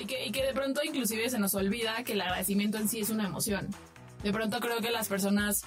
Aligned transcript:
y 0.00 0.06
que, 0.06 0.42
de 0.42 0.52
pronto 0.52 0.80
inclusive 0.84 1.28
se 1.30 1.38
nos 1.38 1.54
olvida 1.54 2.02
que 2.04 2.12
el 2.12 2.20
agradecimiento 2.20 2.78
en 2.78 2.88
sí 2.88 3.00
es 3.00 3.10
una 3.10 3.26
emoción. 3.26 3.68
De 4.22 4.32
pronto 4.32 4.60
creo 4.60 4.80
que 4.80 4.90
las 4.90 5.08
personas 5.08 5.64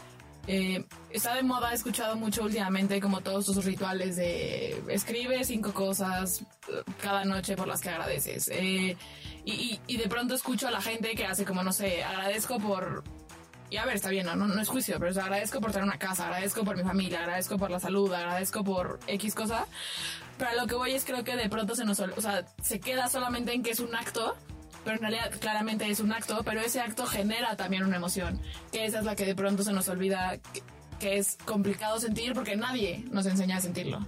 eh, 0.47 0.85
está 1.11 1.35
de 1.35 1.43
moda, 1.43 1.71
he 1.71 1.75
escuchado 1.75 2.15
mucho 2.15 2.43
últimamente 2.43 2.99
como 2.99 3.21
todos 3.21 3.47
esos 3.47 3.63
rituales 3.63 4.15
de 4.15 4.81
escribe 4.89 5.43
cinco 5.43 5.71
cosas 5.71 6.41
eh, 6.67 6.81
cada 7.01 7.25
noche 7.25 7.55
por 7.55 7.67
las 7.67 7.81
que 7.81 7.89
agradeces. 7.89 8.49
Eh, 8.53 8.97
y, 9.45 9.97
de 9.97 10.07
pronto 10.07 10.35
escucho 10.35 10.67
a 10.67 10.71
la 10.71 10.81
gente 10.81 11.15
que 11.15 11.25
hace 11.25 11.45
como, 11.45 11.63
no 11.63 11.73
sé, 11.73 12.03
agradezco 12.03 12.59
por... 12.59 13.03
Y 13.69 13.77
a 13.77 13.85
ver, 13.85 13.95
está 13.95 14.09
bien, 14.09 14.25
no, 14.25 14.35
no, 14.35 14.61
es 14.61 14.67
juicio, 14.67 14.99
pero 14.99 15.15
o 15.15 15.21
agradezco 15.21 15.61
por 15.61 15.71
tener 15.71 15.85
una 15.85 15.97
casa, 15.97 16.25
agradezco 16.25 16.65
por 16.65 16.75
mi 16.75 16.83
familia, 16.83 17.19
agradezco 17.19 17.57
por 17.57 17.71
la 17.71 17.79
salud, 17.79 18.11
agradezco 18.13 18.63
por 18.65 18.99
X 19.07 19.33
cosa. 19.33 19.65
Pero 20.41 20.53
a 20.53 20.55
lo 20.55 20.65
que 20.65 20.73
voy 20.73 20.93
es 20.93 21.05
creo 21.05 21.23
que 21.23 21.35
de 21.35 21.49
pronto 21.49 21.75
se 21.75 21.85
nos, 21.85 21.99
o 21.99 22.19
sea, 22.19 22.43
se 22.63 22.79
queda 22.79 23.07
solamente 23.09 23.53
en 23.53 23.61
que 23.61 23.69
es 23.69 23.79
un 23.79 23.93
acto, 23.93 24.35
pero 24.83 24.95
en 24.95 25.01
realidad 25.03 25.31
claramente 25.39 25.87
es 25.87 25.99
un 25.99 26.11
acto, 26.11 26.41
pero 26.43 26.61
ese 26.61 26.81
acto 26.81 27.05
genera 27.05 27.55
también 27.55 27.83
una 27.83 27.97
emoción, 27.97 28.41
que 28.71 28.85
esa 28.85 28.97
es 28.97 29.05
la 29.05 29.15
que 29.15 29.23
de 29.23 29.35
pronto 29.35 29.61
se 29.61 29.71
nos 29.71 29.87
olvida 29.87 30.39
que, 30.51 30.63
que 30.99 31.17
es 31.19 31.37
complicado 31.45 31.99
sentir 31.99 32.33
porque 32.33 32.55
nadie 32.55 33.05
nos 33.11 33.27
enseña 33.27 33.57
a 33.57 33.61
sentirlo. 33.61 33.99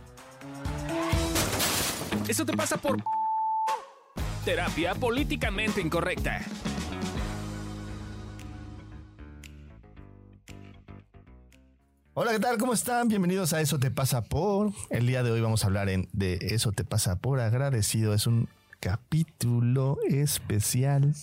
Eso 2.27 2.48
te 2.48 2.57
pasa 2.57 2.77
por 2.77 2.98
terapia 4.43 4.95
políticamente 4.95 5.81
incorrecta. 5.81 6.41
Hola, 12.16 12.31
¿qué 12.31 12.40
tal? 12.40 12.58
¿Cómo 12.58 12.73
están? 12.73 13.08
Bienvenidos 13.08 13.53
a 13.53 13.62
Eso 13.62 13.80
te 13.80 13.90
pasa 13.90 14.21
por. 14.23 14.71
El 14.90 15.08
día 15.08 15.23
de 15.23 15.31
hoy 15.31 15.41
vamos 15.41 15.63
a 15.63 15.67
hablar 15.67 15.90
en 15.90 16.08
de 16.13 16.38
Eso 16.41 16.71
te 16.71 16.84
pasa 16.84 17.16
por 17.17 17.40
agradecido. 17.40 18.13
Es 18.13 18.27
un 18.27 18.48
capítulo 18.80 19.98
especial. 20.09 21.16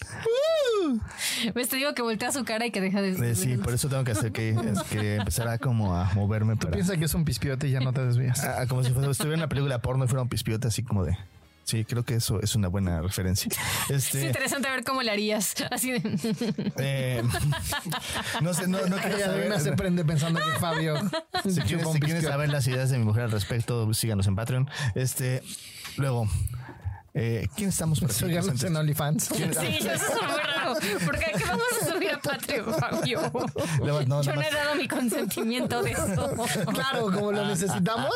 Ves, 1.55 1.69
te 1.69 1.77
digo 1.77 1.95
que 1.95 2.03
voltea 2.03 2.33
su 2.33 2.45
cara 2.45 2.67
y 2.67 2.73
que 2.73 2.81
deja 2.81 3.01
de... 3.03 3.11
Eh, 3.31 3.35
sí, 3.37 3.57
por 3.57 3.73
eso 3.73 3.89
tengo 3.89 4.03
que 4.03 4.11
hacer 4.13 4.33
que, 4.33 4.51
es 4.51 4.83
que 4.91 5.17
empezar 5.17 5.47
a 5.47 5.59
como 5.59 5.95
a 5.95 6.13
moverme 6.15 6.57
para, 6.57 6.73
Piensa 6.73 6.97
que 6.97 7.05
es 7.05 7.15
un 7.15 7.25
pispiote 7.25 7.69
y 7.69 7.71
ya 7.71 7.81
no 7.81 7.93
te 7.93 8.05
desvías. 8.05 8.43
a- 8.43 8.63
a 8.63 8.67
como 8.67 8.83
si 8.83 8.91
fuera, 8.91 9.09
estuviera 9.11 9.35
en 9.35 9.41
una 9.41 9.49
película 9.49 9.81
porno 9.81 10.05
y 10.05 10.09
fuera 10.09 10.23
un 10.23 10.29
pispiote 10.29 10.67
así 10.67 10.83
como 10.83 11.05
de. 11.05 11.17
Sí, 11.71 11.85
creo 11.85 12.03
que 12.05 12.17
eso 12.17 12.41
es 12.43 12.57
una 12.57 12.67
buena 12.67 13.01
referencia. 13.01 13.49
Es 13.89 14.07
Este, 14.07 14.27
interesante 14.27 14.69
ver 14.69 14.83
cómo 14.83 15.03
le 15.03 15.11
harías. 15.13 15.55
Así 15.71 15.93
de... 15.93 16.01
eh, 16.79 17.23
no 18.41 18.53
sé, 18.55 18.67
no, 18.67 18.85
no 18.87 18.97
quería 18.97 19.17
Ella 19.17 19.27
saber. 19.27 19.61
se 19.61 19.73
prende 19.75 20.05
pensando 20.05 20.41
que 20.41 20.59
Fabio 20.59 20.97
Si 21.49 21.61
quieres, 21.61 21.87
si 21.93 22.01
quieres 22.01 22.25
saber 22.25 22.49
las 22.49 22.67
ideas 22.67 22.91
de 22.91 22.99
mi 22.99 23.05
mujer 23.05 23.23
al 23.25 23.31
respecto, 23.31 23.93
síganos 23.95 24.27
en 24.27 24.35
Patreon. 24.35 24.69
Este, 24.97 25.43
luego, 25.97 26.29
eh, 27.15 27.47
¿quién 27.57 27.69
estamos 27.69 28.01
para 28.01 28.13
en 28.13 28.77
OnlyFans. 28.77 29.29
¿Quién- 29.29 29.55
Sí, 29.55 29.67
eso 29.79 29.91
es 29.93 30.01
muy 30.23 30.29
raro. 30.29 30.50
Porque 31.05 31.27
¿qué 31.37 31.45
vamos 31.45 31.65
a 31.83 31.87
subir 31.93 32.11
a 32.13 32.19
Patreon, 32.21 32.75
Fabio? 32.75 33.21
No, 34.07 34.23
Yo 34.23 34.35
no 34.35 34.43
he 34.43 34.51
dado 34.51 34.75
mi 34.77 34.89
consentimiento 34.89 35.83
de 35.83 35.93
eso. 35.93 36.35
Claro, 36.73 37.05
como 37.13 37.33
lo 37.33 37.47
necesitamos. 37.47 38.15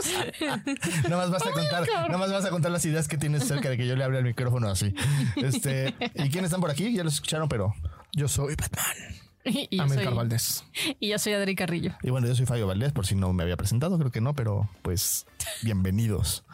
Nada 1.04 1.16
más 1.16 1.30
vas 1.30 1.46
a 1.46 1.50
contar, 1.50 1.86
nada 1.88 2.18
más 2.18 2.32
vas 2.32 2.44
a 2.44 2.50
contar 2.50 2.70
las 2.70 2.84
ideas 2.84 3.08
que 3.08 3.16
tienes 3.18 3.44
cerca 3.46 3.68
de 3.70 3.76
que 3.76 3.86
yo 3.86 3.96
le 3.96 4.04
hable 4.04 4.18
al 4.18 4.24
micrófono 4.24 4.68
así. 4.68 4.94
Este, 5.36 5.94
¿y 6.14 6.30
quiénes 6.30 6.44
están 6.44 6.60
por 6.60 6.70
aquí? 6.70 6.92
Ya 6.94 7.04
los 7.04 7.14
escucharon, 7.14 7.48
pero 7.48 7.74
Yo 8.12 8.28
soy 8.28 8.54
Batman. 8.56 9.20
Y 9.46 9.76
yo, 9.76 9.88
soy, 9.88 10.06
Valdés. 10.06 10.64
y 11.00 11.10
yo 11.10 11.18
soy 11.18 11.34
Adri 11.34 11.54
Carrillo. 11.54 11.92
y 12.02 12.08
bueno, 12.08 12.26
yo 12.26 12.34
soy 12.34 12.46
Fabio 12.46 12.66
Valdés, 12.66 12.92
por 12.92 13.06
si 13.06 13.14
no 13.14 13.30
me 13.34 13.42
había 13.42 13.58
presentado, 13.58 13.98
creo 13.98 14.10
que 14.10 14.22
no, 14.22 14.34
pero 14.34 14.70
pues 14.80 15.26
bienvenidos. 15.62 16.44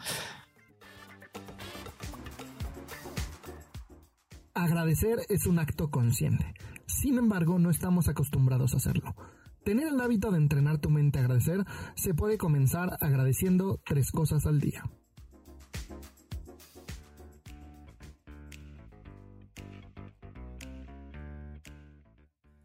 Agradecer 4.53 5.19
es 5.29 5.45
un 5.45 5.59
acto 5.59 5.89
consciente. 5.89 6.53
Sin 6.85 7.17
embargo, 7.17 7.57
no 7.57 7.69
estamos 7.69 8.09
acostumbrados 8.09 8.73
a 8.73 8.77
hacerlo. 8.77 9.15
Tener 9.63 9.87
el 9.87 10.01
hábito 10.01 10.29
de 10.31 10.39
entrenar 10.39 10.79
tu 10.79 10.89
mente 10.89 11.19
a 11.19 11.21
agradecer 11.21 11.63
se 11.95 12.13
puede 12.13 12.37
comenzar 12.37 12.97
agradeciendo 12.99 13.79
tres 13.85 14.11
cosas 14.11 14.45
al 14.45 14.59
día. 14.59 14.83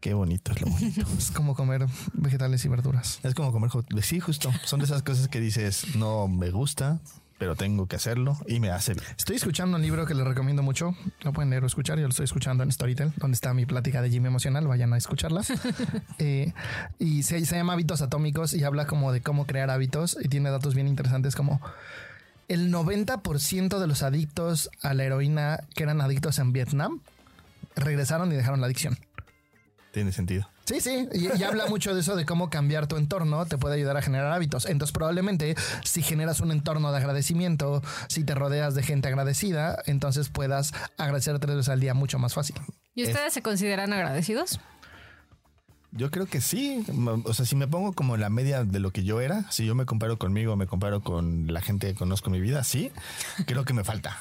Qué 0.01 0.13
bonito 0.13 0.51
es 0.51 0.61
lo 0.61 0.67
bonito. 0.67 1.01
Es 1.17 1.31
como 1.31 1.55
comer 1.55 1.85
vegetales 2.13 2.65
y 2.65 2.67
verduras. 2.67 3.19
Es 3.23 3.33
como 3.33 3.51
comer 3.53 3.71
Sí, 4.01 4.19
justo. 4.19 4.51
Son 4.65 4.79
de 4.79 4.85
esas 4.85 5.03
cosas 5.03 5.29
que 5.29 5.39
dices, 5.39 5.95
no 5.95 6.27
me 6.27 6.51
gusta, 6.51 6.99
pero 7.37 7.55
tengo 7.55 7.87
que 7.87 7.95
hacerlo 7.95 8.37
y 8.47 8.59
me 8.59 8.69
hace 8.71 8.93
bien. 8.93 9.05
Estoy 9.17 9.35
escuchando 9.35 9.77
un 9.77 9.83
libro 9.83 10.05
que 10.05 10.13
les 10.13 10.25
recomiendo 10.25 10.63
mucho. 10.63 10.95
Lo 11.21 11.33
pueden 11.33 11.49
leer 11.49 11.63
o 11.63 11.67
escuchar. 11.67 11.97
Yo 11.97 12.03
lo 12.03 12.09
estoy 12.09 12.25
escuchando 12.25 12.63
en 12.63 12.71
Storytel, 12.71 13.13
donde 13.17 13.35
está 13.35 13.53
mi 13.53 13.65
plática 13.65 14.01
de 14.01 14.09
Jimmy 14.09 14.27
Emocional. 14.27 14.67
Vayan 14.67 14.93
a 14.93 14.97
escucharla. 14.97 15.41
Eh, 16.19 16.53
y 16.97 17.23
se, 17.23 17.45
se 17.45 17.55
llama 17.55 17.73
Hábitos 17.73 18.01
Atómicos 18.01 18.53
y 18.53 18.63
habla 18.63 18.87
como 18.87 19.11
de 19.11 19.21
cómo 19.21 19.45
crear 19.45 19.69
hábitos 19.69 20.17
y 20.19 20.27
tiene 20.29 20.49
datos 20.49 20.73
bien 20.73 20.87
interesantes 20.87 21.35
como 21.35 21.61
el 22.47 22.73
90% 22.73 23.77
de 23.77 23.87
los 23.87 24.03
adictos 24.03 24.69
a 24.81 24.93
la 24.93 25.03
heroína 25.03 25.59
que 25.75 25.83
eran 25.83 26.01
adictos 26.01 26.39
en 26.39 26.53
Vietnam 26.53 27.01
regresaron 27.75 28.31
y 28.31 28.35
dejaron 28.35 28.61
la 28.61 28.65
adicción. 28.65 28.97
Tiene 29.91 30.11
sentido. 30.11 30.49
Sí, 30.65 30.81
sí, 30.81 31.07
y, 31.13 31.39
y 31.39 31.43
habla 31.43 31.67
mucho 31.67 31.95
de 31.95 32.01
eso, 32.01 32.15
de 32.15 32.25
cómo 32.25 32.49
cambiar 32.49 32.87
tu 32.87 32.97
entorno 32.97 33.45
te 33.45 33.57
puede 33.57 33.75
ayudar 33.75 33.95
a 33.95 34.01
generar 34.01 34.33
hábitos. 34.33 34.65
Entonces, 34.65 34.91
probablemente 34.91 35.55
si 35.85 36.01
generas 36.01 36.41
un 36.41 36.51
entorno 36.51 36.91
de 36.91 36.97
agradecimiento, 36.97 37.81
si 38.09 38.25
te 38.25 38.35
rodeas 38.35 38.75
de 38.75 38.83
gente 38.83 39.07
agradecida, 39.07 39.81
entonces 39.85 40.27
puedas 40.29 40.73
agradecer 40.97 41.39
tres 41.39 41.55
veces 41.55 41.69
al 41.69 41.79
día 41.79 41.93
mucho 41.93 42.19
más 42.19 42.33
fácil. 42.33 42.57
¿Y 42.95 43.03
ustedes 43.03 43.33
se 43.33 43.41
consideran 43.41 43.93
agradecidos? 43.93 44.59
Yo 45.91 46.11
creo 46.11 46.25
que 46.25 46.41
sí. 46.41 46.85
O 47.23 47.33
sea, 47.33 47.45
si 47.45 47.55
me 47.55 47.67
pongo 47.67 47.93
como 47.93 48.17
la 48.17 48.29
media 48.29 48.65
de 48.65 48.79
lo 48.79 48.91
que 48.91 49.03
yo 49.03 49.21
era, 49.21 49.49
si 49.51 49.65
yo 49.65 49.73
me 49.73 49.85
comparo 49.85 50.17
conmigo, 50.17 50.55
me 50.57 50.67
comparo 50.67 51.01
con 51.01 51.51
la 51.51 51.61
gente 51.61 51.87
que 51.87 51.95
conozco 51.95 52.27
en 52.27 52.33
mi 52.33 52.41
vida, 52.41 52.63
sí, 52.63 52.91
creo 53.45 53.63
que 53.63 53.73
me 53.73 53.83
falta. 53.83 54.17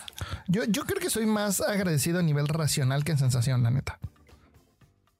Yo, 0.46 0.62
yo 0.64 0.84
creo 0.84 1.00
que 1.00 1.10
soy 1.10 1.26
más 1.26 1.60
agradecido 1.60 2.20
a 2.20 2.22
nivel 2.22 2.46
racional 2.46 3.02
que 3.02 3.12
en 3.12 3.18
sensación, 3.18 3.62
la 3.64 3.70
neta. 3.70 3.98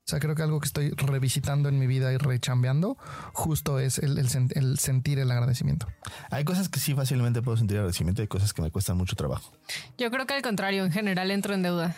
O 0.06 0.08
sea, 0.08 0.20
creo 0.20 0.36
que 0.36 0.42
algo 0.42 0.60
que 0.60 0.66
estoy 0.66 0.90
revisitando 0.90 1.68
en 1.68 1.80
mi 1.80 1.88
vida 1.88 2.12
y 2.12 2.16
rechambeando 2.16 2.96
justo 3.32 3.80
es 3.80 3.98
el, 3.98 4.18
el 4.18 4.28
sen- 4.28 4.52
el 4.54 4.78
sentir 4.78 5.18
el 5.18 5.28
agradecimiento. 5.32 5.88
Hay 6.30 6.44
cosas 6.44 6.68
que 6.68 6.78
sí 6.78 6.94
fácilmente 6.94 7.42
puedo 7.42 7.56
sentir 7.56 7.78
agradecimiento 7.78 8.22
y 8.22 8.28
cosas 8.28 8.52
que 8.52 8.62
me 8.62 8.70
cuestan 8.70 8.96
mucho 8.98 9.16
trabajo. 9.16 9.50
Yo 9.98 10.08
creo 10.12 10.24
que 10.24 10.34
al 10.34 10.42
contrario, 10.42 10.84
en 10.84 10.92
general 10.92 11.32
entro 11.32 11.54
en 11.54 11.62
deuda. 11.64 11.96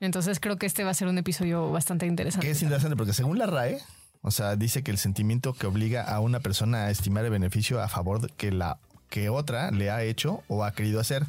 Entonces 0.00 0.38
creo 0.38 0.58
que 0.58 0.66
este 0.66 0.84
va 0.84 0.90
a 0.90 0.94
ser 0.94 1.08
un 1.08 1.16
episodio 1.16 1.70
bastante 1.72 2.04
interesante. 2.04 2.46
Que 2.46 2.50
es 2.52 2.62
interesante 2.62 2.94
porque 2.94 3.14
según 3.14 3.38
la 3.38 3.46
RAE, 3.46 3.78
o 4.20 4.30
sea, 4.30 4.56
dice 4.56 4.82
que 4.82 4.90
el 4.90 4.98
sentimiento 4.98 5.54
que 5.54 5.66
obliga 5.66 6.02
a 6.02 6.20
una 6.20 6.40
persona 6.40 6.84
a 6.84 6.90
estimar 6.90 7.24
el 7.24 7.30
beneficio 7.30 7.80
a 7.82 7.88
favor 7.88 8.20
de 8.20 8.28
que 8.36 8.52
la 8.52 8.76
que 9.14 9.28
otra 9.28 9.70
le 9.70 9.92
ha 9.92 10.02
hecho 10.02 10.42
o 10.48 10.64
ha 10.64 10.72
querido 10.72 10.98
hacer 10.98 11.24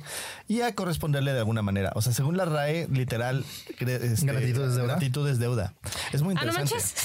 y 0.48 0.62
a 0.62 0.74
corresponderle 0.74 1.34
de 1.34 1.38
alguna 1.38 1.62
manera. 1.62 1.92
O 1.94 2.02
sea, 2.02 2.14
según 2.14 2.36
la 2.36 2.46
RAE, 2.46 2.88
literal, 2.90 3.46
este, 3.78 4.26
Gratitud 4.26 4.64
es 4.64 4.74
deuda. 4.76 4.88
Gratitud 4.94 5.30
es 5.30 5.38
deuda. 5.38 5.74
Es 6.12 6.24
muy 6.24 6.34
Ah, 6.36 6.46
no 6.46 6.52
interesante. 6.52 6.74
manches. 6.74 6.96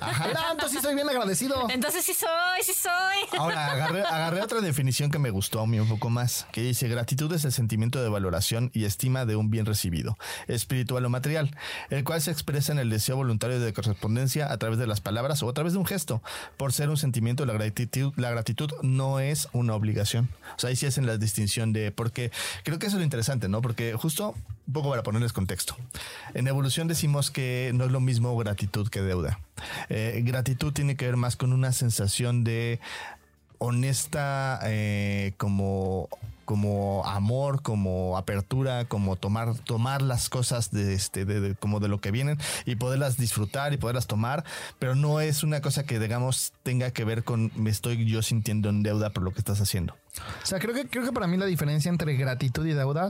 Ajá. 0.00 0.28
Mira, 0.28 0.40
entonces 0.52 0.78
sí 0.78 0.82
soy 0.82 0.94
bien 0.94 1.06
agradecido. 1.10 1.68
Entonces 1.68 2.06
sí 2.06 2.14
soy, 2.14 2.62
sí 2.62 2.72
soy. 2.72 3.38
Ahora 3.38 3.70
agarré, 3.72 4.00
agarré 4.02 4.40
otra 4.40 4.62
definición 4.62 5.10
que 5.10 5.18
me 5.18 5.28
gustó 5.28 5.60
a 5.60 5.66
mí 5.66 5.78
un 5.78 5.88
poco 5.90 6.08
más, 6.08 6.46
que 6.52 6.62
dice 6.62 6.88
gratitud 6.88 7.30
es 7.34 7.44
el 7.44 7.52
sentimiento 7.52 8.02
de 8.02 8.08
valoración 8.08 8.70
y 8.72 8.86
estima 8.86 9.26
de 9.26 9.36
un 9.36 9.50
bien 9.50 9.66
recibido, 9.66 10.16
espiritual 10.48 11.04
o 11.04 11.10
material, 11.10 11.54
el 11.90 12.02
cual 12.02 12.22
se 12.22 12.30
expresa 12.30 12.72
en 12.72 12.78
el 12.78 12.88
deseo 12.88 13.16
voluntario 13.16 13.60
de 13.60 13.74
correspondencia 13.74 14.50
a 14.50 14.56
través 14.56 14.78
de 14.78 14.86
las 14.86 15.02
palabras 15.02 15.42
o 15.42 15.50
a 15.50 15.52
través 15.52 15.74
de 15.74 15.80
un 15.80 15.84
gesto. 15.84 16.22
Por 16.56 16.72
ser 16.72 16.88
un 16.88 16.96
sentimiento, 16.96 17.44
la 17.44 17.52
gratitud, 17.52 18.14
la 18.16 18.30
gratitud 18.30 18.70
no 18.80 19.20
es 19.20 19.48
una 19.52 19.74
obligación. 19.74 20.13
O 20.20 20.58
sea, 20.58 20.70
ahí 20.70 20.76
sí 20.76 20.86
hacen 20.86 21.06
la 21.06 21.16
distinción 21.18 21.72
de, 21.72 21.92
porque 21.92 22.30
creo 22.62 22.78
que 22.78 22.86
eso 22.86 22.96
es 22.96 23.00
lo 23.00 23.04
interesante, 23.04 23.48
¿no? 23.48 23.62
Porque 23.62 23.94
justo 23.94 24.34
un 24.66 24.72
poco 24.72 24.90
para 24.90 25.02
ponerles 25.02 25.32
contexto. 25.32 25.76
En 26.34 26.46
evolución 26.46 26.88
decimos 26.88 27.30
que 27.30 27.72
no 27.74 27.84
es 27.84 27.90
lo 27.90 28.00
mismo 28.00 28.36
gratitud 28.36 28.88
que 28.88 29.02
deuda. 29.02 29.38
Eh, 29.88 30.22
gratitud 30.24 30.72
tiene 30.72 30.96
que 30.96 31.06
ver 31.06 31.16
más 31.16 31.36
con 31.36 31.52
una 31.52 31.72
sensación 31.72 32.44
de 32.44 32.80
honesta 33.58 34.60
eh, 34.64 35.34
como 35.36 36.08
como 36.44 37.04
amor, 37.06 37.62
como 37.62 38.16
apertura, 38.16 38.86
como 38.86 39.16
tomar 39.16 39.54
tomar 39.58 40.02
las 40.02 40.28
cosas 40.28 40.70
de 40.70 40.94
este 40.94 41.24
de, 41.24 41.54
como 41.54 41.80
de 41.80 41.88
lo 41.88 42.00
que 42.00 42.10
vienen 42.10 42.38
y 42.64 42.76
poderlas 42.76 43.16
disfrutar 43.16 43.72
y 43.72 43.76
poderlas 43.76 44.06
tomar, 44.06 44.44
pero 44.78 44.94
no 44.94 45.20
es 45.20 45.42
una 45.42 45.60
cosa 45.60 45.84
que 45.84 45.98
digamos 45.98 46.52
tenga 46.62 46.90
que 46.90 47.04
ver 47.04 47.24
con 47.24 47.50
me 47.56 47.70
estoy 47.70 48.04
yo 48.06 48.22
sintiendo 48.22 48.68
en 48.68 48.82
deuda 48.82 49.10
por 49.10 49.22
lo 49.22 49.32
que 49.32 49.38
estás 49.38 49.60
haciendo. 49.60 49.94
O 50.42 50.46
sea, 50.46 50.58
creo 50.58 50.74
que, 50.74 50.86
creo 50.86 51.04
que 51.04 51.12
para 51.12 51.26
mí 51.26 51.36
la 51.36 51.46
diferencia 51.46 51.88
entre 51.88 52.16
gratitud 52.16 52.66
y 52.66 52.72
deuda 52.72 53.08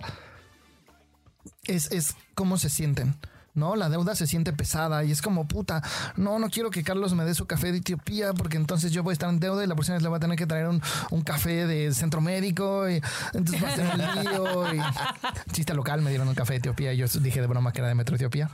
es, 1.65 1.91
es 1.93 2.17
cómo 2.35 2.57
se 2.57 2.71
sienten. 2.71 3.15
¿No? 3.55 3.77
La 3.77 3.89
deuda 3.89 4.15
se 4.15 4.27
siente 4.27 4.53
pesada 4.53 5.05
y 5.05 5.13
es 5.13 5.23
como, 5.23 5.47
puta, 5.47 5.83
no, 6.17 6.39
no 6.39 6.51
quiero 6.51 6.71
que 6.71 6.83
Carlos 6.83 7.15
me 7.15 7.25
dé 7.25 7.35
su 7.35 7.47
café 7.47 7.73
de 7.73 7.79
Etiopía 7.79 8.33
porque 8.35 8.57
entonces 8.57 8.93
yo 8.93 9.03
voy 9.03 9.13
a 9.13 9.15
estar 9.15 9.31
en 9.31 9.41
deuda 9.41 9.65
y 9.65 9.67
la 9.67 9.75
próxima 9.75 9.95
vez 9.95 10.03
le 10.03 10.09
voy 10.09 10.17
a 10.17 10.21
tener 10.21 10.37
que 10.37 10.47
traer 10.47 10.69
un, 10.69 10.83
un 11.11 11.23
café 11.23 11.67
de 11.67 11.93
centro 11.93 12.21
médico 12.21 12.89
y 12.89 13.01
entonces 13.33 13.63
va 13.63 13.69
a 13.69 13.77
ser 13.77 13.87
un 13.87 14.25
lío. 14.25 14.75
Y, 14.75 14.81
chiste 15.53 15.75
local, 15.75 16.03
me 16.03 16.11
dieron 16.11 16.29
un 16.29 16.35
café 16.35 16.55
de 16.55 16.59
Etiopía 16.59 16.93
y 16.93 16.99
yo 16.99 17.07
dije 17.21 17.41
de 17.41 17.47
broma 17.47 17.73
que 17.73 17.79
era 17.79 17.89
de 17.89 17.95
Metro 17.95 18.17
Etiopía. 18.17 18.51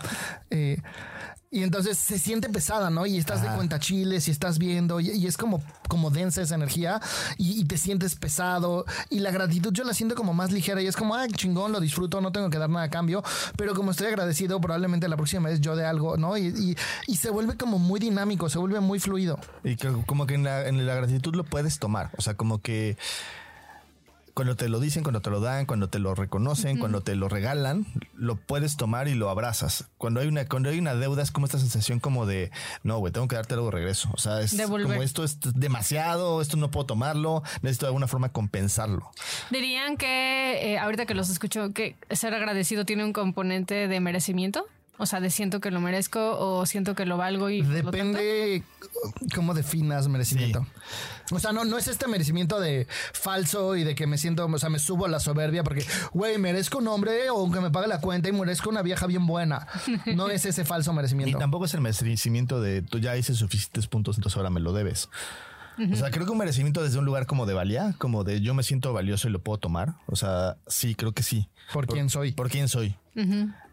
Eh, 0.50 0.80
y 1.52 1.62
entonces 1.64 1.98
se 1.98 2.18
siente 2.18 2.48
pesada, 2.48 2.90
¿no? 2.90 3.06
Y 3.06 3.18
estás 3.18 3.42
de 3.42 3.48
cuenta 3.48 3.80
chiles 3.80 4.28
y 4.28 4.30
estás 4.30 4.58
viendo 4.58 5.00
y, 5.00 5.10
y 5.10 5.26
es 5.26 5.36
como, 5.36 5.60
como 5.88 6.10
densa 6.10 6.42
esa 6.42 6.54
energía 6.54 7.00
y, 7.38 7.60
y 7.60 7.64
te 7.64 7.76
sientes 7.76 8.14
pesado. 8.14 8.84
Y 9.10 9.18
la 9.18 9.32
gratitud 9.32 9.72
yo 9.72 9.82
la 9.82 9.92
siento 9.92 10.14
como 10.14 10.32
más 10.32 10.52
ligera 10.52 10.80
y 10.80 10.86
es 10.86 10.94
como, 10.96 11.16
ah, 11.16 11.26
chingón, 11.26 11.72
lo 11.72 11.80
disfruto, 11.80 12.20
no 12.20 12.30
tengo 12.30 12.50
que 12.50 12.58
dar 12.58 12.70
nada 12.70 12.84
a 12.86 12.90
cambio. 12.90 13.24
Pero 13.56 13.74
como 13.74 13.90
estoy 13.90 14.06
agradecido, 14.06 14.60
probablemente 14.60 15.08
la 15.08 15.16
próxima 15.16 15.48
vez 15.48 15.60
yo 15.60 15.74
de 15.74 15.84
algo, 15.84 16.16
¿no? 16.16 16.36
Y, 16.36 16.46
y- 16.46 16.76
y 17.08 17.16
se 17.16 17.30
vuelve 17.30 17.56
como 17.56 17.78
muy 17.80 17.98
dinámico, 17.98 18.48
se 18.48 18.58
vuelve 18.58 18.78
muy 18.78 19.00
fluido. 19.00 19.38
Y 19.64 19.74
que 19.74 19.90
como 20.06 20.26
que 20.26 20.34
en 20.34 20.44
la, 20.44 20.68
en 20.68 20.86
la 20.86 20.94
gratitud 20.94 21.34
lo 21.34 21.42
puedes 21.42 21.80
tomar. 21.80 22.10
O 22.16 22.22
sea, 22.22 22.34
como 22.34 22.60
que 22.62 22.96
cuando 24.40 24.56
te 24.56 24.70
lo 24.70 24.80
dicen, 24.80 25.02
cuando 25.02 25.20
te 25.20 25.28
lo 25.28 25.40
dan, 25.40 25.66
cuando 25.66 25.90
te 25.90 25.98
lo 25.98 26.14
reconocen, 26.14 26.78
cuando 26.78 27.02
te 27.02 27.14
lo 27.14 27.28
regalan, 27.28 27.84
lo 28.14 28.36
puedes 28.36 28.78
tomar 28.78 29.06
y 29.06 29.14
lo 29.14 29.28
abrazas. 29.28 29.90
Cuando 29.98 30.18
hay 30.20 30.28
una, 30.28 30.46
cuando 30.48 30.70
hay 30.70 30.78
una 30.78 30.94
deuda 30.94 31.22
es 31.22 31.30
como 31.30 31.44
esta 31.44 31.58
sensación 31.58 32.00
como 32.00 32.24
de 32.24 32.50
no, 32.82 32.96
güey, 32.96 33.12
tengo 33.12 33.28
que 33.28 33.36
darte 33.36 33.52
algo 33.52 33.66
de 33.66 33.72
regreso. 33.72 34.08
O 34.14 34.16
sea, 34.16 34.40
es 34.40 34.56
Devolver. 34.56 34.86
como 34.86 35.02
esto 35.02 35.24
es 35.24 35.40
demasiado, 35.42 36.40
esto 36.40 36.56
no 36.56 36.70
puedo 36.70 36.86
tomarlo, 36.86 37.42
necesito 37.60 37.84
de 37.84 37.88
alguna 37.88 38.06
forma 38.06 38.30
compensarlo. 38.30 39.10
Dirían 39.50 39.98
que, 39.98 40.72
eh, 40.72 40.78
ahorita 40.78 41.04
que 41.04 41.12
los 41.12 41.28
escucho, 41.28 41.74
que 41.74 41.96
ser 42.08 42.32
agradecido 42.32 42.86
tiene 42.86 43.04
un 43.04 43.12
componente 43.12 43.88
de 43.88 44.00
merecimiento. 44.00 44.64
O 45.02 45.06
sea, 45.06 45.18
de 45.20 45.30
siento 45.30 45.60
que 45.60 45.70
lo 45.70 45.80
merezco 45.80 46.38
o 46.38 46.66
siento 46.66 46.94
que 46.94 47.06
lo 47.06 47.16
valgo 47.16 47.48
y... 47.48 47.62
Depende 47.62 48.62
cómo 49.34 49.54
definas 49.54 50.08
merecimiento. 50.08 50.66
O 51.30 51.38
sea, 51.38 51.52
no, 51.52 51.64
no 51.64 51.78
es 51.78 51.88
este 51.88 52.06
merecimiento 52.06 52.60
de 52.60 52.86
falso 53.14 53.76
y 53.76 53.82
de 53.82 53.94
que 53.94 54.06
me 54.06 54.18
siento, 54.18 54.44
o 54.44 54.58
sea, 54.58 54.68
me 54.68 54.78
subo 54.78 55.06
a 55.06 55.08
la 55.08 55.18
soberbia 55.18 55.64
porque, 55.64 55.86
güey, 56.12 56.36
merezco 56.36 56.78
un 56.78 56.88
hombre 56.88 57.30
o 57.30 57.50
que 57.50 57.60
me 57.60 57.70
pague 57.70 57.88
la 57.88 58.02
cuenta 58.02 58.28
y 58.28 58.32
merezco 58.32 58.68
una 58.68 58.82
vieja 58.82 59.06
bien 59.06 59.26
buena. 59.26 59.66
No 60.14 60.28
es 60.28 60.44
ese 60.44 60.66
falso 60.66 60.90
Y 60.92 60.94
merecimiento. 60.96 61.38
tampoco 61.38 61.64
es 61.64 61.72
el 61.72 61.80
merecimiento 61.80 62.60
de 62.60 62.82
tú 62.82 62.98
ya 62.98 63.16
hice 63.16 63.32
suficientes 63.32 63.86
puntos, 63.86 64.18
entonces 64.18 64.36
ahora 64.36 64.50
me 64.50 64.60
lo 64.60 64.74
debes. 64.74 65.08
O 65.92 65.96
sea, 65.96 66.10
creo 66.10 66.26
que 66.26 66.32
un 66.32 66.38
merecimiento 66.38 66.82
desde 66.82 66.98
un 66.98 67.04
lugar 67.04 67.26
como 67.26 67.46
de 67.46 67.54
valía, 67.54 67.94
como 67.98 68.24
de 68.24 68.40
yo 68.40 68.54
me 68.54 68.62
siento 68.62 68.92
valioso 68.92 69.28
y 69.28 69.30
lo 69.30 69.38
puedo 69.42 69.58
tomar. 69.58 69.94
O 70.06 70.16
sea, 70.16 70.56
sí, 70.66 70.94
creo 70.94 71.12
que 71.12 71.22
sí. 71.22 71.48
Por 71.72 71.86
quién 71.86 72.10
soy. 72.10 72.32
Por 72.32 72.50
quién 72.50 72.68
soy. 72.68 72.96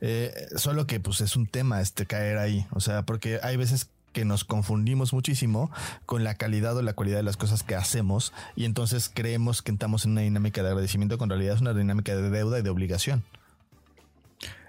Eh, 0.02 0.34
solo 0.56 0.88
que 0.88 1.00
pues 1.00 1.22
es 1.22 1.36
un 1.36 1.48
tema 1.48 1.82
este 1.82 2.06
caer 2.06 2.38
ahí. 2.38 2.66
O 2.72 2.80
sea, 2.80 3.04
porque 3.04 3.40
hay 3.44 3.58
veces 3.58 3.90
que 4.14 4.26
nos 4.26 4.44
confundimos 4.46 5.14
muchísimo 5.14 5.70
con 6.06 6.24
la 6.24 6.36
calidad 6.36 6.76
o 6.78 6.82
la 6.82 6.94
cualidad 6.94 7.18
de 7.18 7.24
las 7.24 7.38
cosas 7.38 7.62
que 7.62 7.76
hacemos 7.76 8.34
y 8.56 8.66
entonces 8.66 9.12
creemos 9.14 9.62
que 9.62 9.72
estamos 9.72 10.06
en 10.06 10.12
una 10.14 10.22
dinámica 10.22 10.64
de 10.64 10.70
agradecimiento 10.70 11.18
cuando 11.20 11.36
en 11.36 11.40
realidad 11.42 11.56
es 11.56 11.62
una 11.62 11.74
dinámica 11.74 12.16
de 12.16 12.30
deuda 12.32 12.58
y 12.58 12.62
de 12.64 12.70
obligación. 12.70 13.24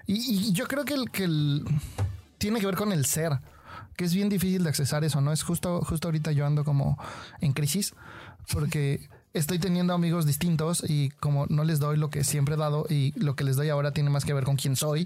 Y, 0.05 0.15
y 0.49 0.53
yo 0.53 0.67
creo 0.67 0.85
que 0.85 0.93
el, 0.93 1.09
que 1.11 1.23
el- 1.23 1.65
tiene 2.37 2.59
que 2.59 2.65
ver 2.65 2.75
con 2.75 2.91
el 2.91 3.05
ser, 3.05 3.39
que 3.99 4.05
es 4.05 4.13
bien 4.13 4.29
difícil 4.29 4.63
de 4.63 4.69
accesar 4.69 5.03
eso, 5.03 5.19
¿no? 5.19 5.33
Es 5.33 5.43
justo, 5.43 5.81
justo 5.81 6.07
ahorita 6.07 6.31
yo 6.31 6.45
ando 6.45 6.63
como 6.63 6.97
en 7.41 7.51
crisis, 7.51 7.93
porque 8.53 9.09
estoy 9.33 9.59
teniendo 9.59 9.93
amigos 9.93 10.25
distintos 10.25 10.81
y 10.87 11.09
como 11.19 11.47
no 11.47 11.65
les 11.65 11.81
doy 11.81 11.97
lo 11.97 12.09
que 12.09 12.23
siempre 12.23 12.55
he 12.55 12.57
dado 12.57 12.85
y 12.89 13.11
lo 13.19 13.35
que 13.35 13.43
les 13.43 13.57
doy 13.57 13.67
ahora 13.67 13.91
tiene 13.91 14.09
más 14.09 14.23
que 14.23 14.33
ver 14.33 14.45
con 14.45 14.55
quién 14.55 14.77
soy. 14.77 15.05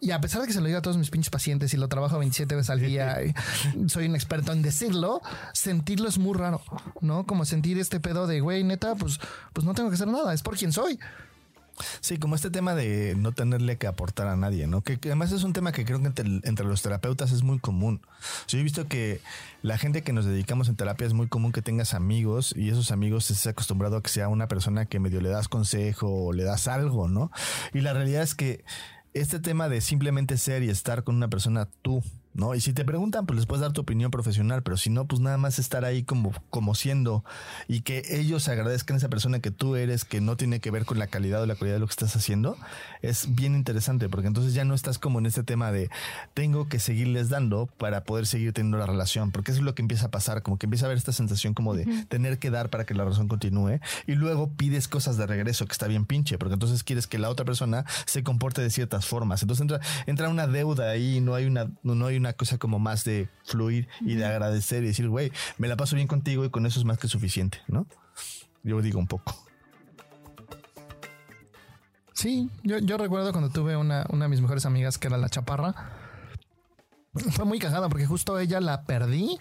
Y 0.00 0.12
a 0.12 0.20
pesar 0.20 0.40
de 0.40 0.46
que 0.46 0.52
se 0.52 0.60
lo 0.60 0.66
digo 0.66 0.78
a 0.78 0.82
todos 0.82 0.98
mis 0.98 1.10
pinches 1.10 1.30
pacientes 1.30 1.74
y 1.74 1.78
lo 1.78 1.88
trabajo 1.88 2.16
27 2.16 2.54
veces 2.54 2.70
al 2.70 2.78
día 2.78 3.24
y 3.24 3.34
soy 3.88 4.06
un 4.06 4.14
experto 4.14 4.52
en 4.52 4.62
decirlo, 4.62 5.20
sentirlo 5.52 6.08
es 6.08 6.18
muy 6.18 6.38
raro, 6.38 6.62
¿no? 7.00 7.26
Como 7.26 7.44
sentir 7.44 7.76
este 7.80 7.98
pedo 7.98 8.28
de, 8.28 8.38
güey, 8.38 8.62
neta, 8.62 8.94
pues, 8.94 9.18
pues 9.52 9.66
no 9.66 9.74
tengo 9.74 9.88
que 9.88 9.96
hacer 9.96 10.06
nada, 10.06 10.32
es 10.32 10.42
por 10.42 10.56
quien 10.56 10.72
soy. 10.72 11.00
Sí, 12.00 12.18
como 12.18 12.34
este 12.34 12.50
tema 12.50 12.74
de 12.74 13.14
no 13.16 13.32
tenerle 13.32 13.76
que 13.76 13.86
aportar 13.86 14.28
a 14.28 14.36
nadie, 14.36 14.66
¿no? 14.66 14.82
Que, 14.82 14.98
además 15.04 15.32
es 15.32 15.42
un 15.42 15.52
tema 15.52 15.72
que 15.72 15.84
creo 15.84 16.00
que 16.00 16.06
entre, 16.06 16.66
los 16.66 16.82
terapeutas 16.82 17.32
es 17.32 17.42
muy 17.42 17.58
común. 17.58 18.00
Yo 18.48 18.58
he 18.58 18.62
visto 18.62 18.86
que 18.86 19.20
la 19.62 19.78
gente 19.78 20.02
que 20.02 20.12
nos 20.12 20.24
dedicamos 20.24 20.68
en 20.68 20.76
terapia 20.76 21.06
es 21.06 21.12
muy 21.12 21.28
común 21.28 21.52
que 21.52 21.62
tengas 21.62 21.94
amigos 21.94 22.54
y 22.56 22.70
esos 22.70 22.90
amigos 22.90 23.30
estés 23.30 23.48
acostumbrado 23.48 23.96
a 23.96 24.02
que 24.02 24.10
sea 24.10 24.28
una 24.28 24.48
persona 24.48 24.86
que 24.86 25.00
medio 25.00 25.20
le 25.20 25.28
das 25.28 25.48
consejo 25.48 26.26
o 26.26 26.32
le 26.32 26.44
das 26.44 26.68
algo, 26.68 27.08
¿no? 27.08 27.30
Y 27.72 27.80
la 27.80 27.92
realidad 27.92 28.22
es 28.22 28.34
que 28.34 28.64
este 29.14 29.38
tema 29.38 29.68
de 29.68 29.80
simplemente 29.80 30.36
ser 30.36 30.62
y 30.62 30.68
estar 30.68 31.02
con 31.02 31.16
una 31.16 31.28
persona 31.28 31.68
tú, 31.82 32.02
¿no? 32.36 32.54
Y 32.54 32.60
si 32.60 32.72
te 32.72 32.84
preguntan, 32.84 33.26
pues 33.26 33.38
les 33.38 33.46
puedes 33.46 33.62
dar 33.62 33.72
tu 33.72 33.80
opinión 33.80 34.10
profesional, 34.10 34.62
pero 34.62 34.76
si 34.76 34.90
no, 34.90 35.06
pues 35.06 35.20
nada 35.20 35.38
más 35.38 35.58
estar 35.58 35.84
ahí 35.84 36.02
como, 36.02 36.32
como 36.50 36.74
siendo 36.74 37.24
y 37.66 37.80
que 37.80 38.02
ellos 38.10 38.48
agradezcan 38.48 38.94
a 38.94 38.98
esa 38.98 39.08
persona 39.08 39.40
que 39.40 39.50
tú 39.50 39.76
eres, 39.76 40.04
que 40.04 40.20
no 40.20 40.36
tiene 40.36 40.60
que 40.60 40.70
ver 40.70 40.84
con 40.84 40.98
la 40.98 41.06
calidad 41.06 41.42
o 41.42 41.46
la 41.46 41.54
calidad 41.54 41.76
de 41.76 41.80
lo 41.80 41.86
que 41.86 41.92
estás 41.92 42.14
haciendo, 42.14 42.56
es 43.02 43.34
bien 43.34 43.54
interesante, 43.54 44.08
porque 44.08 44.28
entonces 44.28 44.54
ya 44.54 44.64
no 44.64 44.74
estás 44.74 44.98
como 44.98 45.18
en 45.18 45.26
este 45.26 45.42
tema 45.42 45.72
de 45.72 45.90
tengo 46.34 46.68
que 46.68 46.78
seguirles 46.78 47.28
dando 47.30 47.66
para 47.78 48.04
poder 48.04 48.26
seguir 48.26 48.52
teniendo 48.52 48.78
la 48.78 48.86
relación, 48.86 49.32
porque 49.32 49.52
eso 49.52 49.60
es 49.60 49.64
lo 49.64 49.74
que 49.74 49.82
empieza 49.82 50.06
a 50.06 50.10
pasar, 50.10 50.42
como 50.42 50.58
que 50.58 50.66
empieza 50.66 50.84
a 50.84 50.88
haber 50.88 50.98
esta 50.98 51.12
sensación 51.12 51.54
como 51.54 51.74
de 51.74 51.86
tener 52.08 52.38
que 52.38 52.50
dar 52.50 52.70
para 52.70 52.84
que 52.84 52.94
la 52.94 53.04
relación 53.04 53.28
continúe 53.28 53.80
y 54.06 54.14
luego 54.14 54.50
pides 54.50 54.88
cosas 54.88 55.16
de 55.16 55.26
regreso 55.26 55.66
que 55.66 55.72
está 55.72 55.86
bien 55.86 56.04
pinche, 56.04 56.38
porque 56.38 56.54
entonces 56.54 56.84
quieres 56.84 57.06
que 57.06 57.18
la 57.18 57.30
otra 57.30 57.44
persona 57.44 57.84
se 58.04 58.22
comporte 58.22 58.60
de 58.60 58.70
ciertas 58.70 59.06
formas. 59.06 59.42
Entonces 59.42 59.62
entra, 59.62 59.80
entra 60.06 60.28
una 60.28 60.46
deuda 60.46 60.90
ahí, 60.90 61.20
no 61.20 61.34
hay 61.34 61.46
una, 61.46 61.70
no 61.82 62.06
hay 62.06 62.16
una 62.16 62.25
cosa 62.32 62.58
como 62.58 62.78
más 62.78 63.04
de 63.04 63.28
fluir 63.44 63.88
y 64.00 64.14
de 64.14 64.24
agradecer 64.24 64.82
y 64.84 64.88
decir, 64.88 65.08
güey, 65.08 65.32
me 65.58 65.68
la 65.68 65.76
paso 65.76 65.96
bien 65.96 66.08
contigo 66.08 66.44
y 66.44 66.50
con 66.50 66.66
eso 66.66 66.78
es 66.78 66.84
más 66.84 66.98
que 66.98 67.08
suficiente, 67.08 67.60
¿no? 67.68 67.86
Yo 68.62 68.80
digo 68.82 68.98
un 68.98 69.06
poco. 69.06 69.34
Sí, 72.12 72.50
yo, 72.62 72.78
yo 72.78 72.96
recuerdo 72.96 73.30
cuando 73.32 73.50
tuve 73.50 73.76
una, 73.76 74.06
una 74.08 74.24
de 74.24 74.28
mis 74.30 74.40
mejores 74.40 74.64
amigas 74.64 74.98
que 74.98 75.08
era 75.08 75.18
la 75.18 75.28
chaparra. 75.28 75.74
Fue 77.30 77.44
muy 77.44 77.58
cagada 77.58 77.88
porque 77.88 78.06
justo 78.06 78.38
ella 78.38 78.60
la 78.60 78.84
perdí 78.84 79.38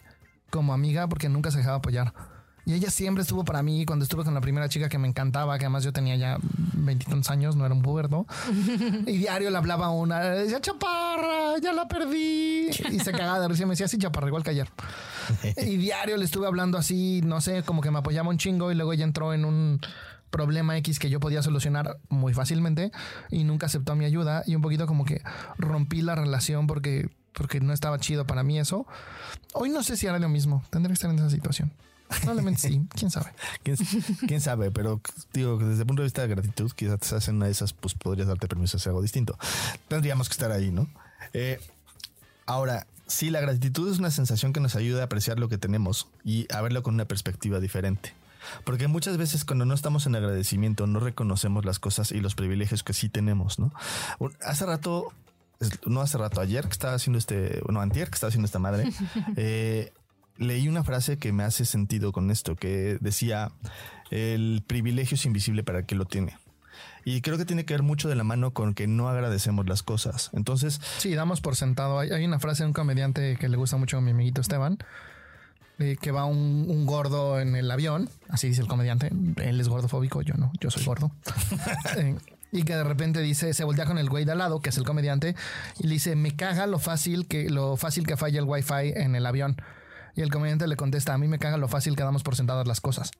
como 0.49 0.73
amiga 0.73 1.07
porque 1.07 1.29
nunca 1.29 1.51
se 1.51 1.59
dejaba 1.59 1.77
apoyar. 1.77 2.34
Y 2.65 2.73
ella 2.73 2.89
siempre 2.89 3.21
estuvo 3.21 3.45
para 3.45 3.61
mí 3.61 3.85
cuando 3.85 4.03
estuve 4.03 4.23
con 4.23 4.33
la 4.33 4.41
primera 4.41 4.67
chica 4.67 4.89
que 4.89 4.97
me 4.97 5.07
encantaba, 5.07 5.57
que 5.59 5.65
además 5.65 5.83
yo 5.83 5.93
tenía 5.93 6.15
ya 6.15 6.37
veintitantos 6.73 7.29
años, 7.29 7.55
no 7.55 7.65
era 7.65 7.75
un 7.75 7.83
puberto. 7.83 8.25
y 9.05 9.17
diario 9.17 9.51
le 9.51 9.57
hablaba 9.57 9.85
a 9.87 9.89
una, 9.91 10.19
decía, 10.21 10.59
chaparra, 10.59 11.59
ya 11.61 11.73
la 11.73 11.87
perdí. 11.87 12.69
Y 12.91 12.99
se 12.99 13.11
cagaba 13.11 13.39
de 13.39 13.47
risa 13.47 13.65
me 13.65 13.71
decía, 13.71 13.87
sí, 13.87 13.99
chaparra, 13.99 14.27
igual 14.27 14.43
que 14.43 14.49
ayer. 14.49 14.67
y 15.57 15.77
diario 15.77 16.17
le 16.17 16.25
estuve 16.25 16.47
hablando 16.47 16.77
así, 16.79 17.21
no 17.23 17.39
sé, 17.39 17.61
como 17.61 17.81
que 17.81 17.91
me 17.91 17.99
apoyaba 17.99 18.29
un 18.29 18.37
chingo 18.37 18.71
y 18.71 18.75
luego 18.75 18.93
ella 18.93 19.03
entró 19.03 19.33
en 19.33 19.45
un 19.45 19.79
problema 20.31 20.75
X 20.77 20.99
que 20.99 21.09
yo 21.09 21.19
podía 21.19 21.41
solucionar 21.43 21.97
muy 22.09 22.33
fácilmente 22.33 22.91
y 23.29 23.43
nunca 23.43 23.67
aceptó 23.67 23.95
mi 23.95 24.05
ayuda 24.05 24.43
y 24.45 24.55
un 24.55 24.61
poquito 24.61 24.87
como 24.87 25.05
que 25.05 25.21
rompí 25.57 26.01
la 26.01 26.15
relación 26.15 26.67
porque, 26.67 27.09
porque 27.31 27.61
no 27.61 27.73
estaba 27.73 27.99
chido 27.99 28.25
para 28.25 28.43
mí 28.43 28.59
eso. 28.59 28.87
Hoy 29.53 29.69
no 29.69 29.83
sé 29.83 29.95
si 29.95 30.07
hará 30.07 30.19
lo 30.19 30.29
mismo, 30.29 30.63
tendré 30.71 30.89
que 30.89 30.95
estar 30.95 31.09
en 31.09 31.19
esa 31.19 31.29
situación. 31.29 31.71
Probablemente 32.07 32.61
sí, 32.61 32.81
quién 32.89 33.09
sabe. 33.11 33.31
¿Quién, 33.63 33.77
quién 34.27 34.41
sabe? 34.41 34.71
Pero 34.71 35.01
digo, 35.33 35.57
desde 35.57 35.81
el 35.81 35.87
punto 35.87 36.01
de 36.01 36.05
vista 36.05 36.21
de 36.21 36.27
gratitud, 36.27 36.71
quizás 36.71 37.27
en 37.27 37.37
una 37.37 37.45
de 37.45 37.51
esas, 37.51 37.73
pues 37.73 37.93
podrías 37.93 38.27
darte 38.27 38.47
permiso 38.47 38.77
a 38.77 38.79
hacer 38.79 38.91
algo 38.91 39.01
distinto. 39.01 39.37
Tendríamos 39.87 40.29
que 40.29 40.33
estar 40.33 40.51
ahí, 40.51 40.71
¿no? 40.71 40.87
Eh, 41.33 41.59
ahora, 42.45 42.87
sí, 43.07 43.29
la 43.29 43.41
gratitud 43.41 43.91
es 43.91 43.99
una 43.99 44.11
sensación 44.11 44.53
que 44.53 44.59
nos 44.59 44.75
ayuda 44.75 45.01
a 45.01 45.05
apreciar 45.05 45.39
lo 45.39 45.49
que 45.49 45.57
tenemos 45.57 46.07
y 46.23 46.47
a 46.53 46.61
verlo 46.61 46.83
con 46.83 46.93
una 46.93 47.05
perspectiva 47.05 47.59
diferente. 47.59 48.13
Porque 48.63 48.87
muchas 48.87 49.17
veces 49.17 49.45
cuando 49.45 49.65
no 49.65 49.73
estamos 49.73 50.05
en 50.05 50.15
agradecimiento 50.15 50.87
no 50.87 50.99
reconocemos 50.99 51.65
las 51.65 51.79
cosas 51.79 52.11
y 52.11 52.21
los 52.21 52.35
privilegios 52.35 52.83
que 52.83 52.93
sí 52.93 53.09
tenemos, 53.09 53.59
¿no? 53.59 53.73
Hace 54.41 54.65
rato, 54.67 55.13
no 55.85 56.01
hace 56.01 56.17
rato, 56.17 56.41
ayer 56.41 56.65
que 56.65 56.71
estaba 56.71 56.93
haciendo 56.93 57.17
este, 57.17 57.61
bueno, 57.65 57.81
antier 57.81 58.09
que 58.09 58.15
estaba 58.15 58.29
haciendo 58.29 58.45
esta 58.45 58.59
madre, 58.59 58.91
eh, 59.35 59.93
leí 60.37 60.67
una 60.67 60.83
frase 60.83 61.17
que 61.17 61.31
me 61.31 61.43
hace 61.43 61.65
sentido 61.65 62.11
con 62.11 62.31
esto, 62.31 62.55
que 62.55 62.97
decía, 63.01 63.51
el 64.11 64.63
privilegio 64.65 65.15
es 65.15 65.25
invisible 65.25 65.63
para 65.63 65.79
el 65.79 65.85
que 65.85 65.95
lo 65.95 66.05
tiene. 66.05 66.37
Y 67.05 67.21
creo 67.21 67.37
que 67.37 67.45
tiene 67.45 67.65
que 67.65 67.73
ver 67.73 67.83
mucho 67.83 68.09
de 68.09 68.15
la 68.15 68.23
mano 68.23 68.51
con 68.51 68.73
que 68.73 68.87
no 68.87 69.07
agradecemos 69.09 69.67
las 69.67 69.83
cosas. 69.83 70.31
Entonces, 70.33 70.81
Sí, 70.97 71.13
damos 71.13 71.39
por 71.39 71.55
sentado. 71.55 71.99
Hay, 71.99 72.09
hay 72.09 72.25
una 72.25 72.39
frase 72.39 72.63
de 72.63 72.67
un 72.67 72.73
comediante 72.73 73.37
que 73.37 73.47
le 73.47 73.57
gusta 73.57 73.77
mucho 73.77 73.97
a 73.97 74.01
mi 74.01 74.11
amiguito 74.11 74.41
Esteban, 74.41 74.79
eh, 75.77 75.97
que 76.01 76.11
va 76.11 76.25
un, 76.25 76.65
un 76.67 76.85
gordo 76.85 77.39
en 77.39 77.55
el 77.55 77.69
avión, 77.69 78.09
así 78.29 78.47
dice 78.47 78.61
el 78.61 78.67
comediante, 78.67 79.11
él 79.43 79.59
es 79.59 79.67
gordofóbico, 79.67 80.21
yo 80.21 80.33
no, 80.35 80.51
yo 80.59 80.71
soy 80.71 80.83
gordo. 80.85 81.11
Eh, 81.97 82.15
y 82.51 82.63
que 82.63 82.75
de 82.75 82.83
repente 82.83 83.19
dice, 83.21 83.53
se 83.53 83.63
voltea 83.65 83.85
con 83.85 83.97
el 83.97 84.09
güey 84.09 84.23
de 84.23 84.31
al 84.31 84.37
lado, 84.37 84.61
que 84.61 84.69
es 84.69 84.77
el 84.77 84.85
comediante, 84.85 85.35
y 85.79 85.87
le 85.87 85.95
dice, 85.95 86.15
me 86.15 86.35
caga 86.35 86.65
lo 86.65 86.79
fácil 86.79 87.27
que, 87.27 87.49
lo 87.49 87.75
fácil 87.75 88.07
que 88.07 88.15
falla 88.15 88.39
el 88.39 88.45
wifi 88.45 88.93
en 88.95 89.15
el 89.15 89.25
avión. 89.25 89.57
Y 90.15 90.21
el 90.21 90.31
comediante 90.31 90.67
le 90.67 90.75
contesta, 90.75 91.13
a 91.13 91.17
mí 91.17 91.27
me 91.27 91.39
caga 91.39 91.57
lo 91.57 91.67
fácil 91.67 91.95
que 91.95 92.03
damos 92.03 92.23
por 92.23 92.35
sentadas 92.35 92.67
las 92.67 92.81
cosas. 92.81 93.11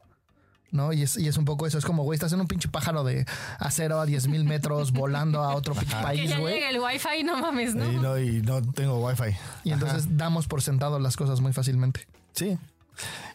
¿no? 0.72 0.94
Y 0.94 1.04
es, 1.04 1.18
y 1.18 1.28
es 1.28 1.38
un 1.38 1.46
poco 1.46 1.66
eso, 1.68 1.78
es 1.78 1.86
como, 1.86 2.04
güey, 2.04 2.16
estás 2.16 2.34
en 2.34 2.42
un 2.42 2.48
pinche 2.48 2.68
pájaro 2.68 3.04
de 3.04 3.26
acero 3.60 4.00
a 4.00 4.06
10 4.06 4.28
mil 4.28 4.44
metros 4.44 4.92
volando 4.94 5.42
a 5.42 5.56
otro 5.56 5.74
pinche 5.74 5.96
Que 5.96 6.04
país, 6.04 6.30
ya 6.30 6.40
güey. 6.40 6.64
el 6.64 6.80
wifi, 6.80 7.24
no 7.24 7.38
mames, 7.38 7.76
¿no? 7.76 7.92
Y 7.92 7.96
no, 7.96 8.20
y 8.20 8.42
no 8.42 8.62
tengo 8.62 9.06
wifi. 9.06 9.36
Y 9.64 9.72
entonces 9.72 10.18
damos 10.18 10.48
por 10.48 10.62
sentado 10.62 11.00
las 11.00 11.16
cosas 11.16 11.42
muy 11.42 11.54
fácilmente. 11.54 12.08
Sí. 12.34 12.58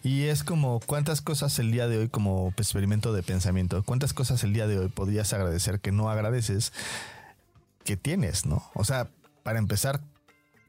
Y 0.03 0.25
es 0.25 0.43
como 0.43 0.81
cuántas 0.81 1.21
cosas 1.21 1.59
el 1.59 1.71
día 1.71 1.87
de 1.87 1.99
hoy 1.99 2.09
como 2.09 2.53
experimento 2.57 3.13
de 3.13 3.23
pensamiento, 3.23 3.83
cuántas 3.85 4.13
cosas 4.15 4.43
el 4.45 4.53
día 4.53 4.67
de 4.67 4.79
hoy 4.79 4.89
podrías 4.89 5.33
agradecer 5.33 5.81
que 5.81 5.93
no 5.93 6.11
agradeces 6.11 6.73
que 7.85 7.97
tienes, 7.97 8.47
¿no? 8.47 8.63
O 8.75 8.85
sea, 8.85 9.09
para 9.43 9.59
empezar, 9.59 10.01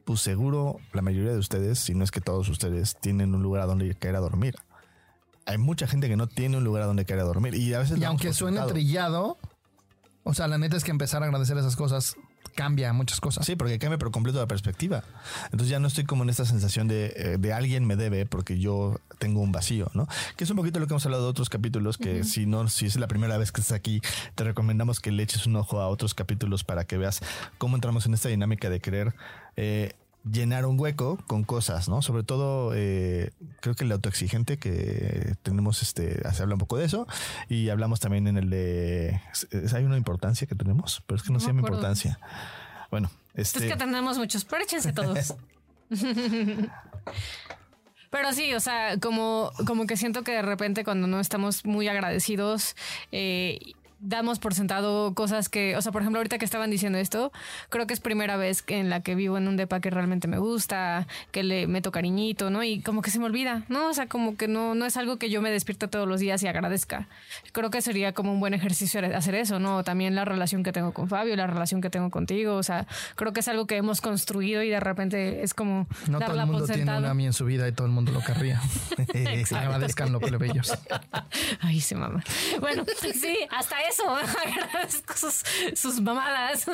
pues 0.04 0.20
seguro 0.20 0.78
la 0.92 1.02
mayoría 1.02 1.32
de 1.32 1.38
ustedes, 1.38 1.78
si 1.78 1.94
no 1.94 2.04
es 2.04 2.10
que 2.10 2.20
todos 2.20 2.48
ustedes, 2.48 2.96
tienen 3.00 3.34
un 3.34 3.42
lugar 3.42 3.62
a 3.62 3.66
donde 3.66 3.94
caer 3.94 4.16
a 4.16 4.20
dormir. 4.20 4.56
Hay 5.46 5.58
mucha 5.58 5.86
gente 5.86 6.08
que 6.08 6.16
no 6.16 6.28
tiene 6.28 6.58
un 6.58 6.64
lugar 6.64 6.82
a 6.82 6.86
donde 6.86 7.04
caer 7.04 7.20
a 7.20 7.24
dormir 7.24 7.54
y 7.54 7.74
a 7.74 7.80
veces 7.80 7.98
Y 7.98 8.04
aunque 8.04 8.32
suene 8.32 8.60
trillado, 8.62 9.38
o 10.22 10.34
sea, 10.34 10.46
la 10.48 10.58
neta 10.58 10.76
es 10.76 10.84
que 10.84 10.90
empezar 10.90 11.22
a 11.22 11.26
agradecer 11.26 11.56
esas 11.58 11.76
cosas 11.76 12.16
cambia 12.54 12.92
muchas 12.92 13.20
cosas. 13.20 13.46
Sí, 13.46 13.56
porque 13.56 13.78
cambia 13.78 13.98
por 13.98 14.10
completo 14.10 14.38
la 14.38 14.46
perspectiva. 14.46 15.04
Entonces 15.46 15.68
ya 15.68 15.78
no 15.78 15.88
estoy 15.88 16.04
como 16.04 16.22
en 16.22 16.30
esta 16.30 16.44
sensación 16.44 16.88
de, 16.88 17.12
eh, 17.16 17.36
de 17.38 17.52
alguien 17.52 17.84
me 17.84 17.96
debe 17.96 18.26
porque 18.26 18.58
yo 18.58 19.00
tengo 19.18 19.40
un 19.40 19.52
vacío, 19.52 19.90
¿no? 19.94 20.06
Que 20.36 20.44
es 20.44 20.50
un 20.50 20.56
poquito 20.56 20.80
lo 20.80 20.86
que 20.86 20.92
hemos 20.92 21.04
hablado 21.06 21.24
de 21.24 21.30
otros 21.30 21.48
capítulos, 21.48 21.98
que 21.98 22.24
si 22.24 22.46
no, 22.46 22.68
si 22.68 22.86
es 22.86 22.96
la 22.96 23.08
primera 23.08 23.36
vez 23.38 23.52
que 23.52 23.60
estás 23.60 23.76
aquí, 23.76 24.00
te 24.34 24.44
recomendamos 24.44 25.00
que 25.00 25.12
le 25.12 25.22
eches 25.22 25.46
un 25.46 25.56
ojo 25.56 25.80
a 25.80 25.88
otros 25.88 26.14
capítulos 26.14 26.64
para 26.64 26.84
que 26.84 26.96
veas 26.96 27.20
cómo 27.58 27.76
entramos 27.76 28.06
en 28.06 28.14
esta 28.14 28.28
dinámica 28.28 28.70
de 28.70 28.80
querer 28.80 29.14
eh, 29.56 29.92
llenar 30.30 30.66
un 30.66 30.78
hueco 30.78 31.18
con 31.26 31.42
cosas, 31.44 31.88
¿no? 31.88 32.00
Sobre 32.02 32.22
todo, 32.22 32.72
eh, 32.74 33.32
creo 33.60 33.74
que 33.74 33.84
el 33.84 33.92
autoexigente 33.92 34.56
que 34.58 35.34
tenemos, 35.42 35.82
este, 35.82 36.20
se 36.32 36.42
habla 36.42 36.54
un 36.54 36.60
poco 36.60 36.76
de 36.76 36.84
eso 36.84 37.06
y 37.48 37.68
hablamos 37.70 38.00
también 38.00 38.26
en 38.28 38.36
el 38.36 38.48
de, 38.50 39.20
¿es- 39.50 39.72
¿hay 39.74 39.84
una 39.84 39.96
importancia 39.96 40.46
que 40.46 40.54
tenemos? 40.54 41.02
Pero 41.06 41.16
es 41.16 41.22
que 41.22 41.30
no, 41.30 41.34
No 41.34 41.40
se 41.40 41.46
llama 41.48 41.60
acuerdo. 41.60 41.76
importancia. 41.78 42.18
Bueno, 42.90 43.10
este... 43.34 43.66
Es 43.66 43.72
que 43.72 43.76
tenemos 43.78 44.18
muchos, 44.18 44.44
pero 44.44 44.62
échense 44.62 44.92
todos. 44.92 45.34
Pero 48.10 48.32
sí, 48.34 48.52
o 48.52 48.60
sea, 48.60 48.98
como, 49.00 49.50
como 49.66 49.86
que 49.86 49.96
siento 49.96 50.22
que 50.22 50.32
de 50.32 50.42
repente 50.42 50.84
cuando 50.84 51.06
no 51.06 51.18
estamos 51.18 51.64
muy 51.64 51.88
agradecidos, 51.88 52.76
eh, 53.10 53.58
damos 54.02 54.38
por 54.38 54.54
sentado 54.54 55.14
cosas 55.14 55.48
que, 55.48 55.76
o 55.76 55.82
sea, 55.82 55.92
por 55.92 56.02
ejemplo, 56.02 56.18
ahorita 56.18 56.38
que 56.38 56.44
estaban 56.44 56.70
diciendo 56.70 56.98
esto, 56.98 57.32
creo 57.68 57.86
que 57.86 57.94
es 57.94 58.00
primera 58.00 58.36
vez 58.36 58.64
en 58.66 58.90
la 58.90 59.00
que 59.00 59.14
vivo 59.14 59.38
en 59.38 59.48
un 59.48 59.56
depa 59.56 59.80
que 59.80 59.90
realmente 59.90 60.28
me 60.28 60.38
gusta, 60.38 61.06
que 61.30 61.42
le 61.42 61.66
meto 61.66 61.92
cariñito, 61.92 62.50
¿no? 62.50 62.62
Y 62.64 62.80
como 62.80 63.00
que 63.00 63.10
se 63.10 63.18
me 63.18 63.26
olvida, 63.26 63.62
¿no? 63.68 63.88
O 63.88 63.94
sea, 63.94 64.06
como 64.06 64.36
que 64.36 64.48
no, 64.48 64.74
no 64.74 64.84
es 64.84 64.96
algo 64.96 65.16
que 65.16 65.30
yo 65.30 65.40
me 65.40 65.50
despierto 65.50 65.88
todos 65.88 66.08
los 66.08 66.20
días 66.20 66.42
y 66.42 66.48
agradezca. 66.48 67.06
Creo 67.52 67.70
que 67.70 67.80
sería 67.80 68.12
como 68.12 68.32
un 68.32 68.40
buen 68.40 68.54
ejercicio 68.54 69.00
hacer 69.14 69.34
eso, 69.36 69.58
¿no? 69.58 69.84
También 69.84 70.14
la 70.14 70.24
relación 70.24 70.62
que 70.62 70.72
tengo 70.72 70.92
con 70.92 71.08
Fabio, 71.08 71.36
la 71.36 71.46
relación 71.46 71.80
que 71.80 71.90
tengo 71.90 72.10
contigo, 72.10 72.56
o 72.56 72.62
sea, 72.62 72.86
creo 73.14 73.32
que 73.32 73.40
es 73.40 73.48
algo 73.48 73.66
que 73.66 73.76
hemos 73.76 74.00
construido 74.00 74.62
y 74.62 74.68
de 74.68 74.80
repente 74.80 75.42
es 75.42 75.54
como 75.54 75.86
No 76.08 76.18
todo 76.18 76.40
el 76.40 76.46
mundo 76.46 76.66
tiene 76.66 76.82
una 76.82 77.10
Ami 77.10 77.26
en 77.26 77.32
su 77.32 77.44
vida 77.44 77.68
y 77.68 77.72
todo 77.72 77.86
el 77.86 77.92
mundo 77.92 78.10
lo 78.10 78.20
querría. 78.20 78.60
Agradezcan 79.52 80.12
lo 80.12 80.20
plebeyos. 80.20 80.76
Ay, 81.60 81.80
se 81.80 81.94
mama. 81.94 82.22
Bueno, 82.60 82.84
sí, 83.14 83.38
hasta 83.50 83.80
eso. 83.82 83.91
Agradezco 84.46 85.14
sus, 85.16 85.42
sus 85.78 86.00
mamadas. 86.00 86.66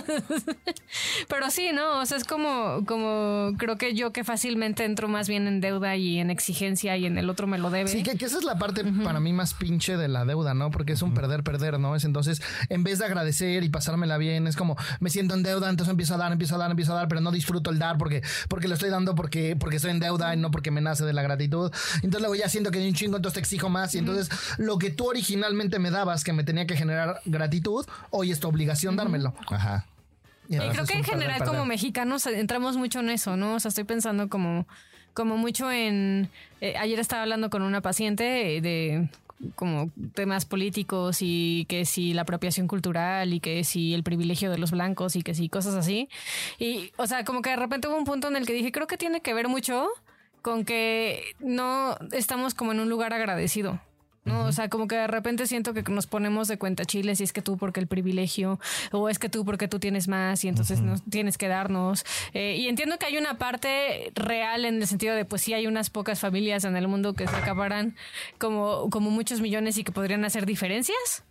Pero 1.29 1.51
sí, 1.51 1.73
¿no? 1.73 2.01
O 2.01 2.07
sea, 2.07 2.17
es 2.17 2.25
como, 2.25 2.85
como 2.87 3.53
creo 3.59 3.79
que 3.79 3.95
yo 3.95 4.13
que 4.13 4.25
fácilmente 4.25 4.85
entro 4.85 5.09
más 5.09 5.29
bien 5.29 5.47
en 5.47 5.61
deuda 5.61 5.97
y 5.97 6.19
en 6.19 6.31
exigencia 6.31 6.97
y 6.97 7.07
en 7.07 7.19
el 7.19 7.31
otro 7.31 7.47
me 7.47 7.59
lo 7.59 7.71
debe. 7.71 7.89
Sí, 7.89 8.03
que, 8.03 8.17
que 8.17 8.25
esa 8.25 8.39
es 8.39 8.45
la 8.45 8.59
parte 8.59 8.85
para 8.85 9.21
mí 9.21 9.33
más 9.33 9.55
pinche 9.55 9.97
de 9.97 10.09
la 10.09 10.25
deuda, 10.25 10.55
¿no? 10.55 10.71
Porque 10.71 10.93
es 10.93 11.03
un 11.03 11.15
perder, 11.15 11.43
perder, 11.43 11.79
¿no? 11.79 11.95
Es 11.97 12.05
entonces, 12.05 12.43
en 12.69 12.85
vez 12.85 12.99
de 12.99 13.07
agradecer 13.07 13.65
y 13.65 13.69
pasármela 13.69 14.19
bien, 14.19 14.47
es 14.47 14.57
como 14.57 14.77
me 15.01 15.11
siento 15.11 15.35
en 15.35 15.43
deuda, 15.43 15.69
entonces 15.69 15.91
empiezo 15.91 16.15
a 16.15 16.19
dar, 16.19 16.33
empiezo 16.33 16.55
a 16.55 16.59
dar, 16.59 16.71
empiezo 16.71 16.93
a 16.93 16.97
dar, 16.97 17.09
pero 17.09 17.21
no 17.21 17.31
disfruto 17.31 17.71
el 17.71 17.79
dar 17.79 17.99
porque, 17.99 18.23
porque 18.49 18.69
lo 18.69 18.75
estoy 18.75 18.91
dando 18.91 19.15
porque, 19.15 19.57
porque 19.57 19.77
estoy 19.77 19.91
en 19.91 20.01
deuda 20.01 20.35
y 20.35 20.39
no 20.39 20.51
porque 20.51 20.71
me 20.71 20.81
nace 20.81 21.05
de 21.05 21.13
la 21.13 21.23
gratitud. 21.23 21.73
Entonces 21.97 22.21
luego 22.21 22.35
ya 22.35 22.49
siento 22.49 22.71
que 22.71 22.79
hay 22.79 22.89
un 22.89 22.95
chingo, 22.95 23.17
entonces 23.17 23.35
te 23.35 23.41
exijo 23.41 23.69
más. 23.69 23.95
Y 23.95 23.99
entonces 23.99 24.29
lo 24.59 24.79
que 24.79 24.91
tú 24.91 25.09
originalmente 25.09 25.79
me 25.79 25.91
dabas, 25.91 26.25
que 26.25 26.33
me 26.33 26.45
tenía 26.45 26.67
que 26.67 26.77
generar 26.77 27.08
gratitud, 27.25 27.87
hoy 28.11 28.31
es 28.31 28.41
tu 28.41 28.49
obligación 28.49 28.97
dármelo. 28.97 29.35
Ajá. 29.51 29.87
Y 30.49 30.57
creo 30.57 30.87
que 30.87 30.95
en 30.95 31.05
general 31.05 31.39
perder. 31.39 31.49
como 31.49 31.67
mexicanos 31.67 32.27
entramos 32.27 32.77
mucho 32.77 33.01
en 33.01 33.11
eso, 33.11 33.37
¿no? 33.37 33.55
O 33.55 33.61
sea, 33.61 33.69
estoy 33.69 33.85
pensando 33.85 34.29
como, 34.29 34.67
como 35.13 35.37
mucho 35.37 35.71
en... 35.71 36.31
eh, 36.61 36.77
ayer 36.79 36.99
estaba 36.99 37.23
hablando 37.23 37.51
con 37.51 37.63
una 37.63 37.83
paciente 37.83 38.57
eh, 38.57 38.61
de 38.63 39.11
como 39.55 39.91
temas 40.15 40.45
políticos 40.45 41.19
y 41.21 41.65
que 41.69 41.85
si 41.85 42.13
la 42.13 42.23
apropiación 42.23 42.67
cultural 42.67 43.33
y 43.33 43.41
que 43.41 43.63
si 43.63 43.95
el 43.95 44.03
privilegio 44.03 44.51
de 44.51 44.59
los 44.59 44.73
blancos 44.73 45.17
y 45.17 45.23
que 45.23 45.35
si 45.35 45.49
cosas 45.49 45.75
así. 45.75 46.09
Y, 46.59 46.93
o 46.97 47.07
sea, 47.07 47.25
como 47.25 47.43
que 47.43 47.51
de 47.51 47.57
repente 47.57 47.89
hubo 47.89 47.97
un 47.97 48.05
punto 48.05 48.29
en 48.29 48.37
el 48.37 48.47
que 48.47 48.53
dije, 48.53 48.73
creo 48.73 48.87
que 48.87 48.97
tiene 48.97 49.21
que 49.21 49.35
ver 49.35 49.49
mucho 49.49 49.89
con 50.43 50.65
que 50.65 51.23
no 51.41 51.97
estamos 52.13 52.55
como 52.55 52.73
en 52.73 52.81
un 52.81 52.89
lugar 52.89 53.13
agradecido. 53.13 53.81
¿No? 54.29 54.45
O 54.45 54.53
sea, 54.53 54.69
como 54.69 54.87
que 54.87 54.97
de 54.97 55.07
repente 55.07 55.47
siento 55.47 55.75
que 55.75 55.83
nos 55.83 56.07
ponemos 56.07 56.49
de 56.49 56.59
cuenta 56.59 56.85
chiles 56.85 57.21
y 57.21 57.25
es 57.25 57.33
que 57.33 57.43
tú 57.43 57.57
porque 57.57 57.81
el 57.81 57.87
privilegio 57.87 58.61
o 58.93 59.09
es 59.09 59.19
que 59.19 59.29
tú 59.29 59.45
porque 59.45 59.69
tú 59.69 59.79
tienes 59.79 60.09
más 60.09 60.45
y 60.45 60.49
entonces 60.49 60.81
nos 60.81 61.03
tienes 61.03 61.39
que 61.39 61.49
darnos. 61.49 62.05
Eh, 62.35 62.57
y 62.57 62.69
entiendo 62.69 62.99
que 62.99 63.07
hay 63.07 63.17
una 63.17 63.39
parte 63.39 64.13
real 64.15 64.65
en 64.65 64.77
el 64.77 64.87
sentido 64.87 65.15
de 65.15 65.25
pues 65.25 65.43
sí 65.43 65.55
hay 65.55 65.67
unas 65.67 65.91
pocas 65.91 66.21
familias 66.21 66.65
en 66.65 66.77
el 66.77 66.89
mundo 66.89 67.15
que 67.15 67.27
se 67.27 67.37
acabarán 67.37 67.97
como, 68.39 68.91
como 68.91 69.11
muchos 69.11 69.41
millones 69.41 69.79
y 69.79 69.85
que 69.85 69.93
podrían 69.93 70.25
hacer 70.25 70.47
diferencias. 70.47 71.25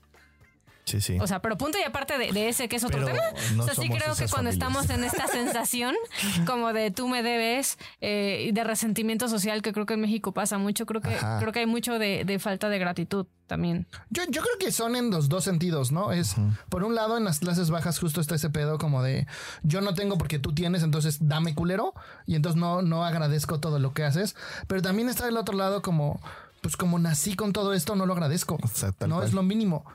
Sí, 0.88 1.02
sí. 1.02 1.18
O 1.20 1.28
sea, 1.28 1.42
pero 1.42 1.58
punto 1.58 1.78
y 1.78 1.84
aparte 1.84 2.18
de, 2.18 2.32
de 2.32 2.48
ese 2.48 2.70
que 2.70 2.78
es 2.78 2.84
otro 2.86 3.04
Pero 3.04 3.08
tema. 3.18 3.56
no 3.56 3.64
o 3.64 3.66
sea, 3.66 3.76
sí 3.76 3.90
creo 3.90 4.16
que 4.16 4.28
cuando 4.30 4.52
familias. 4.52 4.54
estamos 4.54 4.90
en 4.90 5.04
esta 5.04 5.28
sensación 5.28 5.94
como 6.48 6.72
de 6.72 6.92
tú 6.92 7.10
me 7.10 7.24
debes 7.24 7.78
eh, 8.00 8.46
y 8.48 8.52
de 8.54 8.64
resentimiento 8.64 9.28
social, 9.28 9.62
que 9.62 9.74
creo 9.74 9.86
que 9.86 9.96
en 9.96 10.02
México 10.02 10.32
pasa 10.32 10.58
mucho, 10.58 10.86
creo 10.86 11.02
que, 11.02 11.14
Ajá. 11.14 11.40
creo 11.40 11.52
que 11.52 11.60
hay 11.60 11.66
mucho 11.66 12.00
de, 12.00 12.24
de 12.24 12.40
falta 12.40 12.70
de 12.70 12.80
gratitud 12.80 13.26
también. 13.48 13.86
Yo, 14.12 14.24
yo 14.30 14.42
creo 14.42 14.58
que 14.60 14.72
son 14.72 14.96
en 14.96 15.12
los 15.12 15.28
dos 15.28 15.44
sentidos, 15.44 15.92
¿no? 15.92 16.14
Es, 16.14 16.36
por 16.70 16.86
un 16.86 16.96
lado, 16.96 17.18
en 17.18 17.26
las 17.26 17.40
clases 17.40 17.70
bajas 17.70 18.00
justo 18.00 18.22
está 18.22 18.36
ese 18.36 18.50
pedo 18.50 18.78
como 18.78 19.04
de 19.04 19.28
yo 19.64 19.82
no 19.82 19.94
tengo 19.94 20.18
porque 20.18 20.40
tú 20.40 20.54
tienes, 20.54 20.84
entonces 20.84 21.18
dame 21.28 21.54
culero 21.54 21.94
y 22.26 22.36
entonces 22.36 22.60
no, 22.60 22.82
no 22.82 23.04
agradezco 23.04 23.60
todo 23.60 23.78
lo 23.80 23.94
que 23.94 24.06
haces. 24.06 24.38
Pero 24.68 24.82
también 24.82 25.10
está 25.10 25.26
del 25.26 25.36
otro 25.36 25.56
lado 25.58 25.82
como, 25.82 26.22
pues 26.62 26.78
como 26.78 26.98
nací 26.98 27.36
con 27.36 27.52
todo 27.52 27.74
esto, 27.74 27.96
no 27.98 28.06
lo 28.06 28.14
agradezco. 28.14 28.58
O 28.64 28.68
sea, 28.68 28.94
tal 28.94 29.10
no 29.10 29.16
cual. 29.18 29.28
es 29.28 29.34
lo 29.34 29.44
mínimo. 29.44 29.86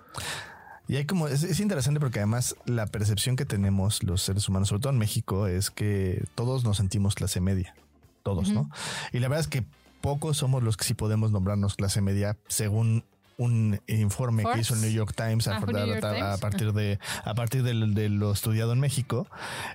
Y 0.88 0.96
hay 0.96 1.06
como, 1.06 1.28
es, 1.28 1.42
es 1.44 1.60
interesante 1.60 2.00
porque 2.00 2.18
además 2.18 2.56
la 2.66 2.86
percepción 2.86 3.36
que 3.36 3.44
tenemos 3.44 4.02
los 4.02 4.22
seres 4.22 4.48
humanos, 4.48 4.68
sobre 4.68 4.80
todo 4.82 4.92
en 4.92 4.98
México, 4.98 5.46
es 5.46 5.70
que 5.70 6.24
todos 6.34 6.64
nos 6.64 6.76
sentimos 6.78 7.14
clase 7.14 7.40
media. 7.40 7.74
Todos, 8.22 8.50
¿no? 8.50 8.70
Y 9.12 9.18
la 9.18 9.28
verdad 9.28 9.40
es 9.40 9.48
que 9.48 9.64
pocos 10.00 10.36
somos 10.36 10.62
los 10.62 10.76
que 10.76 10.84
sí 10.84 10.94
podemos 10.94 11.30
nombrarnos 11.32 11.74
clase 11.76 12.00
media 12.00 12.36
según 12.48 13.04
un 13.38 13.80
informe 13.88 14.44
que 14.44 14.60
hizo 14.60 14.74
el 14.74 14.80
New 14.82 14.90
York 14.90 15.14
Times 15.16 15.48
a, 15.48 15.56
Ah, 15.56 15.60
fue 15.60 15.72
New 15.72 15.86
York 15.86 16.04
a- 16.04 16.08
a 16.10 16.14
Times. 16.14 16.40
partir 16.40 16.72
de 16.72 16.98
a 17.24 17.34
partir 17.34 17.62
de, 17.64 18.08
lo 18.08 18.30
estudiado 18.32 18.72
en 18.72 18.78
México, 18.80 19.26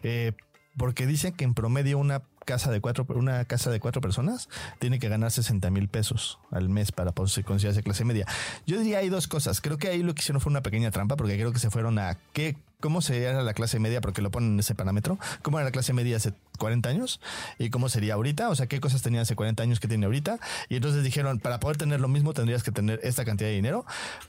eh, 0.03 0.31
porque 0.77 1.05
dicen 1.07 1.33
que 1.33 1.43
en 1.43 1.53
promedio 1.53 1.97
una 1.97 2.21
casa 2.47 2.71
de 2.71 2.79
cuatro 2.79 3.05
una 3.09 3.43
casa 3.43 3.69
de 3.69 3.81
cuatro 3.81 4.01
personas 4.01 4.47
tiene 4.79 4.99
que 4.99 5.09
ganar 5.09 5.31
60 5.31 5.69
mil 5.69 5.89
pesos 5.89 6.39
al 6.49 6.69
mes 6.69 6.93
para 6.93 7.11
poder 7.11 7.43
considerarse 7.43 7.83
clase 7.83 8.05
media. 8.05 8.25
Yo 8.65 8.79
diría 8.79 8.99
hay 8.99 9.09
dos 9.09 9.27
cosas. 9.27 9.59
Creo 9.59 9.77
que 9.77 9.89
ahí 9.89 10.01
lo 10.01 10.15
que 10.15 10.21
hicieron 10.21 10.39
fue 10.39 10.49
una 10.49 10.61
pequeña 10.61 10.89
trampa 10.89 11.17
porque 11.17 11.35
creo 11.35 11.51
que 11.51 11.59
se 11.59 11.69
fueron 11.69 11.99
a 11.99 12.17
qué 12.31 12.55
cómo 12.79 13.01
sería 13.01 13.33
la 13.41 13.53
clase 13.53 13.79
media 13.79 14.01
porque 14.01 14.21
lo 14.21 14.29
ponen 14.29 14.53
en 14.53 14.59
ese 14.59 14.75
parámetro. 14.75 15.17
¿Cómo 15.41 15.57
era 15.57 15.65
la 15.65 15.71
clase 15.71 15.93
media 15.93 16.17
hace 16.17 16.33
40 16.59 16.89
años? 16.89 17.19
¿Y 17.57 17.69
cómo 17.69 17.89
sería 17.89 18.13
ahorita? 18.13 18.49
O 18.49 18.55
sea, 18.55 18.67
¿qué 18.67 18.79
cosas 18.79 19.01
tenía 19.01 19.21
hace 19.21 19.35
40 19.35 19.63
años 19.63 19.79
que 19.79 19.87
tiene 19.87 20.05
ahorita? 20.05 20.39
Y 20.69 20.75
entonces 20.75 21.03
dijeron, 21.03 21.39
para 21.39 21.59
poder 21.59 21.77
tener 21.77 21.99
lo 21.99 22.07
mismo 22.07 22.33
tendrías 22.33 22.61
que 22.61 22.71
tener 22.71 22.99
esta 23.03 23.25
cantidad 23.25 23.49
de 23.49 23.55
dinero. 23.55 23.85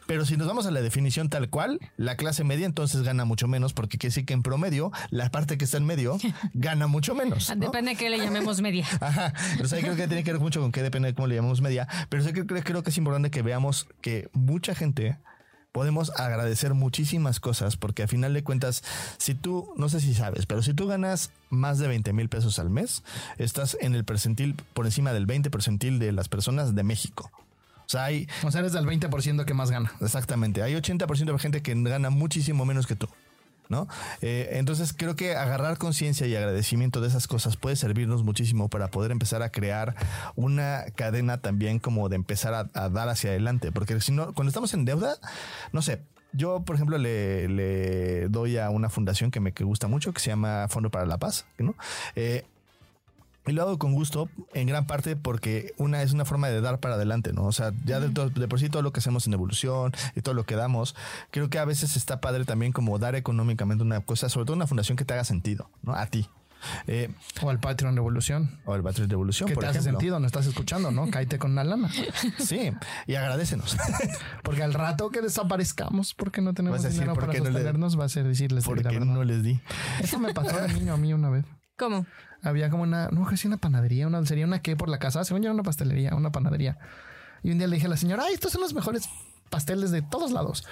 Pero 0.07 0.25
si 0.25 0.37
nos 0.37 0.47
vamos 0.47 0.67
a 0.67 0.71
la 0.71 0.81
definición 0.81 1.29
tal 1.29 1.51
cual, 1.51 1.79
la 1.97 2.17
clase 2.17 2.43
media 2.43 2.65
entonces 2.65 3.03
gana 3.03 3.27
mucho 3.27 3.49
menos 3.49 3.75
porque 3.75 3.99
quiere 3.99 4.13
decir 4.13 4.25
que 4.25 4.33
en 4.33 4.43
promedio 4.43 4.93
la 5.11 5.31
parte 5.31 5.59
que 5.59 5.67
está 5.67 5.77
en 5.77 5.85
medio 5.85 6.19
gana 6.55 6.87
mucho 6.87 7.15
menos. 7.15 7.55
¿no? 7.55 7.67
Depende 7.67 7.91
de 7.93 7.97
qué 7.97 8.09
le 8.09 8.19
llamemos 8.19 8.63
media. 8.63 8.87
Ajá. 9.01 9.35
Entonces 9.53 9.75
ahí 9.75 9.83
creo 9.83 9.97
que 9.97 10.07
tiene 10.07 10.25
que 10.25 10.33
ver 10.33 10.41
mucho 10.41 10.61
con 10.63 10.73
qué 10.73 10.83
depende 10.83 11.09
de 11.09 11.15
cómo 11.15 11.27
le 11.27 11.35
llamamos 11.35 11.61
media. 11.61 11.87
Pero 12.09 12.25
creo 12.65 12.83
que 12.83 12.91
es 12.91 12.97
importante 12.97 13.31
que 13.31 13.43
veamos 13.43 13.89
que 14.01 14.31
mucha 14.33 14.75
gente 14.75 15.19
podemos 15.73 16.11
agradecer 16.17 16.75
muchísimas 16.75 17.41
cosas 17.41 17.77
porque 17.77 18.03
a 18.03 18.09
final 18.09 18.35
de 18.35 18.43
cuentas, 18.43 18.83
si 19.19 19.35
tú, 19.35 19.73
no 19.77 19.89
sé 19.89 20.01
si 20.01 20.15
sabes, 20.15 20.47
pero 20.47 20.63
si 20.63 20.75
tú 20.75 20.87
ganas 20.87 21.31
más 21.51 21.79
de 21.79 21.89
20 21.89 22.13
mil 22.13 22.29
pesos 22.29 22.59
al 22.59 22.71
mes, 22.71 23.03
estás 23.39 23.77
en 23.81 23.95
el 23.95 24.05
percentil 24.05 24.57
por 24.75 24.87
encima 24.87 25.13
del 25.13 25.27
20 25.27 25.51
percentil 25.51 25.99
de 25.99 26.13
las 26.13 26.29
personas 26.29 26.75
de 26.75 26.83
México. 26.83 27.31
O 27.87 27.91
sea, 27.91 28.05
hay 28.05 28.29
O 28.45 28.51
sea, 28.51 28.61
eres 28.61 28.73
del 28.73 28.85
20% 28.85 29.45
que 29.45 29.55
más 29.55 29.71
gana. 29.71 29.93
exactamente, 30.01 30.63
hay 30.63 30.75
80% 30.75 31.33
de 31.33 31.39
gente 31.39 31.63
que 31.63 31.75
gana 31.75 32.11
muchísimo 32.11 32.67
menos 32.67 32.87
que 32.87 32.97
tú. 32.97 33.09
¿No? 33.69 33.89
Eh, 34.21 34.51
entonces 34.53 34.93
creo 34.97 35.17
que 35.17 35.37
agarrar 35.37 35.79
conciencia 35.79 36.27
y 36.27 36.35
agradecimiento 36.35 37.01
de 37.01 37.09
esas 37.09 37.27
cosas 37.27 37.57
puede 37.57 37.77
servirnos 37.77 38.23
muchísimo 38.25 38.69
para 38.69 38.91
poder 38.91 39.11
empezar 39.11 39.43
a 39.43 39.51
crear 39.51 39.95
una 40.37 40.85
cadena 40.95 41.39
también 41.39 41.79
como 41.79 42.09
de 42.09 42.17
empezar 42.17 42.55
a, 42.55 42.89
dar 42.89 43.09
hacia 43.09 43.31
adelante, 43.31 43.73
porque 43.73 44.01
si 44.01 44.13
no, 44.13 44.33
cuando 44.35 44.49
estamos 44.49 44.73
en 44.75 44.85
deuda, 44.85 45.17
no 45.73 45.83
sé, 45.83 46.01
yo, 46.33 46.61
por 46.61 46.77
ejemplo, 46.77 46.99
le, 46.99 47.49
le 47.49 48.29
doy 48.29 48.59
a 48.59 48.71
una 48.71 48.91
fundación 48.91 49.31
que 49.31 49.41
me 49.41 49.53
gusta 49.59 49.89
mucho, 49.89 50.13
que 50.13 50.21
se 50.21 50.31
llama 50.31 50.69
Fondo 50.69 50.91
para 50.91 51.07
la 51.07 51.19
Paz, 51.19 51.47
¿no? 51.59 51.75
Eh, 52.17 52.45
y 53.51 53.53
lo 53.53 53.63
hago 53.63 53.79
con 53.79 53.93
gusto, 53.95 54.29
en 54.55 54.67
gran 54.67 54.87
parte 54.87 55.17
porque 55.17 55.73
una 55.79 56.03
es 56.03 56.13
una 56.13 56.25
forma 56.25 56.49
de 56.49 56.61
dar 56.61 56.81
para 56.81 56.95
adelante, 56.97 57.33
¿no? 57.33 57.45
O 57.45 57.53
sea, 57.53 57.73
ya 57.85 58.01
de, 58.01 58.09
de 58.09 58.49
por 58.49 58.61
sí 58.61 58.69
todo 58.69 58.83
lo 58.83 58.93
que 58.93 59.01
hacemos 59.01 59.27
en 59.27 59.33
evolución 59.35 59.93
y 60.15 60.21
todo 60.23 60.35
lo 60.35 60.45
que 60.45 60.55
damos, 60.57 60.95
creo 61.31 61.51
que 61.51 61.59
a 61.59 61.65
veces 61.65 61.97
está 61.97 62.21
padre 62.21 62.45
también 62.45 62.73
como 62.73 62.99
dar 62.99 63.15
económicamente 63.15 63.83
una 63.85 64.01
cosa, 64.01 64.29
sobre 64.29 64.47
todo 64.47 64.57
una 64.57 64.67
fundación 64.67 64.97
que 64.97 65.05
te 65.05 65.15
haga 65.15 65.25
sentido, 65.25 65.71
¿no? 65.83 65.95
A 65.95 66.07
ti. 66.07 66.29
Eh, 66.89 67.09
O 67.41 67.51
al 67.51 67.61
Patreon 67.61 67.95
Revolución. 67.95 68.59
o 68.65 68.75
el 68.75 68.83
Battery 68.83 69.07
de 69.07 69.13
Evolución, 69.15 69.49
Que 69.49 69.55
por 69.55 69.63
te 69.63 69.69
hace 69.71 69.79
ejemplo. 69.79 70.01
sentido, 70.01 70.19
no 70.19 70.27
estás 70.27 70.45
escuchando, 70.47 70.91
¿no? 70.91 71.09
Cállate 71.09 71.39
con 71.39 71.53
una 71.53 71.63
lana. 71.63 71.89
Sí, 72.39 72.73
y 73.07 73.15
agradecenos. 73.15 73.77
Porque 74.43 74.65
al 74.65 74.75
rato 74.75 75.11
que 75.11 75.21
desaparezcamos 75.21 76.15
porque 76.15 76.41
no 76.41 76.55
tenemos 76.55 76.83
decir, 76.83 76.95
dinero 77.01 77.15
¿por 77.15 77.27
para 77.27 77.33
qué 77.35 77.39
no 77.39 77.45
le- 77.45 77.53
sostenernos, 77.53 77.99
va 78.01 78.07
a 78.07 78.09
ser 78.09 78.27
decirles 78.27 78.65
porque 78.65 78.99
no 78.99 79.23
les 79.23 79.45
di. 79.45 79.61
Eso 80.01 80.19
me 80.19 80.35
pasó 80.35 80.61
de 80.61 80.73
niño 80.75 80.95
a 80.95 80.97
mí 80.97 81.13
una 81.13 81.31
vez. 81.31 81.45
¿Cómo? 81.79 82.07
Había 82.43 82.71
como 82.71 82.83
una, 82.83 83.09
no, 83.09 83.27
que 83.27 83.37
sí, 83.37 83.47
una 83.49 83.57
panadería, 83.57 84.07
una 84.07 84.19
dulcería, 84.19 84.45
una 84.47 84.61
que 84.61 84.77
por 84.77 84.89
la 84.89 84.99
casa, 84.99 85.25
según 85.25 85.43
yo 85.43 85.47
era 85.47 85.55
una 85.55 85.63
pastelería, 85.63 86.15
una 86.15 86.31
panadería. 86.31 86.79
Y 87.43 87.51
un 87.51 87.59
día 87.59 87.67
le 87.67 87.77
dije 87.77 87.87
a 87.87 87.91
la 87.91 87.97
señora, 87.97 88.25
ay, 88.27 88.35
estos 88.35 88.53
son 88.53 88.61
los 88.61 88.75
mejores 88.75 89.09
pasteles 89.49 89.91
de 89.91 90.03
todos 90.03 90.33
lados. 90.33 90.67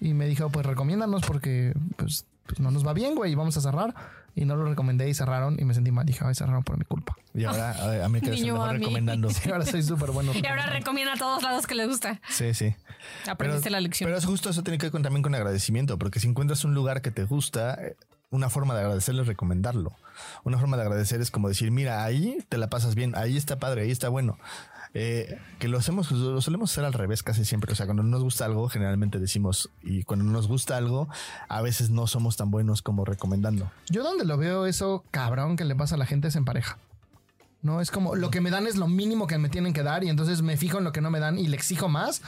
Y 0.00 0.14
me 0.14 0.26
dijo, 0.26 0.48
pues 0.50 0.64
recomiéndanos 0.64 1.22
porque 1.26 1.74
pues, 1.96 2.26
pues, 2.46 2.60
no 2.60 2.70
nos 2.70 2.86
va 2.86 2.92
bien, 2.92 3.14
güey, 3.14 3.32
y 3.32 3.34
vamos 3.34 3.56
a 3.56 3.60
cerrar. 3.60 3.94
Y 4.36 4.44
no 4.44 4.54
lo 4.54 4.64
recomendé 4.64 5.08
y 5.08 5.14
cerraron 5.14 5.56
y 5.58 5.64
me 5.64 5.74
sentí 5.74 5.90
mal. 5.90 6.06
Dije, 6.06 6.24
ay, 6.24 6.34
cerraron 6.34 6.62
por 6.62 6.78
mi 6.78 6.84
culpa. 6.84 7.16
Y 7.34 7.44
ahora 7.44 8.04
a, 8.04 8.08
mí 8.08 8.20
que 8.20 8.30
Niño 8.30 8.72
recomendando. 8.72 9.28
Y 9.44 9.50
ahora 9.50 9.66
soy 9.66 9.82
súper 9.82 10.12
bueno. 10.12 10.32
Y 10.34 10.46
ahora 10.46 10.66
recomienda 10.66 11.14
a 11.14 11.16
todos 11.16 11.42
lados 11.42 11.66
que 11.66 11.74
le 11.74 11.86
gusta. 11.86 12.20
Sí, 12.28 12.54
sí. 12.54 12.74
Aprendiste 13.28 13.70
la 13.70 13.80
lección. 13.80 14.06
Pero 14.08 14.16
es 14.18 14.24
justo 14.24 14.50
eso 14.50 14.62
tiene 14.62 14.78
que 14.78 14.86
ver 14.86 14.92
con- 14.92 15.02
también 15.02 15.22
con 15.22 15.34
agradecimiento, 15.34 15.98
porque 15.98 16.20
si 16.20 16.28
encuentras 16.28 16.64
un 16.64 16.74
lugar 16.74 17.02
que 17.02 17.10
te 17.10 17.24
gusta, 17.24 17.74
eh, 17.74 17.96
una 18.30 18.48
forma 18.50 18.74
de 18.74 18.80
agradecerle 18.80 19.22
es 19.22 19.26
recomendarlo. 19.26 19.96
Una 20.44 20.58
forma 20.58 20.76
de 20.76 20.82
agradecer 20.82 21.20
es 21.20 21.30
como 21.30 21.48
decir, 21.48 21.70
mira, 21.70 22.04
ahí 22.04 22.38
te 22.48 22.58
la 22.58 22.68
pasas 22.68 22.94
bien, 22.94 23.14
ahí 23.16 23.36
está 23.36 23.58
padre, 23.58 23.82
ahí 23.82 23.90
está 23.90 24.08
bueno. 24.08 24.38
Eh, 24.92 25.38
que 25.60 25.68
lo 25.68 25.78
hacemos, 25.78 26.10
lo 26.10 26.40
solemos 26.40 26.72
hacer 26.72 26.84
al 26.84 26.92
revés 26.92 27.22
casi 27.22 27.44
siempre. 27.44 27.72
O 27.72 27.76
sea, 27.76 27.86
cuando 27.86 28.02
no 28.02 28.08
nos 28.08 28.22
gusta 28.22 28.44
algo, 28.44 28.68
generalmente 28.68 29.18
decimos, 29.18 29.70
y 29.82 30.02
cuando 30.02 30.24
no 30.24 30.32
nos 30.32 30.48
gusta 30.48 30.76
algo, 30.76 31.08
a 31.48 31.62
veces 31.62 31.90
no 31.90 32.06
somos 32.06 32.36
tan 32.36 32.50
buenos 32.50 32.82
como 32.82 33.04
recomendando. 33.04 33.70
Yo 33.88 34.02
donde 34.02 34.24
lo 34.24 34.36
veo 34.36 34.66
eso 34.66 35.04
cabrón 35.10 35.56
que 35.56 35.64
le 35.64 35.76
pasa 35.76 35.94
a 35.94 35.98
la 35.98 36.06
gente 36.06 36.28
es 36.28 36.36
en 36.36 36.44
pareja. 36.44 36.78
No 37.62 37.80
es 37.80 37.90
como 37.90 38.16
lo 38.16 38.30
que 38.30 38.40
me 38.40 38.50
dan 38.50 38.66
es 38.66 38.76
lo 38.76 38.88
mínimo 38.88 39.26
que 39.26 39.38
me 39.38 39.50
tienen 39.50 39.74
que 39.74 39.82
dar 39.82 40.02
y 40.02 40.08
entonces 40.08 40.42
me 40.42 40.56
fijo 40.56 40.78
en 40.78 40.84
lo 40.84 40.92
que 40.92 41.02
no 41.02 41.10
me 41.10 41.20
dan 41.20 41.38
y 41.38 41.46
le 41.46 41.56
exijo 41.56 41.88
más. 41.88 42.22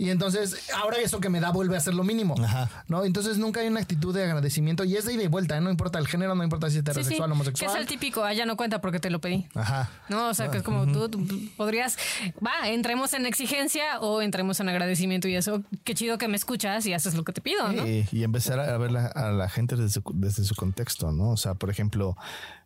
Y 0.00 0.08
entonces 0.08 0.70
ahora 0.74 0.96
eso 0.98 1.20
que 1.20 1.28
me 1.28 1.40
da 1.40 1.50
vuelve 1.50 1.76
a 1.76 1.80
ser 1.80 1.92
lo 1.92 2.04
mínimo. 2.04 2.34
Ajá. 2.42 2.70
¿No? 2.88 3.04
Entonces 3.04 3.36
nunca 3.36 3.60
hay 3.60 3.68
una 3.68 3.80
actitud 3.80 4.14
de 4.14 4.24
agradecimiento 4.24 4.84
y 4.84 4.96
es 4.96 5.04
de 5.04 5.12
ida 5.12 5.24
y 5.24 5.26
vuelta, 5.26 5.58
¿eh? 5.58 5.60
no 5.60 5.68
importa 5.70 5.98
el 5.98 6.08
género, 6.08 6.34
no 6.34 6.42
importa 6.42 6.70
si 6.70 6.78
es 6.78 6.80
Sí, 6.80 6.84
sí. 6.84 6.90
heterosexual 6.90 7.30
o 7.30 7.32
Que 7.32 7.32
homosexual. 7.34 7.70
es 7.70 7.76
el 7.76 7.86
típico, 7.86 8.24
allá 8.24 8.46
no 8.46 8.56
cuenta 8.56 8.80
porque 8.80 8.98
te 8.98 9.10
lo 9.10 9.20
pedí. 9.20 9.46
Ajá. 9.54 9.90
No, 10.08 10.28
o 10.28 10.34
sea, 10.34 10.50
que 10.50 10.56
es 10.56 10.62
como 10.62 10.90
tú, 10.90 11.10
tú 11.10 11.26
podrías, 11.58 11.98
va, 12.44 12.68
entremos 12.70 13.12
en 13.12 13.26
exigencia 13.26 14.00
o 14.00 14.22
entremos 14.22 14.58
en 14.60 14.70
agradecimiento 14.70 15.28
y 15.28 15.36
eso, 15.36 15.62
qué 15.84 15.94
chido 15.94 16.16
que 16.16 16.28
me 16.28 16.36
escuchas 16.36 16.86
y 16.86 16.94
haces 16.94 17.14
lo 17.14 17.22
que 17.24 17.32
te 17.34 17.42
pido, 17.42 17.70
¿no? 17.70 17.86
Y, 17.86 18.08
y 18.10 18.24
empezar 18.24 18.58
a 18.58 18.78
ver 18.78 18.92
la- 18.92 19.08
a 19.08 19.32
la 19.32 19.50
gente 19.50 19.76
desde 19.76 20.00
su, 20.00 20.02
desde 20.14 20.44
su 20.44 20.54
contexto, 20.54 21.12
¿no? 21.12 21.30
O 21.30 21.36
sea, 21.36 21.52
por 21.54 21.68
ejemplo, 21.68 22.16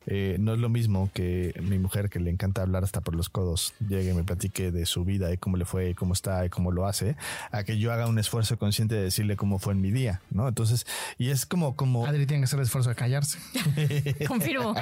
eh, 0.06 0.36
no 0.38 0.54
es 0.54 0.60
lo 0.60 0.68
mismo 0.68 1.10
que 1.14 1.54
mi 1.62 1.78
mujer, 1.78 2.10
que 2.10 2.20
le 2.20 2.30
encanta 2.30 2.62
hablar 2.62 2.84
hasta 2.84 3.00
por 3.00 3.14
los 3.14 3.28
codos, 3.28 3.74
llegue 3.88 4.10
y 4.10 4.14
me 4.14 4.24
platique 4.24 4.70
de 4.70 4.86
su 4.86 5.04
vida 5.04 5.32
y 5.32 5.38
cómo 5.38 5.56
le 5.56 5.64
fue 5.64 5.90
y 5.90 5.94
cómo 5.94 6.12
está 6.12 6.44
y 6.44 6.50
cómo 6.50 6.72
lo 6.72 6.86
hace, 6.86 7.16
a 7.50 7.64
que 7.64 7.78
yo 7.78 7.92
haga 7.92 8.06
un 8.06 8.18
esfuerzo 8.18 8.58
consciente 8.58 8.94
de 8.94 9.02
decirle 9.02 9.36
cómo 9.36 9.58
fue 9.58 9.72
en 9.72 9.80
mi 9.80 9.90
día, 9.90 10.20
¿no? 10.30 10.48
Entonces, 10.48 10.86
y 11.18 11.30
es 11.30 11.46
como, 11.46 11.76
como, 11.76 12.06
Adri 12.06 12.26
tiene 12.26 12.42
que 12.42 12.44
hacer 12.44 12.58
el 12.58 12.64
esfuerzo 12.66 12.90
de 12.90 12.96
callarse. 12.96 13.38
Confirmo. 14.28 14.74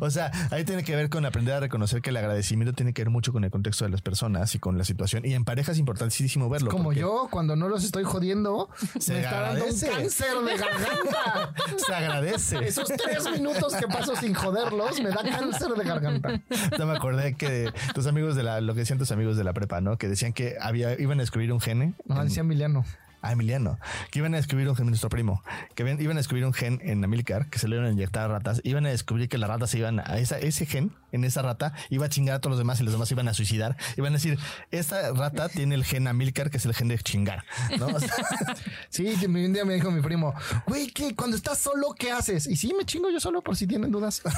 o 0.00 0.10
sea, 0.10 0.30
ahí 0.50 0.64
tiene 0.64 0.84
que 0.84 0.94
ver 0.94 1.08
con 1.08 1.24
aprender 1.24 1.54
a 1.54 1.60
reconocer 1.60 2.02
que 2.02 2.10
el 2.10 2.16
agradecimiento 2.16 2.74
tiene 2.74 2.92
que 2.92 3.02
ver 3.02 3.10
mucho 3.10 3.32
con 3.32 3.44
el 3.44 3.50
contexto 3.50 3.84
de 3.84 3.90
las 3.90 4.02
personas 4.02 4.54
y 4.54 4.58
con 4.58 4.78
la 4.78 4.84
situación. 4.84 5.24
Y 5.24 5.34
en 5.34 5.44
pareja 5.44 5.72
es 5.72 5.78
importantísimo 5.78 6.48
verlo. 6.48 6.70
Como 6.70 6.92
yo, 6.92 7.28
cuando 7.30 7.56
no 7.56 7.68
los 7.68 7.84
estoy 7.84 8.04
jodiendo, 8.04 8.68
Se 8.98 9.14
me 9.14 9.20
está 9.20 9.40
dando 9.40 9.64
un 9.64 9.70
agradece. 9.70 9.88
cáncer 9.88 10.36
de 10.44 10.56
garganta. 10.56 11.54
Se 11.86 11.94
agradece. 11.94 12.58
Esos 12.66 12.88
tres 12.88 13.30
minutos 13.30 13.74
que 13.74 13.85
paso 13.88 14.14
sin 14.16 14.34
joderlos 14.34 15.00
me 15.00 15.10
da 15.10 15.22
cáncer 15.22 15.68
de 15.72 15.84
garganta. 15.84 16.40
No 16.78 16.86
me 16.86 16.96
acordé 16.96 17.34
que 17.34 17.72
tus 17.94 18.06
amigos 18.06 18.36
de 18.36 18.42
la, 18.42 18.60
lo 18.60 18.74
que 18.74 18.80
decían 18.80 18.98
tus 18.98 19.10
amigos 19.12 19.36
de 19.36 19.44
la 19.44 19.52
prepa, 19.52 19.80
¿no? 19.80 19.96
Que 19.98 20.08
decían 20.08 20.32
que 20.32 20.56
había, 20.60 20.98
iban 21.00 21.20
a 21.20 21.22
escribir 21.22 21.52
un 21.52 21.60
gene. 21.60 21.94
No, 22.06 22.20
en- 22.20 22.28
decía 22.28 22.40
Emiliano. 22.42 22.84
Ah, 23.26 23.32
Emiliano. 23.32 23.78
Que 24.10 24.18
iban 24.20 24.34
a 24.34 24.36
descubrir 24.36 24.68
un 24.68 24.76
gen, 24.76 24.86
nuestro 24.86 25.08
primo. 25.08 25.42
Que 25.74 25.82
ven- 25.84 26.00
iban 26.00 26.16
a 26.16 26.20
descubrir 26.20 26.44
un 26.46 26.52
gen 26.52 26.80
en 26.82 27.02
Amilcar, 27.04 27.48
que 27.50 27.58
se 27.58 27.68
le 27.68 27.76
iban 27.76 27.88
a 27.88 27.92
inyectar 27.92 28.24
a 28.24 28.28
ratas. 28.28 28.60
Iban 28.64 28.86
a 28.86 28.90
descubrir 28.90 29.28
que 29.28 29.38
las 29.38 29.48
ratas 29.48 29.70
se 29.70 29.78
iban 29.78 30.00
a 30.00 30.18
esa, 30.18 30.38
ese 30.38 30.66
gen 30.66 30.92
en 31.12 31.24
esa 31.24 31.40
rata 31.40 31.72
iba 31.88 32.04
a 32.04 32.08
chingar 32.10 32.36
a 32.36 32.40
todos 32.40 32.50
los 32.52 32.58
demás 32.58 32.78
y 32.80 32.84
los 32.84 32.92
demás 32.92 33.08
se 33.08 33.14
iban 33.14 33.28
a 33.28 33.34
suicidar. 33.34 33.76
Iban 33.96 34.12
a 34.12 34.16
decir, 34.16 34.38
esta 34.70 35.12
rata 35.12 35.48
tiene 35.48 35.74
el 35.74 35.84
gen 35.84 36.06
Amilcar, 36.08 36.50
que 36.50 36.58
es 36.58 36.66
el 36.66 36.74
gen 36.74 36.88
de 36.88 36.98
chingar. 36.98 37.44
¿no? 37.78 37.86
O 37.86 38.00
sea, 38.00 38.10
Sí, 38.90 39.14
que 39.18 39.26
un 39.26 39.52
día 39.52 39.64
me 39.64 39.74
dijo 39.74 39.90
mi 39.90 40.02
primo, 40.02 40.34
güey, 40.66 40.88
¿qué? 40.88 41.14
Cuando 41.16 41.36
estás 41.36 41.58
solo, 41.58 41.94
¿qué 41.98 42.10
haces? 42.12 42.46
Y 42.46 42.56
sí, 42.56 42.72
me 42.78 42.84
chingo 42.84 43.10
yo 43.10 43.18
solo 43.20 43.42
por 43.42 43.56
si 43.56 43.66
tienen 43.66 43.90
dudas. 43.90 44.22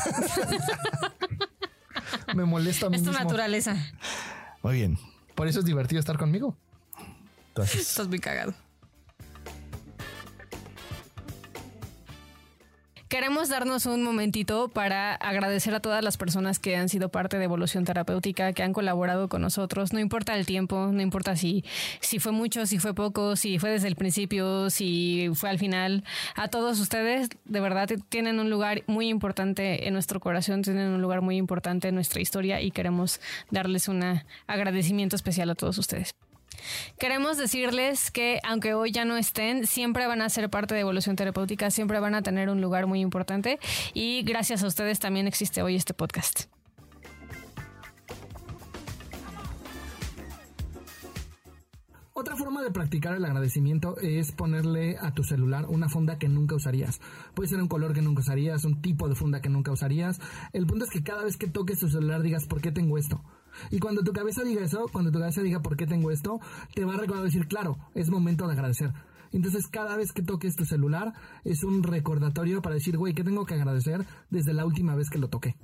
me 2.34 2.44
molesta 2.44 2.86
a 2.86 2.90
mí 2.90 2.96
Es 2.96 3.02
tu 3.02 3.10
mismo. 3.10 3.24
naturaleza. 3.24 3.76
muy 4.62 4.74
bien. 4.74 4.98
Por 5.34 5.48
eso 5.48 5.60
es 5.60 5.64
divertido 5.64 6.00
estar 6.00 6.18
conmigo. 6.18 6.56
Entonces, 7.48 7.80
Estás 7.88 8.08
muy 8.08 8.18
cagado. 8.18 8.54
Queremos 13.08 13.48
darnos 13.48 13.86
un 13.86 14.02
momentito 14.02 14.68
para 14.68 15.14
agradecer 15.14 15.74
a 15.74 15.80
todas 15.80 16.04
las 16.04 16.18
personas 16.18 16.58
que 16.58 16.76
han 16.76 16.90
sido 16.90 17.08
parte 17.08 17.38
de 17.38 17.44
Evolución 17.44 17.86
Terapéutica, 17.86 18.52
que 18.52 18.62
han 18.62 18.74
colaborado 18.74 19.30
con 19.30 19.40
nosotros. 19.40 19.94
No 19.94 19.98
importa 19.98 20.36
el 20.36 20.44
tiempo, 20.44 20.90
no 20.92 21.00
importa 21.00 21.34
si, 21.34 21.64
si 22.00 22.18
fue 22.18 22.32
mucho, 22.32 22.66
si 22.66 22.78
fue 22.78 22.92
poco, 22.92 23.34
si 23.34 23.58
fue 23.58 23.70
desde 23.70 23.88
el 23.88 23.96
principio, 23.96 24.68
si 24.68 25.30
fue 25.32 25.48
al 25.48 25.58
final. 25.58 26.04
A 26.34 26.48
todos 26.48 26.80
ustedes, 26.80 27.30
de 27.46 27.60
verdad, 27.60 27.88
tienen 28.10 28.40
un 28.40 28.50
lugar 28.50 28.82
muy 28.86 29.08
importante 29.08 29.88
en 29.88 29.94
nuestro 29.94 30.20
corazón, 30.20 30.60
tienen 30.60 30.88
un 30.88 31.00
lugar 31.00 31.22
muy 31.22 31.38
importante 31.38 31.88
en 31.88 31.94
nuestra 31.94 32.20
historia 32.20 32.60
y 32.60 32.72
queremos 32.72 33.22
darles 33.50 33.88
un 33.88 34.20
agradecimiento 34.46 35.16
especial 35.16 35.48
a 35.48 35.54
todos 35.54 35.78
ustedes. 35.78 36.14
Queremos 36.98 37.36
decirles 37.36 38.10
que 38.10 38.40
aunque 38.44 38.74
hoy 38.74 38.92
ya 38.92 39.04
no 39.04 39.16
estén, 39.16 39.66
siempre 39.66 40.06
van 40.06 40.22
a 40.22 40.28
ser 40.28 40.50
parte 40.50 40.74
de 40.74 40.80
Evolución 40.80 41.16
Terapéutica, 41.16 41.70
siempre 41.70 42.00
van 42.00 42.14
a 42.14 42.22
tener 42.22 42.48
un 42.48 42.60
lugar 42.60 42.86
muy 42.86 43.00
importante 43.00 43.58
y 43.94 44.22
gracias 44.22 44.62
a 44.62 44.66
ustedes 44.66 44.98
también 44.98 45.26
existe 45.26 45.62
hoy 45.62 45.76
este 45.76 45.94
podcast. 45.94 46.44
Otra 52.20 52.34
forma 52.34 52.64
de 52.64 52.72
practicar 52.72 53.14
el 53.14 53.24
agradecimiento 53.24 53.96
es 53.98 54.32
ponerle 54.32 54.96
a 54.98 55.14
tu 55.14 55.22
celular 55.22 55.66
una 55.68 55.88
funda 55.88 56.18
que 56.18 56.28
nunca 56.28 56.56
usarías. 56.56 57.00
Puede 57.34 57.48
ser 57.48 57.62
un 57.62 57.68
color 57.68 57.94
que 57.94 58.02
nunca 58.02 58.22
usarías, 58.22 58.64
un 58.64 58.82
tipo 58.82 59.08
de 59.08 59.14
funda 59.14 59.40
que 59.40 59.48
nunca 59.48 59.70
usarías. 59.70 60.20
El 60.52 60.66
punto 60.66 60.84
es 60.84 60.90
que 60.90 61.04
cada 61.04 61.22
vez 61.22 61.36
que 61.36 61.46
toques 61.46 61.78
tu 61.78 61.88
celular 61.88 62.20
digas, 62.22 62.46
¿por 62.46 62.60
qué 62.60 62.72
tengo 62.72 62.98
esto? 62.98 63.22
Y 63.70 63.78
cuando 63.78 64.02
tu 64.02 64.12
cabeza 64.12 64.42
diga 64.42 64.62
eso, 64.64 64.86
cuando 64.92 65.10
tu 65.10 65.18
cabeza 65.18 65.42
diga, 65.42 65.60
¿por 65.60 65.76
qué 65.76 65.86
tengo 65.86 66.10
esto? 66.10 66.40
Te 66.74 66.84
va 66.84 66.94
a 66.94 66.98
recordar 66.98 67.24
decir, 67.24 67.46
claro, 67.48 67.76
es 67.94 68.10
momento 68.10 68.46
de 68.46 68.52
agradecer. 68.54 68.92
Entonces 69.32 69.66
cada 69.68 69.96
vez 69.96 70.12
que 70.12 70.22
toques 70.22 70.56
tu 70.56 70.64
celular 70.64 71.12
es 71.44 71.62
un 71.62 71.82
recordatorio 71.82 72.62
para 72.62 72.76
decir, 72.76 72.96
güey, 72.96 73.12
¿qué 73.14 73.24
tengo 73.24 73.44
que 73.44 73.54
agradecer 73.54 74.06
desde 74.30 74.54
la 74.54 74.64
última 74.64 74.94
vez 74.94 75.10
que 75.10 75.18
lo 75.18 75.28
toqué? 75.28 75.54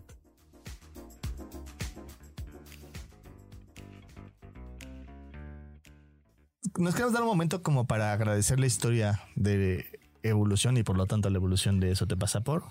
nos 6.78 6.94
queremos 6.94 7.12
dar 7.12 7.22
un 7.22 7.28
momento 7.28 7.62
como 7.62 7.86
para 7.86 8.12
agradecer 8.12 8.58
la 8.58 8.66
historia 8.66 9.20
de 9.36 9.86
evolución 10.22 10.76
y 10.76 10.82
por 10.82 10.96
lo 10.96 11.06
tanto 11.06 11.30
la 11.30 11.36
evolución 11.36 11.78
de 11.80 11.92
eso 11.92 12.06
te 12.06 12.16
pasa 12.16 12.40
por. 12.42 12.64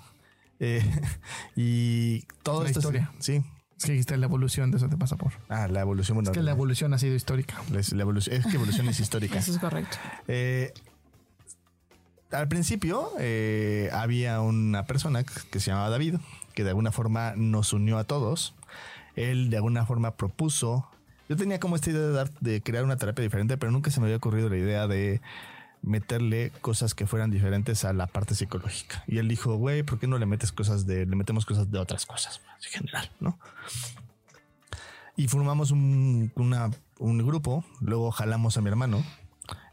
Eh, 0.60 0.82
y 1.56 2.22
todo 2.44 2.64
La 2.64 2.68
esto 2.70 2.80
es- 2.80 2.86
historia. 2.86 3.12
sí. 3.20 3.42
Es 3.78 3.86
que 3.86 3.92
dijiste 3.94 4.16
la 4.18 4.26
evolución 4.28 4.72
de 4.72 4.78
eso 4.78 4.88
te 4.90 4.98
pasa 4.98 5.16
por. 5.18 5.34
Ah, 5.50 5.68
la 5.68 5.82
evolución. 5.82 6.16
Bueno, 6.16 6.32
Es 6.32 6.38
que 6.38 6.44
la 6.44 6.52
evolución 6.52 6.94
ha 6.94 6.98
sido 6.98 7.16
histórica. 7.16 7.56
la- 7.72 7.82
la 7.96 8.02
evolución, 8.02 8.36
es 8.36 8.46
que 8.46 8.56
evolución 8.56 8.88
es 8.90 9.00
histórica. 9.00 9.40
Eso 9.40 9.52
es 9.52 9.60
correcto. 9.60 9.98
Eh, 10.28 10.74
al 12.32 12.48
principio 12.48 13.12
eh, 13.20 13.90
había 13.94 14.42
una 14.42 14.86
persona 14.86 15.24
que 15.24 15.60
se 15.60 15.70
llamaba 15.72 15.90
David, 15.90 16.16
que 16.56 16.64
de 16.64 16.70
alguna 16.70 16.92
forma 16.92 17.34
nos 17.36 17.74
unió 17.74 17.98
a 17.98 18.04
todos. 18.06 18.56
Él 19.16 19.50
de 19.50 19.58
alguna 19.58 19.86
forma 19.86 20.16
propuso. 20.16 20.88
Yo 21.30 21.38
tenía 21.38 21.60
como 21.60 21.76
esta 21.76 21.92
idea 21.92 22.02
de, 22.02 22.12
dar- 22.12 22.32
de 22.40 22.62
crear 22.62 22.84
una 22.84 22.98
terapia 22.98 23.24
diferente, 23.24 23.58
pero 23.58 23.72
nunca 23.72 23.92
se 23.92 24.00
me 24.00 24.08
había 24.08 24.18
ocurrido 24.18 24.50
la 24.50 24.58
idea 24.58 24.88
de, 24.88 25.22
meterle 25.84 26.52
cosas 26.62 26.96
que 26.96 27.06
fueran 27.06 27.30
diferentes 27.30 27.86
a 27.86 27.94
la 27.94 28.08
parte 28.08 28.34
psicológica. 28.34 29.04
Y 29.06 29.20
él 29.20 29.28
dijo, 29.28 29.56
güey, 29.56 29.84
¿por 29.84 30.00
qué 30.00 30.08
no 30.08 30.18
le 30.18 30.26
metes 30.26 30.52
cosas 30.52 30.88
de, 30.88 31.06
le 31.06 31.16
metemos 31.16 31.46
cosas 31.46 31.70
de 31.70 31.78
otras 31.78 32.06
cosas 32.06 32.42
en 32.66 32.72
general, 32.72 33.12
¿no? 33.20 33.38
Y 35.16 35.28
formamos 35.28 35.70
un, 35.70 36.32
un 37.00 37.18
grupo, 37.26 37.64
luego 37.82 38.12
jalamos 38.12 38.58
a 38.58 38.62
mi 38.62 38.70
hermano, 38.70 39.04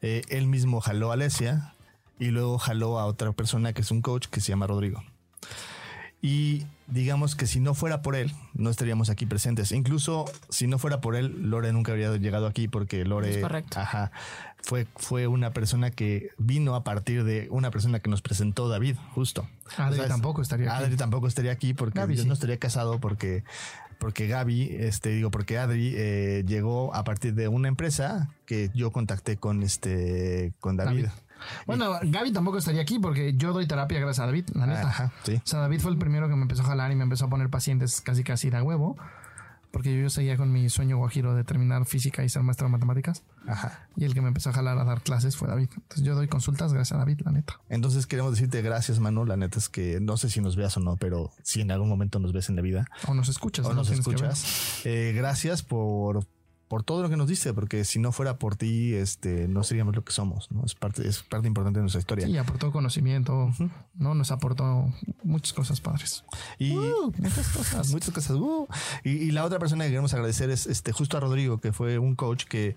eh, 0.03 0.23
él 0.29 0.47
mismo 0.47 0.81
jaló 0.81 1.11
a 1.11 1.15
Alesia 1.15 1.75
y 2.19 2.27
luego 2.27 2.59
jaló 2.59 2.99
a 2.99 3.07
otra 3.07 3.33
persona 3.33 3.73
que 3.73 3.81
es 3.81 3.91
un 3.91 4.03
coach 4.03 4.27
que 4.27 4.41
se 4.41 4.49
llama 4.49 4.67
Rodrigo. 4.67 5.03
Y 6.23 6.67
digamos 6.87 7.35
que 7.35 7.47
si 7.47 7.61
no 7.61 7.75
fuera 7.75 8.03
por 8.03 8.15
él, 8.15 8.33
no 8.55 8.69
estaríamos 8.69 9.09
aquí 9.09 9.27
presentes. 9.27 9.73
Incluso 9.73 10.27
si 10.51 10.67
no 10.67 10.79
fuera 10.79 11.01
por 11.01 11.17
él, 11.17 11.51
Lore 11.51 11.73
nunca 11.73 11.93
habría 11.93 12.15
llegado 12.17 12.47
aquí 12.47 12.69
porque 12.69 13.05
Lore, 13.05 13.43
ajá, 13.75 14.11
fue, 14.63 14.87
fue 14.97 15.27
una 15.27 15.53
persona 15.53 15.91
que 15.91 16.31
vino 16.37 16.75
a 16.75 16.85
partir 16.85 17.25
de 17.25 17.49
una 17.51 17.71
persona 17.71 18.01
que 18.01 18.11
nos 18.11 18.23
presentó 18.23 18.69
David, 18.69 18.97
justo. 19.15 19.49
Adri 19.77 20.01
tampoco 20.09 20.43
estaría 20.43 20.75
aquí. 20.75 20.85
Adri 20.85 20.97
tampoco 20.97 21.27
estaría 21.27 21.53
aquí 21.53 21.75
porque 21.75 22.01
Gaby 22.01 22.17
yo 22.17 22.23
sí. 22.23 22.29
no 22.29 22.35
estaría 22.35 22.59
casado 22.59 23.01
porque 23.01 23.45
porque 23.99 24.27
Gaby, 24.27 24.77
este 24.81 25.11
digo, 25.11 25.31
porque 25.31 25.59
Adri 25.59 25.93
eh, 25.95 26.43
llegó 26.47 26.95
a 26.95 27.05
partir 27.05 27.35
de 27.35 27.49
una 27.49 27.69
empresa 27.69 28.31
que 28.47 28.71
yo 28.75 28.91
contacté 28.91 29.37
con 29.37 29.63
este 29.63 30.53
con 30.59 30.77
David. 30.77 31.05
David. 31.05 31.11
Bueno, 31.67 31.99
Gaby 32.03 32.33
tampoco 32.33 32.59
estaría 32.59 32.83
aquí 32.83 32.99
porque 32.99 33.35
yo 33.35 33.53
doy 33.53 33.67
terapia 33.67 34.01
gracias 34.01 34.23
a 34.23 34.27
David, 34.27 34.47
la 34.55 34.67
neta. 34.67 34.89
Ajá, 34.89 35.13
sí. 35.25 35.37
O 35.37 35.47
sea, 35.47 35.61
David 35.61 35.81
fue 35.81 35.91
el 35.91 35.99
primero 35.99 36.29
que 36.29 36.37
me 36.37 36.43
empezó 36.43 36.63
a 36.63 36.67
jalar 36.67 36.91
y 36.93 36.97
me 36.97 37.05
empezó 37.05 37.27
a 37.27 37.29
poner 37.29 37.51
pacientes 37.51 38.01
casi 38.01 38.25
casi 38.25 38.51
de 38.51 38.57
a 38.57 38.63
huevo. 38.63 38.97
Porque 39.71 39.97
yo, 39.97 40.11
seguía 40.11 40.37
con 40.37 40.51
mi 40.53 40.69
sueño 40.69 40.97
guajiro 40.97 41.35
de 41.35 41.45
terminar 41.45 41.87
física 41.87 42.25
y 42.25 42.29
ser 42.29 42.43
maestro 42.43 42.67
de 42.67 42.73
matemáticas. 42.73 43.23
Ajá. 43.47 43.89
Y 43.97 44.05
el 44.05 44.15
que 44.15 44.21
me 44.21 44.29
empezó 44.29 44.51
a 44.51 44.53
jalar 44.53 44.77
a 44.79 44.85
dar 44.85 45.01
clases 45.01 45.37
fue 45.37 45.47
David. 45.47 45.69
Entonces 45.73 46.03
yo 46.03 46.17
doy 46.17 46.27
consultas 46.27 46.73
gracias 46.73 46.97
a 46.97 46.99
David, 46.99 47.21
la 47.25 47.31
neta. 47.31 47.61
Entonces 47.69 48.07
queremos 48.07 48.33
decirte 48.33 48.63
gracias, 48.63 48.99
Manu. 48.99 49.25
La 49.25 49.37
neta 49.37 49.59
es 49.59 49.69
que 49.69 50.01
no 50.01 50.17
sé 50.17 50.29
si 50.29 50.41
nos 50.41 50.57
veas 50.57 50.77
o 50.77 50.81
no, 50.81 50.97
pero 50.97 51.31
si 51.45 51.61
en 51.61 51.71
algún 51.71 51.89
momento 51.89 52.19
nos 52.19 52.33
ves 52.33 52.49
en 52.49 52.57
la 52.57 52.63
vida 52.63 52.87
O 53.07 53.15
nos 53.15 53.29
escuchas. 53.29 53.65
o 53.65 53.69
no 53.69 53.77
nos 53.77 53.91
escuchas, 53.91 54.83
eh, 54.85 55.13
gracias 55.15 55.63
por, 55.63 56.27
por 56.71 56.85
todo 56.85 57.03
lo 57.03 57.11
que 57.11 57.17
nos 57.17 57.27
diste, 57.27 57.53
porque 57.53 57.85
si 57.85 57.99
no 57.99 58.13
fuera 58.13 58.39
por 58.39 58.55
ti, 58.55 58.95
este, 58.95 59.49
no 59.49 59.65
seríamos 59.65 59.97
lo 59.97 60.05
que 60.05 60.13
somos. 60.13 60.49
¿no? 60.53 60.65
Es 60.65 60.77
parte, 60.77 61.05
es 61.05 61.21
parte 61.25 61.49
importante 61.49 61.81
de 61.81 61.83
nuestra 61.83 61.99
historia. 61.99 62.27
Sí, 62.29 62.37
aportó 62.39 62.71
conocimiento, 62.71 63.51
¿no? 63.97 64.15
Nos 64.15 64.31
aportó 64.31 64.95
muchas 65.25 65.53
cosas 65.53 65.81
padres. 65.81 66.23
Y 66.61 66.77
Uh, 66.77 67.13
muchas 67.19 67.49
cosas. 67.49 67.91
muchas 67.91 68.15
cosas. 68.15 68.37
uh. 68.37 68.69
Y, 69.03 69.11
y 69.11 69.31
la 69.33 69.45
otra 69.45 69.59
persona 69.59 69.83
que 69.83 69.91
queremos 69.91 70.15
agradecer 70.15 70.49
es 70.51 70.69
este 70.69 70.93
justo 70.93 71.17
a 71.17 71.21
Rodrigo, 71.21 71.59
que 71.59 71.73
fue 71.73 71.99
un 71.99 72.15
coach 72.15 72.45
que 72.45 72.77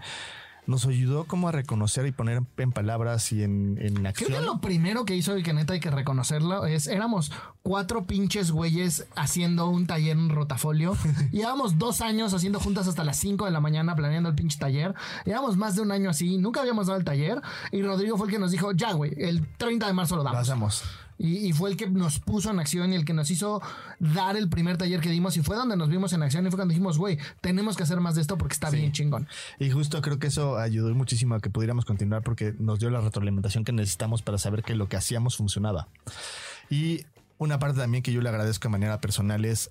nos 0.65 0.86
ayudó 0.86 1.26
como 1.26 1.49
a 1.49 1.52
reconocer 1.52 2.06
y 2.08 2.12
poner 2.12 2.41
en 2.58 2.71
palabras 2.71 3.32
y 3.32 3.43
en, 3.43 3.78
en 3.82 3.95
Creo 3.95 4.08
acción. 4.08 4.32
que 4.32 4.41
lo 4.41 4.62
primero 4.62 5.04
que 5.06 5.15
hizo 5.15 5.38
y 5.38 5.43
que 5.43 5.54
neta 5.54 5.73
hay 5.73 5.80
que 5.80 5.91
reconocerlo 5.91 6.65
es 6.65 6.88
éramos 6.88 7.32
cuatro 7.63 8.06
pinches 8.06 8.52
güeyes 8.52 9.06
haciendo 9.15 9.67
un 9.67 9.88
taller 9.88 10.17
en 10.17 10.30
rotafolio. 10.30 10.95
Llevamos 11.32 11.78
dos 11.78 12.02
años 12.02 12.34
haciendo 12.34 12.60
juntas 12.60 12.88
hasta 12.88 13.04
las 13.04 13.17
5 13.17 13.45
de 13.45 13.52
la 13.52 13.60
mañana 13.60 13.95
planeando 13.95 14.30
el 14.30 14.36
pinche 14.36 14.58
taller. 14.58 14.93
Llevamos 15.26 15.58
más 15.58 15.76
de 15.76 15.82
un 15.82 15.91
año 15.91 16.10
así, 16.10 16.38
nunca 16.38 16.62
habíamos 16.62 16.88
dado 16.88 16.97
el 16.99 17.06
taller. 17.06 17.41
Y 17.71 17.82
Rodrigo 17.82 18.17
fue 18.17 18.28
el 18.28 18.34
que 18.34 18.39
nos 18.39 18.52
dijo, 18.52 18.71
ya 18.71 18.93
güey, 18.93 19.13
el 19.17 19.45
30 19.58 19.88
de 19.88 19.93
marzo 19.93 20.15
lo 20.15 20.23
Lo 20.23 20.30
damos. 20.32 20.41
hacemos. 20.49 20.84
Y, 21.17 21.47
y 21.47 21.54
fue 21.54 21.69
el 21.69 21.78
que 21.78 21.89
nos 21.89 22.19
puso 22.19 22.49
en 22.52 22.60
acción 22.60 22.91
y 22.91 22.95
el 22.95 23.06
que 23.06 23.13
nos 23.13 23.30
hizo 23.32 23.62
dar 23.99 24.36
el 24.36 24.49
primer 24.49 24.78
taller 24.78 24.99
que 24.99 25.10
dimos. 25.10 25.38
Y 25.38 25.41
fue 25.43 25.56
donde 25.56 25.78
nos 25.78 25.89
vimos 25.89 26.13
en 26.13 26.23
acción 26.23 26.45
y 26.45 26.49
fue 26.49 26.58
cuando 26.58 26.71
dijimos, 26.73 26.97
güey, 26.97 27.17
tenemos 27.41 27.78
que 27.78 27.84
hacer 27.84 27.99
más 27.99 28.15
de 28.15 28.21
esto 28.21 28.38
porque 28.38 28.54
está 28.54 28.69
Sí. 28.71 28.78
bien 28.78 28.91
chingón. 28.91 29.28
Y 29.60 29.69
justo 29.71 30.02
creo 30.02 30.19
que 30.19 30.28
eso 30.28 30.58
ayudó 30.58 30.93
muchísimo 30.95 31.36
a 31.36 31.39
que 31.39 31.49
pudiéramos 31.49 31.86
continuar 31.86 32.23
porque 32.23 32.54
nos 32.60 32.80
dio 32.80 32.89
la 32.89 33.02
retroalimentación 33.02 33.63
que 33.63 33.71
necesitamos 33.71 34.21
para 34.21 34.38
saber 34.38 34.63
que 34.63 34.76
lo 34.76 34.88
que 34.89 34.97
hacíamos 34.97 35.38
funcionaba. 35.38 35.88
Y 36.69 37.06
una 37.38 37.60
parte 37.60 37.80
también 37.80 38.04
que 38.04 38.12
yo 38.13 38.21
le 38.21 38.30
agradezco 38.30 38.67
de 38.67 38.71
manera 38.71 38.99
personal 39.02 39.45
es, 39.45 39.69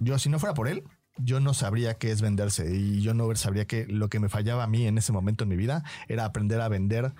yo 0.00 0.18
si 0.18 0.28
no 0.28 0.38
fuera 0.38 0.54
por 0.54 0.68
él, 0.68 0.84
yo 1.16 1.38
no 1.40 1.54
sabría 1.54 1.94
qué 1.94 2.10
es 2.10 2.20
venderse 2.20 2.74
y 2.76 3.00
yo 3.00 3.14
no 3.14 3.32
sabría 3.36 3.66
que 3.66 3.86
lo 3.86 4.08
que 4.08 4.18
me 4.18 4.28
fallaba 4.28 4.64
a 4.64 4.66
mí 4.66 4.86
en 4.86 4.98
ese 4.98 5.12
momento 5.12 5.44
en 5.44 5.50
mi 5.50 5.56
vida 5.56 5.84
era 6.08 6.24
aprender 6.24 6.60
a 6.60 6.68
vender 6.68 7.12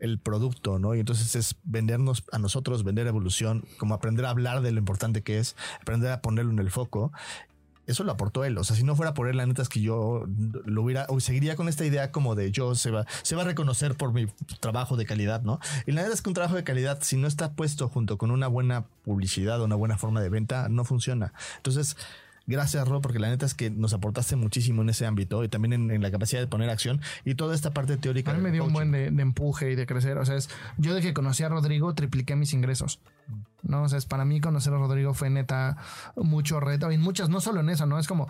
el 0.00 0.18
producto, 0.18 0.78
¿no? 0.78 0.94
Y 0.94 1.00
entonces 1.00 1.36
es 1.36 1.56
vendernos 1.64 2.24
a 2.32 2.38
nosotros, 2.38 2.84
vender 2.84 3.06
evolución, 3.06 3.64
como 3.78 3.94
aprender 3.94 4.26
a 4.26 4.30
hablar 4.30 4.62
de 4.62 4.72
lo 4.72 4.78
importante 4.78 5.22
que 5.22 5.38
es, 5.38 5.56
aprender 5.80 6.10
a 6.10 6.20
ponerlo 6.20 6.52
en 6.52 6.58
el 6.58 6.70
foco 6.70 7.12
eso 7.90 8.04
lo 8.04 8.12
aportó 8.12 8.44
él. 8.44 8.56
O 8.58 8.64
sea, 8.64 8.76
si 8.76 8.84
no 8.84 8.96
fuera 8.96 9.14
por 9.14 9.28
él, 9.28 9.36
la 9.36 9.46
neta 9.46 9.62
es 9.62 9.68
que 9.68 9.80
yo 9.80 10.24
lo 10.64 10.82
hubiera, 10.82 11.06
o 11.08 11.20
seguiría 11.20 11.56
con 11.56 11.68
esta 11.68 11.84
idea 11.84 12.12
como 12.12 12.34
de 12.34 12.50
yo 12.50 12.74
se 12.74 12.90
va, 12.90 13.06
se 13.22 13.36
va 13.36 13.42
a 13.42 13.44
reconocer 13.44 13.96
por 13.96 14.12
mi 14.12 14.26
trabajo 14.60 14.96
de 14.96 15.06
calidad, 15.06 15.42
¿no? 15.42 15.58
Y 15.86 15.92
la 15.92 16.02
neta 16.02 16.14
es 16.14 16.22
que 16.22 16.30
un 16.30 16.34
trabajo 16.34 16.56
de 16.56 16.64
calidad, 16.64 16.98
si 17.02 17.16
no 17.16 17.26
está 17.26 17.52
puesto 17.52 17.88
junto 17.88 18.18
con 18.18 18.30
una 18.30 18.46
buena 18.46 18.86
publicidad 19.04 19.60
o 19.60 19.64
una 19.64 19.74
buena 19.74 19.98
forma 19.98 20.20
de 20.20 20.28
venta, 20.28 20.68
no 20.68 20.84
funciona. 20.84 21.32
Entonces, 21.56 21.96
gracias, 22.46 22.86
Ro, 22.86 23.00
porque 23.00 23.18
la 23.18 23.28
neta 23.28 23.46
es 23.46 23.54
que 23.54 23.70
nos 23.70 23.92
aportaste 23.92 24.36
muchísimo 24.36 24.82
en 24.82 24.90
ese 24.90 25.06
ámbito 25.06 25.44
y 25.44 25.48
también 25.48 25.72
en, 25.72 25.90
en 25.90 26.02
la 26.02 26.10
capacidad 26.10 26.40
de 26.40 26.46
poner 26.46 26.70
acción 26.70 27.00
y 27.24 27.34
toda 27.34 27.54
esta 27.54 27.72
parte 27.72 27.96
teórica. 27.96 28.30
A 28.30 28.34
mí 28.34 28.40
me 28.40 28.50
dio 28.52 28.64
un 28.64 28.72
buen 28.72 28.92
de, 28.92 29.10
de 29.10 29.22
empuje 29.22 29.70
y 29.70 29.74
de 29.74 29.86
crecer. 29.86 30.18
O 30.18 30.24
sea, 30.24 30.36
es, 30.36 30.48
yo 30.78 30.94
de 30.94 31.00
que 31.00 31.14
conocí 31.14 31.42
a 31.42 31.48
Rodrigo 31.48 31.94
tripliqué 31.94 32.36
mis 32.36 32.52
ingresos. 32.52 33.00
No, 33.62 33.82
o 33.82 33.88
sea, 33.88 33.98
es 33.98 34.06
para 34.06 34.24
mí 34.24 34.40
conocer 34.40 34.72
a 34.72 34.78
Rodrigo 34.78 35.12
fue 35.12 35.28
neta 35.28 35.76
mucho 36.16 36.60
reto 36.60 36.90
y 36.90 36.98
muchas, 36.98 37.28
no 37.28 37.40
solo 37.40 37.60
en 37.60 37.68
eso, 37.68 37.86
no 37.86 37.98
es 37.98 38.08
como 38.08 38.26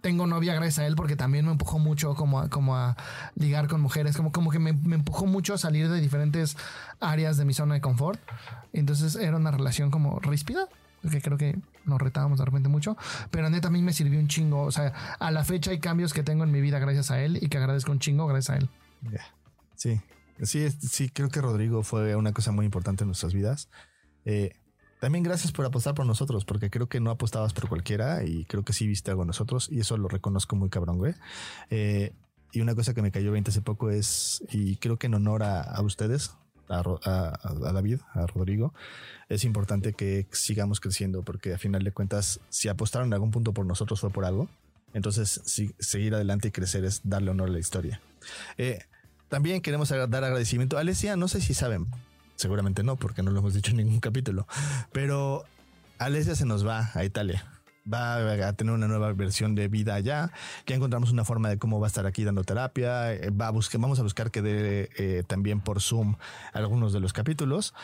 tengo 0.00 0.26
novia 0.26 0.54
gracias 0.54 0.78
a 0.78 0.86
él 0.86 0.96
porque 0.96 1.14
también 1.14 1.44
me 1.44 1.52
empujó 1.52 1.78
mucho 1.78 2.14
como 2.14 2.40
a, 2.40 2.48
como 2.48 2.74
a 2.74 2.96
ligar 3.34 3.68
con 3.68 3.80
mujeres, 3.80 4.16
como, 4.16 4.32
como 4.32 4.50
que 4.50 4.58
me, 4.58 4.72
me 4.72 4.96
empujó 4.96 5.26
mucho 5.26 5.54
a 5.54 5.58
salir 5.58 5.88
de 5.88 6.00
diferentes 6.00 6.56
áreas 7.00 7.36
de 7.36 7.44
mi 7.44 7.52
zona 7.52 7.74
de 7.74 7.80
confort. 7.80 8.18
Entonces 8.72 9.16
era 9.16 9.36
una 9.36 9.50
relación 9.50 9.90
como 9.90 10.18
ríspida, 10.20 10.68
que 11.10 11.20
creo 11.20 11.38
que 11.38 11.58
nos 11.84 12.00
retábamos 12.00 12.38
de 12.38 12.44
repente 12.44 12.68
mucho, 12.68 12.96
pero 13.30 13.50
neta 13.50 13.68
a 13.68 13.70
mí 13.70 13.82
me 13.82 13.92
sirvió 13.92 14.18
un 14.18 14.28
chingo. 14.28 14.62
O 14.62 14.72
sea, 14.72 14.92
a 15.18 15.30
la 15.30 15.44
fecha 15.44 15.70
hay 15.70 15.78
cambios 15.78 16.12
que 16.12 16.22
tengo 16.22 16.44
en 16.44 16.50
mi 16.50 16.60
vida 16.60 16.78
gracias 16.78 17.10
a 17.10 17.22
él 17.22 17.38
y 17.40 17.48
que 17.48 17.58
agradezco 17.58 17.92
un 17.92 17.98
chingo 17.98 18.26
gracias 18.26 18.56
a 18.56 18.58
él. 18.58 18.68
Ya. 19.10 19.26
Sí, 19.74 20.00
sí, 20.42 20.70
sí, 20.70 21.08
creo 21.10 21.28
que 21.28 21.40
Rodrigo 21.40 21.82
fue 21.82 22.16
una 22.16 22.32
cosa 22.32 22.52
muy 22.52 22.64
importante 22.64 23.04
en 23.04 23.08
nuestras 23.08 23.34
vidas. 23.34 23.68
Eh, 24.24 24.54
también 25.00 25.22
gracias 25.22 25.52
por 25.52 25.66
apostar 25.66 25.94
por 25.94 26.06
nosotros, 26.06 26.44
porque 26.44 26.70
creo 26.70 26.88
que 26.88 27.00
no 27.00 27.10
apostabas 27.10 27.52
por 27.52 27.68
cualquiera 27.68 28.24
y 28.24 28.44
creo 28.46 28.64
que 28.64 28.72
sí 28.72 28.86
viste 28.86 29.10
algo 29.10 29.22
en 29.22 29.28
nosotros 29.28 29.68
y 29.70 29.80
eso 29.80 29.96
lo 29.98 30.08
reconozco 30.08 30.56
muy 30.56 30.70
cabrón, 30.70 30.98
güey. 30.98 31.14
Eh, 31.70 32.12
y 32.52 32.60
una 32.60 32.74
cosa 32.74 32.94
que 32.94 33.02
me 33.02 33.10
cayó 33.12 33.32
20 33.32 33.50
hace 33.50 33.60
poco 33.60 33.90
es, 33.90 34.42
y 34.50 34.76
creo 34.76 34.98
que 34.98 35.08
en 35.08 35.14
honor 35.14 35.42
a, 35.42 35.60
a 35.60 35.82
ustedes, 35.82 36.34
a, 36.68 37.72
David, 37.72 38.00
a 38.12 38.26
Rodrigo, 38.26 38.74
es 39.28 39.44
importante 39.44 39.92
que 39.92 40.26
sigamos 40.32 40.80
creciendo, 40.80 41.22
porque 41.22 41.54
a 41.54 41.58
final 41.58 41.82
de 41.84 41.92
cuentas, 41.92 42.40
si 42.48 42.68
apostaron 42.68 43.08
en 43.08 43.14
algún 43.14 43.30
punto 43.30 43.52
por 43.52 43.66
nosotros 43.66 44.00
fue 44.00 44.10
por 44.10 44.24
algo. 44.24 44.48
Entonces, 44.94 45.42
seguir 45.78 46.14
adelante 46.14 46.48
y 46.48 46.50
crecer 46.52 46.84
es 46.84 47.02
darle 47.04 47.30
honor 47.30 47.48
a 47.50 47.52
la 47.52 47.58
historia. 47.58 48.00
Eh, 48.56 48.78
también 49.28 49.60
queremos 49.60 49.88
dar 49.90 50.24
agradecimiento 50.24 50.78
a 50.78 50.80
Alesia. 50.80 51.16
No 51.16 51.28
sé 51.28 51.40
si 51.40 51.52
saben, 51.52 51.86
seguramente 52.36 52.82
no, 52.82 52.96
porque 52.96 53.22
no 53.22 53.30
lo 53.30 53.40
hemos 53.40 53.54
dicho 53.54 53.72
en 53.72 53.78
ningún 53.78 54.00
capítulo, 54.00 54.46
pero 54.92 55.44
Alesia 55.98 56.34
se 56.34 56.46
nos 56.46 56.66
va 56.66 56.90
a 56.94 57.04
Italia. 57.04 57.44
Va 57.92 58.48
a 58.48 58.52
tener 58.54 58.74
una 58.74 58.88
nueva 58.88 59.12
versión 59.12 59.54
de 59.54 59.68
vida 59.68 59.94
allá. 59.94 60.32
Ya 60.66 60.74
encontramos 60.74 61.12
una 61.12 61.24
forma 61.24 61.48
de 61.48 61.58
cómo 61.58 61.78
va 61.78 61.86
a 61.86 61.88
estar 61.88 62.06
aquí 62.06 62.24
dando 62.24 62.42
terapia. 62.44 63.12
Eh, 63.12 63.30
Va 63.30 63.48
a 63.48 63.50
buscar, 63.50 63.80
vamos 63.80 63.98
a 64.00 64.02
buscar 64.02 64.30
que 64.30 64.42
dé 64.42 64.90
eh, 64.96 65.22
también 65.26 65.60
por 65.60 65.80
Zoom 65.80 66.16
algunos 66.52 66.92
de 66.92 67.00
los 67.00 67.12
capítulos. 67.12 67.74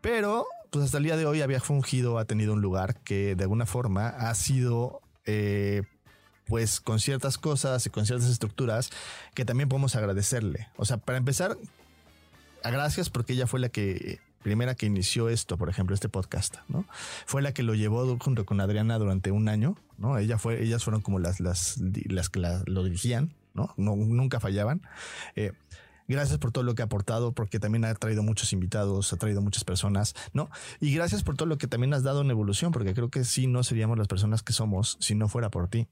Pero, 0.00 0.46
pues 0.70 0.84
hasta 0.84 0.98
el 0.98 1.04
día 1.04 1.16
de 1.16 1.26
hoy 1.26 1.40
había 1.40 1.60
fungido, 1.60 2.18
ha 2.18 2.24
tenido 2.24 2.52
un 2.52 2.60
lugar 2.60 2.96
que 3.00 3.36
de 3.36 3.44
alguna 3.44 3.66
forma 3.66 4.08
ha 4.08 4.34
sido, 4.34 5.00
eh, 5.24 5.82
pues 6.46 6.80
con 6.80 7.00
ciertas 7.00 7.38
cosas 7.38 7.86
y 7.86 7.90
con 7.90 8.04
ciertas 8.04 8.28
estructuras 8.28 8.90
que 9.34 9.44
también 9.44 9.68
podemos 9.68 9.96
agradecerle. 9.96 10.68
O 10.76 10.84
sea, 10.84 10.98
para 10.98 11.16
empezar, 11.16 11.56
gracias 12.62 13.08
porque 13.10 13.32
ella 13.32 13.46
fue 13.46 13.60
la 13.60 13.70
que 13.70 14.20
primera 14.44 14.76
que 14.76 14.86
inició 14.86 15.28
esto, 15.28 15.58
por 15.58 15.68
ejemplo, 15.68 15.94
este 15.94 16.08
podcast, 16.08 16.58
¿no? 16.68 16.84
Fue 17.26 17.42
la 17.42 17.52
que 17.52 17.64
lo 17.64 17.74
llevó 17.74 18.16
junto 18.20 18.46
con 18.46 18.60
Adriana 18.60 18.96
durante 18.98 19.32
un 19.32 19.48
año, 19.48 19.76
¿no? 19.98 20.18
Ella 20.18 20.38
fue, 20.38 20.62
ellas 20.62 20.84
fueron 20.84 21.00
como 21.02 21.18
las, 21.18 21.40
las, 21.40 21.78
las 22.06 22.28
que 22.28 22.38
la- 22.38 22.62
lo 22.66 22.84
dirigían, 22.84 23.34
¿no? 23.54 23.74
no 23.76 23.96
nunca 23.96 24.38
fallaban. 24.38 24.82
Eh, 25.34 25.50
Gracias 26.06 26.36
por 26.36 26.52
todo 26.52 26.64
lo 26.64 26.74
que 26.74 26.82
ha 26.82 26.84
aportado, 26.84 27.32
porque 27.32 27.58
también 27.58 27.86
ha 27.86 27.94
traído 27.94 28.22
muchos 28.22 28.52
invitados, 28.52 29.10
ha 29.14 29.16
traído 29.16 29.40
muchas 29.40 29.64
personas, 29.64 30.14
¿no? 30.34 30.50
Y 30.78 30.94
gracias 30.94 31.22
por 31.22 31.34
todo 31.34 31.48
lo 31.48 31.56
que 31.56 31.66
también 31.66 31.94
has 31.94 32.02
dado 32.02 32.20
en 32.20 32.30
evolución, 32.30 32.72
porque 32.72 32.92
creo 32.92 33.08
que 33.08 33.24
sí 33.24 33.46
no 33.46 33.62
seríamos 33.64 33.96
las 33.96 34.06
personas 34.06 34.42
que 34.42 34.52
somos 34.52 34.98
si 35.00 35.14
no 35.14 35.28
fuera 35.30 35.48
por 35.48 35.66
ti. 35.68 35.88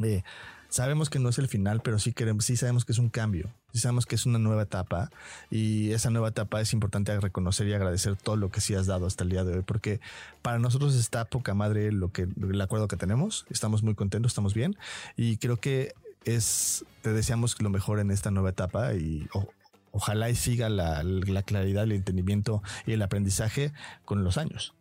Eh, 0.00 0.22
sabemos 0.70 1.10
que 1.10 1.18
no 1.18 1.28
es 1.28 1.38
el 1.38 1.48
final, 1.48 1.82
pero 1.82 1.98
sí 1.98 2.12
queremos, 2.12 2.44
sí 2.46 2.56
sabemos 2.56 2.84
que 2.84 2.92
es 2.92 2.98
un 2.98 3.10
cambio, 3.10 3.52
sí 3.72 3.78
sabemos 3.80 4.06
que 4.06 4.14
es 4.14 4.24
una 4.24 4.38
nueva 4.38 4.62
etapa 4.62 5.10
y 5.50 5.90
esa 5.92 6.10
nueva 6.10 6.28
etapa 6.28 6.60
es 6.60 6.72
importante 6.72 7.18
reconocer 7.20 7.68
y 7.68 7.74
agradecer 7.74 8.16
todo 8.16 8.36
lo 8.36 8.50
que 8.50 8.60
sí 8.60 8.74
has 8.74 8.86
dado 8.86 9.06
hasta 9.06 9.24
el 9.24 9.30
día 9.30 9.44
de 9.44 9.56
hoy, 9.58 9.62
porque 9.62 10.00
para 10.42 10.58
nosotros 10.58 10.94
está 10.94 11.24
poca 11.26 11.52
madre 11.54 11.92
lo 11.92 12.10
que 12.12 12.22
el 12.40 12.60
acuerdo 12.60 12.88
que 12.88 12.96
tenemos, 12.96 13.44
estamos 13.50 13.82
muy 13.82 13.94
contentos, 13.94 14.30
estamos 14.32 14.54
bien 14.54 14.76
y 15.16 15.36
creo 15.36 15.58
que 15.58 15.92
es 16.24 16.84
te 17.02 17.12
deseamos 17.12 17.60
lo 17.60 17.70
mejor 17.70 17.98
en 17.98 18.10
esta 18.10 18.30
nueva 18.30 18.50
etapa 18.50 18.94
y 18.94 19.28
o- 19.34 19.48
ojalá 19.92 20.30
y 20.30 20.36
siga 20.36 20.68
la, 20.68 21.02
la 21.02 21.42
claridad, 21.42 21.84
el 21.84 21.92
entendimiento 21.92 22.62
y 22.86 22.92
el 22.92 23.02
aprendizaje 23.02 23.72
con 24.04 24.22
los 24.22 24.38
años. 24.38 24.72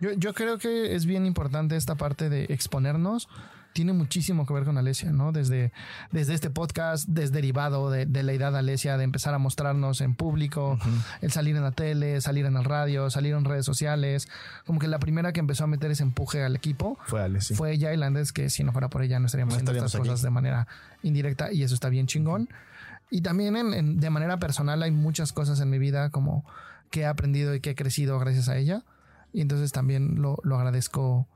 Yo, 0.00 0.12
yo 0.12 0.34
creo 0.34 0.58
que 0.58 0.94
es 0.94 1.06
bien 1.06 1.26
importante 1.26 1.76
esta 1.76 1.94
parte 1.96 2.28
de 2.28 2.44
exponernos. 2.50 3.28
Tiene 3.78 3.92
muchísimo 3.92 4.44
que 4.44 4.52
ver 4.52 4.64
con 4.64 4.76
Alesia, 4.76 5.12
¿no? 5.12 5.30
Desde, 5.30 5.70
desde 6.10 6.34
este 6.34 6.50
podcast, 6.50 7.06
desde 7.08 7.32
derivado 7.34 7.92
de, 7.92 8.06
de 8.06 8.24
la 8.24 8.32
idea 8.34 8.50
de 8.50 8.58
Alesia, 8.58 8.96
de 8.96 9.04
empezar 9.04 9.34
a 9.34 9.38
mostrarnos 9.38 10.00
en 10.00 10.16
público, 10.16 10.80
el 11.20 11.30
salir 11.30 11.54
en 11.54 11.62
la 11.62 11.70
tele, 11.70 12.20
salir 12.20 12.44
en 12.46 12.56
el 12.56 12.64
radio, 12.64 13.08
salir 13.08 13.34
en 13.34 13.44
redes 13.44 13.64
sociales. 13.64 14.26
Como 14.66 14.80
que 14.80 14.88
la 14.88 14.98
primera 14.98 15.32
que 15.32 15.38
empezó 15.38 15.62
a 15.62 15.66
meter 15.68 15.92
ese 15.92 16.02
empuje 16.02 16.42
al 16.42 16.56
equipo 16.56 16.98
Fue 17.06 17.22
Ale, 17.22 17.40
sí. 17.40 17.54
fue 17.54 17.70
ella 17.70 17.94
y 17.94 17.96
Landes, 17.96 18.32
que 18.32 18.50
si 18.50 18.64
no 18.64 18.72
fuera 18.72 18.88
por 18.90 19.02
ella 19.04 19.20
no 19.20 19.26
estaríamos 19.26 19.52
No 19.54 19.56
haciendo 19.58 19.70
estaríamos 19.70 19.90
estas 19.92 20.00
aquí. 20.00 20.08
cosas 20.08 20.22
de 20.24 20.30
manera 20.30 20.66
indirecta 21.04 21.52
y 21.52 21.62
eso 21.62 21.74
está 21.76 21.88
bien 21.88 22.08
chingón. 22.08 22.48
Y 23.10 23.20
también 23.20 23.56
en- 23.56 23.74
en- 23.74 24.00
de 24.00 24.10
manera 24.10 24.40
personal 24.40 24.82
hay 24.82 24.90
muchas 24.90 25.32
cosas 25.32 25.60
en 25.60 25.70
mi 25.70 25.78
vida 25.78 26.10
como 26.10 26.44
que 26.90 27.02
he 27.02 27.06
aprendido 27.06 27.54
y 27.54 27.60
que 27.60 27.70
he 27.70 27.74
crecido 27.76 28.18
gracias 28.18 28.48
a 28.48 28.56
ella. 28.56 28.82
Y 29.32 29.40
entonces 29.40 29.70
también 29.70 30.20
lo, 30.20 30.38
lo 30.42 30.56
agradezco 30.56 31.28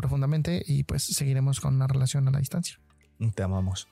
profundamente 0.00 0.62
y 0.66 0.84
pues 0.84 1.02
seguiremos 1.04 1.60
con 1.60 1.74
una 1.74 1.86
relación 1.86 2.26
a 2.28 2.30
la 2.30 2.38
distancia. 2.38 2.78
Te 3.34 3.42
amamos. 3.42 3.88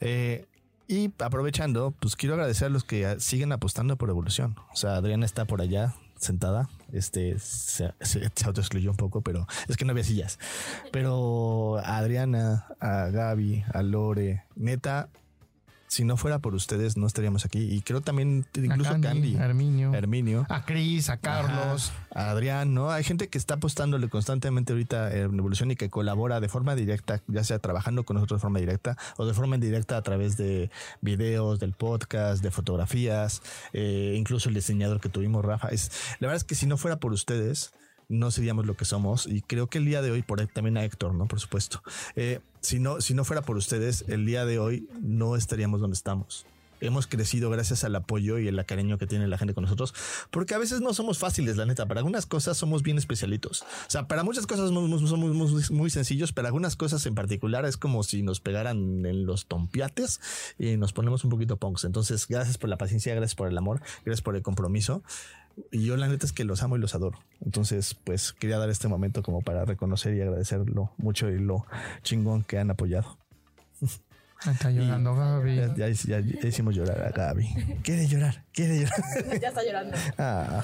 Eh, 0.00 0.46
y 0.88 1.12
aprovechando, 1.18 1.92
pues 1.92 2.16
quiero 2.16 2.34
agradecer 2.34 2.66
a 2.66 2.70
los 2.70 2.84
que 2.84 3.06
ah, 3.06 3.20
siguen 3.20 3.52
apostando 3.52 3.96
por 3.96 4.10
evolución. 4.10 4.56
O 4.72 4.76
sea, 4.76 4.96
Adriana 4.96 5.26
está 5.26 5.44
por 5.44 5.60
allá 5.60 5.94
sentada. 6.18 6.68
Este 6.92 7.38
se, 7.38 7.92
se, 8.00 8.30
se 8.34 8.46
autoexcluyó 8.46 8.90
un 8.90 8.96
poco, 8.96 9.22
pero 9.22 9.46
es 9.68 9.76
que 9.76 9.84
no 9.84 9.92
había 9.92 10.04
sillas. 10.04 10.38
Pero 10.92 11.78
a 11.78 11.98
Adriana, 11.98 12.66
a 12.80 13.08
Gaby, 13.08 13.64
a 13.72 13.82
Lore, 13.82 14.44
neta, 14.56 15.08
si 15.94 16.04
no 16.04 16.16
fuera 16.16 16.40
por 16.40 16.56
ustedes, 16.56 16.96
no 16.96 17.06
estaríamos 17.06 17.44
aquí. 17.44 17.60
Y 17.60 17.80
creo 17.80 18.00
también, 18.00 18.44
incluso 18.54 18.90
a 18.90 18.92
Candy, 18.94 19.08
Candy, 19.08 19.36
a 19.36 19.44
Herminio, 19.44 19.94
Herminio. 19.94 20.44
a 20.48 20.64
Cris, 20.64 21.08
a 21.08 21.18
Carlos. 21.18 21.92
Ajá, 22.10 22.26
a 22.26 22.30
Adrián, 22.30 22.74
¿no? 22.74 22.90
Hay 22.90 23.04
gente 23.04 23.28
que 23.28 23.38
está 23.38 23.54
apostándole 23.54 24.08
constantemente 24.08 24.72
ahorita 24.72 25.16
en 25.16 25.38
Evolución 25.38 25.70
y 25.70 25.76
que 25.76 25.90
colabora 25.90 26.40
de 26.40 26.48
forma 26.48 26.74
directa, 26.74 27.22
ya 27.28 27.44
sea 27.44 27.60
trabajando 27.60 28.02
con 28.02 28.14
nosotros 28.14 28.40
de 28.40 28.42
forma 28.42 28.58
directa 28.58 28.96
o 29.18 29.24
de 29.24 29.34
forma 29.34 29.54
indirecta 29.54 29.96
a 29.96 30.02
través 30.02 30.36
de 30.36 30.68
videos, 31.00 31.60
del 31.60 31.74
podcast, 31.74 32.42
de 32.42 32.50
fotografías, 32.50 33.40
eh, 33.72 34.14
incluso 34.16 34.48
el 34.48 34.56
diseñador 34.56 35.00
que 35.00 35.08
tuvimos, 35.08 35.44
Rafa. 35.44 35.68
Es, 35.68 35.92
la 36.18 36.26
verdad 36.26 36.38
es 36.38 36.44
que 36.44 36.56
si 36.56 36.66
no 36.66 36.76
fuera 36.76 36.98
por 36.98 37.12
ustedes, 37.12 37.72
no 38.14 38.30
seríamos 38.30 38.66
lo 38.66 38.76
que 38.76 38.84
somos 38.84 39.26
y 39.26 39.42
creo 39.42 39.66
que 39.66 39.78
el 39.78 39.84
día 39.84 40.02
de 40.02 40.10
hoy, 40.10 40.22
por 40.22 40.44
también 40.46 40.76
a 40.76 40.84
Héctor, 40.84 41.14
¿no? 41.14 41.26
Por 41.26 41.40
supuesto. 41.40 41.82
Eh, 42.16 42.40
si, 42.60 42.78
no, 42.78 43.00
si 43.00 43.14
no 43.14 43.24
fuera 43.24 43.42
por 43.42 43.56
ustedes, 43.56 44.04
el 44.08 44.24
día 44.26 44.46
de 44.46 44.58
hoy 44.58 44.88
no 45.02 45.36
estaríamos 45.36 45.80
donde 45.80 45.94
estamos. 45.94 46.46
Hemos 46.80 47.06
crecido 47.06 47.48
gracias 47.48 47.82
al 47.84 47.94
apoyo 47.94 48.38
y 48.38 48.46
el 48.48 48.62
cariño 48.66 48.98
que 48.98 49.06
tiene 49.06 49.26
la 49.26 49.38
gente 49.38 49.54
con 49.54 49.62
nosotros, 49.62 49.94
porque 50.30 50.54
a 50.54 50.58
veces 50.58 50.80
no 50.82 50.92
somos 50.92 51.18
fáciles, 51.18 51.56
la 51.56 51.64
neta. 51.64 51.86
Para 51.86 52.00
algunas 52.00 52.26
cosas 52.26 52.58
somos 52.58 52.82
bien 52.82 52.98
especialitos. 52.98 53.62
O 53.62 53.90
sea, 53.90 54.06
para 54.06 54.22
muchas 54.22 54.46
cosas 54.46 54.68
somos- 54.70 55.08
somos 55.08 55.34
muy, 55.34 55.62
muy 55.70 55.90
sencillos, 55.90 56.32
pero 56.32 56.48
algunas 56.48 56.76
cosas 56.76 57.06
en 57.06 57.14
particular 57.14 57.64
es 57.64 57.76
como 57.78 58.02
si 58.02 58.22
nos 58.22 58.40
pegaran 58.40 59.06
en 59.06 59.24
los 59.24 59.46
tompiates 59.46 60.20
y 60.58 60.76
nos 60.76 60.92
ponemos 60.92 61.24
un 61.24 61.30
poquito 61.30 61.56
punks. 61.56 61.84
Entonces, 61.84 62.26
gracias 62.28 62.58
por 62.58 62.68
la 62.68 62.76
paciencia, 62.76 63.14
gracias 63.14 63.36
por 63.36 63.48
el 63.48 63.56
amor, 63.56 63.80
gracias 64.04 64.20
por 64.20 64.36
el 64.36 64.42
compromiso. 64.42 65.02
Y 65.70 65.84
yo 65.84 65.96
la 65.96 66.08
neta 66.08 66.26
es 66.26 66.32
que 66.32 66.44
los 66.44 66.62
amo 66.62 66.76
y 66.76 66.80
los 66.80 66.94
adoro. 66.94 67.18
Entonces, 67.44 67.94
pues 68.04 68.32
quería 68.32 68.58
dar 68.58 68.70
este 68.70 68.88
momento 68.88 69.22
como 69.22 69.40
para 69.40 69.64
reconocer 69.64 70.14
y 70.14 70.20
agradecerlo 70.20 70.92
mucho 70.98 71.28
y 71.30 71.38
lo 71.38 71.64
chingón 72.02 72.42
que 72.44 72.58
han 72.58 72.70
apoyado. 72.70 73.18
Está 74.50 74.70
llorando 74.70 75.14
Gaby. 75.14 75.56
Ya, 75.56 75.74
ya- 75.74 75.88
ya- 75.90 76.20
ya 76.20 76.48
hicimos 76.48 76.74
llorar 76.74 77.00
a 77.02 77.10
Gaby. 77.10 77.78
Quiere 77.82 78.06
llorar, 78.06 78.44
quiere 78.52 78.80
llorar. 78.80 79.00
ya 79.40 79.48
está 79.48 79.64
llorando. 79.64 79.96
Ah, 80.18 80.62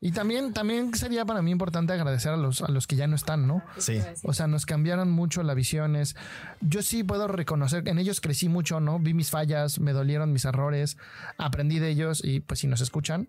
Y 0.00 0.12
también, 0.12 0.52
también 0.52 0.92
sería 0.94 1.24
para 1.24 1.40
mí 1.40 1.50
importante 1.50 1.94
agradecer 1.94 2.32
a 2.32 2.36
los, 2.36 2.60
a 2.60 2.70
los 2.70 2.86
que 2.86 2.94
ya 2.96 3.06
no 3.06 3.16
están, 3.16 3.46
¿no? 3.46 3.62
sí. 3.78 3.98
O 4.24 4.34
sea, 4.34 4.46
nos 4.46 4.66
cambiaron 4.66 5.10
mucho 5.10 5.42
las 5.42 5.56
visiones. 5.56 6.14
Yo 6.60 6.82
sí 6.82 7.04
puedo 7.04 7.26
reconocer, 7.26 7.88
en 7.88 7.98
ellos 7.98 8.20
crecí 8.20 8.50
mucho, 8.50 8.80
¿no? 8.80 8.98
Vi 8.98 9.14
mis 9.14 9.30
fallas, 9.30 9.78
me 9.80 9.92
dolieron 9.94 10.30
mis 10.30 10.44
errores, 10.44 10.98
aprendí 11.38 11.78
de 11.78 11.88
ellos 11.88 12.22
y 12.22 12.40
pues 12.40 12.60
si 12.60 12.66
nos 12.66 12.82
escuchan, 12.82 13.28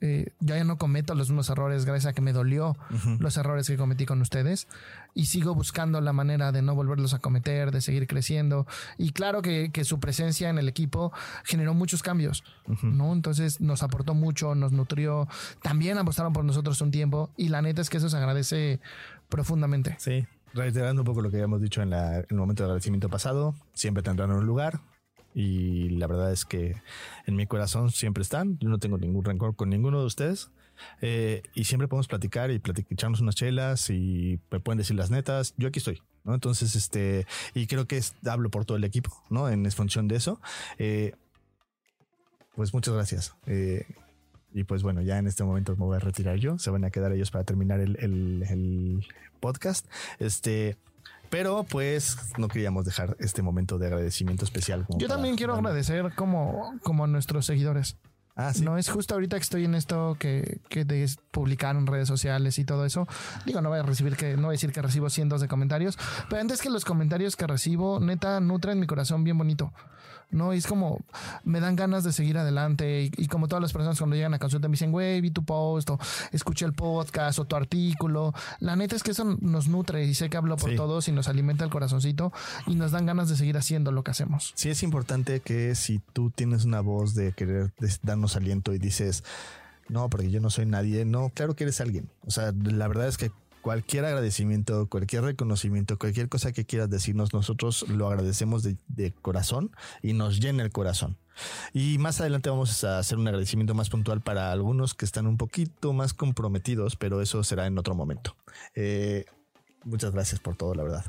eh, 0.00 0.32
yo 0.40 0.54
ya 0.56 0.64
no 0.64 0.76
cometo 0.76 1.14
los 1.14 1.30
mismos 1.30 1.48
errores 1.48 1.84
gracias 1.86 2.10
a 2.10 2.14
que 2.14 2.20
me 2.20 2.32
dolió 2.34 2.76
los 3.18 3.36
errores 3.38 3.66
que 3.66 3.76
cometí 3.76 4.04
con 4.04 4.20
ustedes 4.20 4.68
y 5.14 5.26
sigo 5.26 5.54
buscando 5.54 6.00
la 6.02 6.12
manera 6.12 6.52
de 6.52 6.60
no 6.60 6.74
volverlos 6.74 7.14
a 7.14 7.18
cometer, 7.18 7.70
de 7.70 7.80
seguir 7.80 8.06
creciendo. 8.06 8.66
Y 8.98 9.12
claro 9.12 9.40
que, 9.40 9.70
que 9.72 9.84
su 9.84 9.98
presencia 9.98 10.50
en 10.50 10.58
el 10.58 10.68
equipo 10.68 11.12
generó 11.44 11.72
muchos 11.72 12.02
cambios, 12.02 12.44
¿no? 12.82 13.12
Entonces 13.14 13.60
nos 13.62 13.82
aportó 13.82 14.12
mucho, 14.14 14.54
nos 14.54 14.72
nutrió, 14.72 15.28
también 15.62 15.96
apostaron 15.96 16.32
por 16.34 16.44
nosotros 16.44 16.80
un 16.82 16.90
tiempo 16.90 17.30
y 17.36 17.48
la 17.48 17.62
neta 17.62 17.80
es 17.80 17.88
que 17.88 17.96
eso 17.96 18.10
se 18.10 18.16
agradece 18.18 18.80
profundamente. 19.28 19.96
Sí, 19.98 20.26
reiterando 20.54 21.02
un 21.02 21.06
poco 21.06 21.22
lo 21.22 21.30
que 21.30 21.36
habíamos 21.36 21.60
dicho 21.62 21.82
en, 21.82 21.90
la- 21.90 22.18
en 22.18 22.26
el 22.30 22.36
momento 22.36 22.62
de 22.62 22.66
agradecimiento 22.68 23.08
pasado, 23.08 23.54
siempre 23.72 24.02
tendrán 24.02 24.30
un 24.32 24.46
lugar 24.46 24.80
y 25.38 25.90
la 25.90 26.06
verdad 26.06 26.32
es 26.32 26.46
que 26.46 26.80
en 27.26 27.36
mi 27.36 27.46
corazón 27.46 27.90
siempre 27.90 28.22
están. 28.22 28.58
Yo 28.58 28.70
no 28.70 28.78
tengo 28.78 28.96
ningún 28.96 29.22
rencor 29.22 29.54
con 29.54 29.68
ninguno 29.68 30.00
de 30.00 30.06
ustedes 30.06 30.50
eh, 31.02 31.42
y 31.54 31.64
siempre 31.64 31.88
podemos 31.88 32.08
platicar 32.08 32.50
y 32.50 32.58
platic- 32.58 32.86
echarnos 32.88 33.20
unas 33.20 33.34
chelas 33.34 33.90
y 33.90 34.40
me 34.50 34.60
pueden 34.60 34.78
decir 34.78 34.96
las 34.96 35.10
netas. 35.10 35.52
Yo 35.58 35.68
aquí 35.68 35.78
estoy. 35.78 36.00
¿no? 36.24 36.34
Entonces, 36.34 36.74
este, 36.74 37.26
y 37.54 37.66
creo 37.66 37.86
que 37.86 37.98
es- 37.98 38.14
hablo 38.26 38.50
por 38.50 38.64
todo 38.64 38.78
el 38.78 38.84
equipo, 38.84 39.10
¿no? 39.30 39.48
En 39.50 39.70
función 39.72 40.08
de 40.08 40.16
eso. 40.16 40.40
Eh, 40.78 41.12
pues 42.54 42.72
muchas 42.72 42.94
gracias. 42.94 43.34
Eh, 43.46 43.84
y 44.54 44.64
pues 44.64 44.82
bueno, 44.82 45.02
ya 45.02 45.18
en 45.18 45.26
este 45.26 45.44
momento 45.44 45.72
me 45.76 45.84
voy 45.84 45.96
a 45.96 46.00
retirar 46.00 46.36
yo. 46.38 46.58
Se 46.58 46.70
van 46.70 46.84
a 46.84 46.90
quedar 46.90 47.12
ellos 47.12 47.30
para 47.30 47.44
terminar 47.44 47.78
el, 47.80 47.96
el- 48.00 48.42
el 48.48 49.06
podcast. 49.38 49.86
Este, 50.18 50.76
pero 51.30 51.64
pues 51.64 52.16
no 52.38 52.48
queríamos 52.48 52.84
dejar 52.84 53.16
este 53.20 53.42
momento 53.42 53.78
de 53.78 53.86
agradecimiento 53.86 54.44
especial. 54.44 54.86
Yo 54.96 55.08
también 55.08 55.36
quiero 55.36 55.54
agradecer 55.54 56.12
como, 56.14 56.78
como 56.82 57.04
a 57.04 57.06
nuestros 57.06 57.46
seguidores. 57.46 57.96
Ah, 58.38 58.52
sí. 58.52 58.62
No 58.62 58.76
es 58.76 58.90
justo 58.90 59.14
ahorita 59.14 59.36
que 59.36 59.42
estoy 59.42 59.64
en 59.64 59.74
esto 59.74 60.16
que, 60.20 60.60
que 60.68 60.84
de 60.84 61.08
publicar 61.30 61.74
en 61.74 61.86
redes 61.86 62.06
sociales 62.06 62.58
y 62.58 62.66
todo 62.66 62.84
eso. 62.84 63.08
Digo, 63.46 63.62
no 63.62 63.70
voy 63.70 63.78
a 63.78 63.82
recibir 63.82 64.14
que, 64.14 64.36
no 64.36 64.42
voy 64.42 64.50
a 64.50 64.52
decir 64.52 64.72
que 64.72 64.82
recibo 64.82 65.08
cientos 65.08 65.40
de 65.40 65.48
comentarios, 65.48 65.98
pero 66.28 66.42
antes 66.42 66.60
que 66.60 66.68
los 66.68 66.84
comentarios 66.84 67.34
que 67.34 67.46
recibo, 67.46 67.98
neta, 67.98 68.38
nutren 68.40 68.78
mi 68.78 68.86
corazón 68.86 69.24
bien 69.24 69.38
bonito. 69.38 69.72
No, 70.30 70.52
y 70.52 70.58
es 70.58 70.66
como, 70.66 71.00
me 71.44 71.60
dan 71.60 71.76
ganas 71.76 72.02
de 72.04 72.12
seguir 72.12 72.36
adelante. 72.36 73.04
Y, 73.04 73.10
y 73.16 73.26
como 73.28 73.46
todas 73.48 73.62
las 73.62 73.72
personas 73.72 73.96
cuando 73.98 74.16
llegan 74.16 74.34
a 74.34 74.38
consulta 74.38 74.68
me 74.68 74.72
dicen, 74.72 74.90
güey, 74.92 75.20
vi 75.20 75.30
tu 75.30 75.44
post, 75.44 75.88
o 75.90 75.98
escuché 76.32 76.66
el 76.66 76.72
podcast, 76.74 77.38
o 77.38 77.44
tu 77.44 77.56
artículo. 77.56 78.34
La 78.58 78.76
neta 78.76 78.96
es 78.96 79.02
que 79.02 79.12
eso 79.12 79.24
nos 79.40 79.68
nutre 79.68 80.04
y 80.04 80.14
sé 80.14 80.28
que 80.28 80.36
hablo 80.36 80.56
por 80.56 80.70
Sí. 80.70 80.76
todos 80.76 81.08
y 81.08 81.12
nos 81.12 81.28
alimenta 81.28 81.64
el 81.64 81.70
corazoncito 81.70 82.32
y 82.66 82.74
nos 82.74 82.90
dan 82.90 83.06
ganas 83.06 83.28
de 83.28 83.36
seguir 83.36 83.56
haciendo 83.56 83.92
lo 83.92 84.02
que 84.04 84.10
hacemos. 84.10 84.52
Sí 84.56 84.68
es 84.68 84.82
importante 84.82 85.40
que 85.40 85.74
si 85.74 86.00
tú 86.12 86.30
tienes 86.30 86.64
una 86.64 86.80
voz 86.80 87.14
de 87.14 87.32
querer 87.32 87.72
darnos 88.02 88.36
aliento 88.36 88.74
y 88.74 88.78
dices, 88.78 89.22
no, 89.88 90.10
porque 90.10 90.30
yo 90.30 90.40
no 90.40 90.50
soy 90.50 90.66
nadie, 90.66 91.04
no, 91.04 91.30
claro 91.30 91.54
que 91.54 91.64
eres 91.64 91.80
alguien. 91.80 92.10
O 92.26 92.30
sea, 92.32 92.52
la 92.52 92.88
verdad 92.88 93.06
es 93.06 93.16
que 93.16 93.30
cualquier 93.66 94.04
agradecimiento, 94.04 94.88
cualquier 94.88 95.24
reconocimiento, 95.24 95.98
cualquier 95.98 96.28
cosa 96.28 96.52
que 96.52 96.64
quieras 96.64 96.88
decirnos, 96.88 97.34
nosotros 97.34 97.84
lo 97.88 98.06
agradecemos 98.06 98.62
de, 98.62 99.12
corazón 99.22 99.72
y 100.02 100.12
nos 100.12 100.38
llena 100.38 100.62
el 100.62 100.70
corazón. 100.70 101.16
Y 101.72 101.98
más 101.98 102.20
adelante 102.20 102.48
vamos 102.48 102.84
a 102.84 103.00
hacer 103.00 103.18
un 103.18 103.26
agradecimiento 103.26 103.74
más 103.74 103.90
puntual 103.90 104.20
para 104.20 104.52
algunos 104.52 104.94
que 104.94 105.04
están 105.04 105.26
un 105.26 105.36
poquito 105.36 105.92
más 105.92 106.14
comprometidos, 106.14 106.94
pero 106.94 107.20
eso 107.20 107.42
será 107.42 107.66
en 107.66 107.76
otro 107.76 107.96
momento. 107.96 108.36
Eh, 108.76 109.24
muchas 109.82 110.12
gracias 110.12 110.38
por 110.38 110.54
todo, 110.54 110.72
la 110.76 110.84
verdad. 110.84 111.04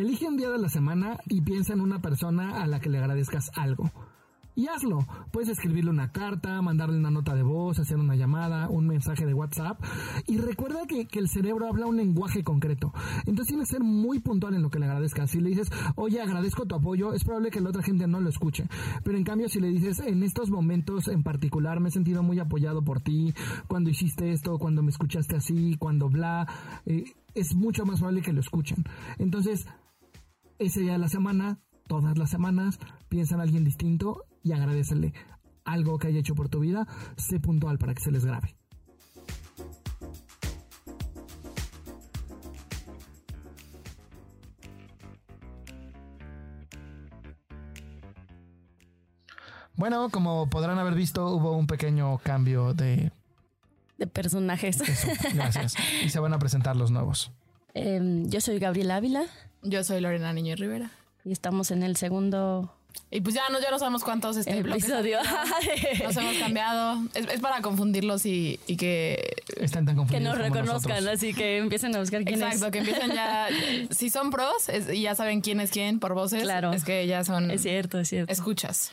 Elige 0.00 0.26
un 0.26 0.38
día 0.38 0.48
de 0.48 0.56
la 0.56 0.70
semana 0.70 1.18
y 1.26 1.42
piensa 1.42 1.74
en 1.74 1.82
una 1.82 2.00
persona 2.00 2.62
a 2.62 2.66
la 2.66 2.80
que 2.80 2.88
le 2.88 2.96
agradezcas 2.96 3.50
algo. 3.54 3.90
Y 4.56 4.66
hazlo. 4.66 5.06
Puedes 5.30 5.50
escribirle 5.50 5.90
una 5.90 6.10
carta, 6.10 6.62
mandarle 6.62 6.96
una 6.96 7.10
nota 7.10 7.34
de 7.34 7.42
voz, 7.42 7.78
hacer 7.78 7.98
una 7.98 8.16
llamada, 8.16 8.70
un 8.70 8.86
mensaje 8.86 9.26
de 9.26 9.34
WhatsApp. 9.34 9.78
Y 10.26 10.38
recuerda 10.38 10.86
que, 10.88 11.04
que 11.04 11.18
el 11.18 11.28
cerebro 11.28 11.68
habla 11.68 11.84
un 11.84 11.98
lenguaje 11.98 12.42
concreto. 12.42 12.94
Entonces 13.26 13.48
tienes 13.48 13.68
que 13.68 13.74
ser 13.74 13.84
muy 13.84 14.20
puntual 14.20 14.54
en 14.54 14.62
lo 14.62 14.70
que 14.70 14.78
le 14.78 14.86
agradezcas. 14.86 15.32
Si 15.32 15.38
le 15.38 15.50
dices, 15.50 15.68
oye, 15.96 16.22
agradezco 16.22 16.64
tu 16.64 16.76
apoyo, 16.76 17.12
es 17.12 17.22
probable 17.22 17.50
que 17.50 17.60
la 17.60 17.68
otra 17.68 17.82
gente 17.82 18.06
no 18.06 18.20
lo 18.20 18.30
escuche. 18.30 18.68
Pero 19.04 19.18
en 19.18 19.24
cambio, 19.24 19.50
si 19.50 19.60
le 19.60 19.68
dices, 19.68 20.00
en 20.00 20.22
estos 20.22 20.48
momentos 20.48 21.08
en 21.08 21.22
particular 21.22 21.78
me 21.78 21.90
he 21.90 21.92
sentido 21.92 22.22
muy 22.22 22.38
apoyado 22.38 22.82
por 22.82 23.02
ti, 23.02 23.34
cuando 23.68 23.90
hiciste 23.90 24.32
esto, 24.32 24.56
cuando 24.58 24.82
me 24.82 24.92
escuchaste 24.92 25.36
así, 25.36 25.76
cuando 25.78 26.08
bla, 26.08 26.48
eh, 26.86 27.04
es 27.34 27.54
mucho 27.54 27.84
más 27.84 27.98
probable 27.98 28.22
que 28.22 28.32
lo 28.32 28.40
escuchen. 28.40 28.82
Entonces, 29.18 29.66
ese 30.60 30.80
día 30.80 30.92
de 30.92 30.98
la 30.98 31.08
semana, 31.08 31.58
todas 31.88 32.16
las 32.18 32.30
semanas, 32.30 32.78
piensa 33.08 33.34
en 33.34 33.40
alguien 33.40 33.64
distinto 33.64 34.26
y 34.42 34.52
agradecele 34.52 35.14
algo 35.64 35.98
que 35.98 36.08
haya 36.08 36.20
hecho 36.20 36.34
por 36.34 36.50
tu 36.50 36.60
vida, 36.60 36.86
sé 37.16 37.40
puntual 37.40 37.78
para 37.78 37.94
que 37.94 38.02
se 38.02 38.12
les 38.12 38.24
grabe. 38.24 38.56
Bueno, 49.76 50.10
como 50.10 50.50
podrán 50.50 50.78
haber 50.78 50.94
visto, 50.94 51.26
hubo 51.30 51.56
un 51.56 51.66
pequeño 51.66 52.18
cambio 52.18 52.74
de... 52.74 53.12
De 53.96 54.06
personajes. 54.06 54.82
Gracias. 55.34 55.74
y 56.04 56.10
se 56.10 56.20
van 56.20 56.34
a 56.34 56.38
presentar 56.38 56.76
los 56.76 56.90
nuevos. 56.90 57.32
Em, 57.72 58.28
yo 58.28 58.42
soy 58.42 58.58
Gabriel 58.58 58.90
Ávila. 58.90 59.24
Yo 59.62 59.84
soy 59.84 60.00
Lorena 60.00 60.32
Niño 60.32 60.56
Rivera. 60.56 60.90
y 61.24 61.32
estamos 61.32 61.70
en 61.70 61.82
el 61.82 61.96
segundo 61.96 62.74
Y 63.10 63.20
pues 63.20 63.34
ya 63.34 63.42
no, 63.50 63.60
ya 63.60 63.70
no 63.70 63.78
sabemos 63.78 64.02
cuántos 64.04 64.36
este 64.36 64.58
episodio. 64.58 65.18
Nos 66.04 66.16
hemos 66.16 66.36
cambiado. 66.38 67.02
Es, 67.14 67.26
es 67.28 67.40
para 67.40 67.60
confundirlos 67.60 68.24
y, 68.26 68.58
y 68.66 68.76
que. 68.76 69.34
Están 69.56 69.84
tan 69.84 69.94
que 69.94 69.98
confundidos. 69.98 70.22
nos 70.38 70.48
como 70.48 70.54
reconozcan, 70.60 70.96
nosotros. 70.96 71.14
así 71.18 71.34
que 71.34 71.58
empiecen 71.58 71.94
a 71.94 72.00
buscar 72.00 72.24
quién 72.24 72.42
Exacto, 72.42 72.66
es. 72.66 72.72
que 72.72 72.78
empiecen 72.78 73.10
ya. 73.12 73.48
si 73.90 74.10
son 74.10 74.30
pros 74.30 74.68
es- 74.68 74.88
y 74.92 75.02
ya 75.02 75.14
saben 75.14 75.40
quién 75.40 75.60
es 75.60 75.70
quién 75.70 76.00
por 76.00 76.14
voces, 76.14 76.42
Claro. 76.42 76.72
es 76.72 76.84
que 76.84 77.06
ya 77.06 77.22
son. 77.24 77.50
Es 77.50 77.62
cierto, 77.62 77.98
es 78.00 78.08
cierto. 78.08 78.32
escuchas. 78.32 78.92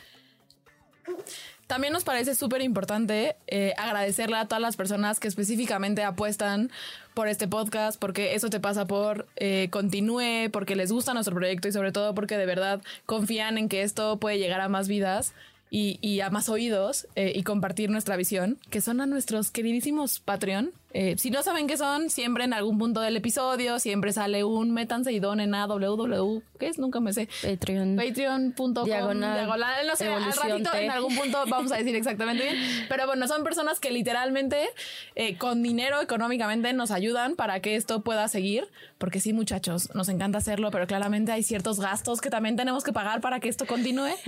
También 1.68 1.92
nos 1.92 2.02
parece 2.02 2.34
súper 2.34 2.62
importante 2.62 3.36
eh, 3.46 3.74
agradecerle 3.76 4.38
a 4.38 4.46
todas 4.46 4.62
las 4.62 4.74
personas 4.74 5.20
que 5.20 5.28
específicamente 5.28 6.02
apuestan 6.02 6.70
por 7.12 7.28
este 7.28 7.46
podcast, 7.46 8.00
porque 8.00 8.34
eso 8.34 8.48
te 8.48 8.58
pasa 8.58 8.86
por 8.86 9.26
eh, 9.36 9.68
continúe, 9.70 10.50
porque 10.50 10.76
les 10.76 10.90
gusta 10.90 11.12
nuestro 11.12 11.34
proyecto 11.34 11.68
y 11.68 11.72
sobre 11.72 11.92
todo 11.92 12.14
porque 12.14 12.38
de 12.38 12.46
verdad 12.46 12.80
confían 13.04 13.58
en 13.58 13.68
que 13.68 13.82
esto 13.82 14.16
puede 14.16 14.38
llegar 14.38 14.62
a 14.62 14.68
más 14.68 14.88
vidas 14.88 15.34
y, 15.70 16.20
a 16.20 16.30
más 16.30 16.48
oídos 16.48 17.06
eh, 17.16 17.32
y 17.34 17.42
compartir 17.42 17.90
nuestra 17.90 18.16
visión, 18.16 18.56
que 18.70 18.80
son 18.80 19.02
a 19.02 19.06
nuestros 19.06 19.50
queridísimos 19.50 20.20
Patreon. 20.20 20.72
Eh, 20.94 21.16
si 21.18 21.30
no 21.30 21.42
saben 21.42 21.66
qué 21.66 21.76
son, 21.76 22.08
siempre 22.08 22.44
en 22.44 22.54
algún 22.54 22.78
punto 22.78 23.02
del 23.02 23.14
episodio, 23.14 23.78
siempre 23.78 24.12
sale 24.14 24.42
un 24.42 24.70
métanse 24.70 25.12
y 25.12 25.20
donen 25.20 25.54
a 25.54 25.66
www, 25.66 26.42
¿qué 26.58 26.68
es? 26.68 26.78
Nunca 26.78 26.98
me 27.00 27.12
sé. 27.12 27.28
Patreon. 27.42 27.96
Patreon.com 27.96 28.84
Diagonal, 28.86 29.34
diagonal, 29.34 29.86
no 29.86 29.96
sé, 29.96 30.08
al 30.08 30.24
ratito 30.24 30.70
T. 30.70 30.84
en 30.84 30.90
algún 30.90 31.14
punto 31.14 31.44
vamos 31.46 31.72
a 31.72 31.76
decir 31.76 31.94
exactamente 31.94 32.42
bien, 32.44 32.56
pero 32.88 33.06
bueno, 33.06 33.28
son 33.28 33.44
personas 33.44 33.80
que 33.80 33.90
literalmente 33.90 34.66
eh, 35.14 35.36
con 35.36 35.62
dinero 35.62 36.00
económicamente 36.00 36.72
nos 36.72 36.90
ayudan 36.90 37.36
para 37.36 37.60
que 37.60 37.76
esto 37.76 38.00
pueda 38.00 38.26
seguir, 38.28 38.66
porque 38.96 39.20
sí 39.20 39.34
muchachos, 39.34 39.94
nos 39.94 40.08
encanta 40.08 40.38
hacerlo, 40.38 40.70
pero 40.70 40.86
claramente 40.86 41.32
hay 41.32 41.42
ciertos 41.42 41.80
gastos 41.80 42.22
que 42.22 42.30
también 42.30 42.56
tenemos 42.56 42.82
que 42.82 42.94
pagar 42.94 43.20
para 43.20 43.40
que 43.40 43.48
esto 43.48 43.66
continúe 43.66 44.08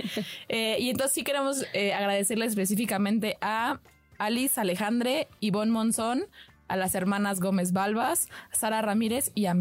Eh, 0.49 0.77
y 0.81 0.91
entonces 0.91 1.15
sí 1.15 1.23
queremos 1.23 1.65
agradecerle 1.73 2.45
específicamente 2.45 3.37
a 3.41 3.79
Alice 4.21 4.61
Alejandre, 4.61 5.29
Ivonne 5.41 5.73
Monzón, 5.73 6.27
a 6.71 6.77
las 6.77 6.95
hermanas 6.95 7.41
Gómez 7.41 7.73
Balbas, 7.73 8.29
Sara 8.53 8.81
Ramírez 8.81 9.33
y 9.35 9.47
a 9.47 9.57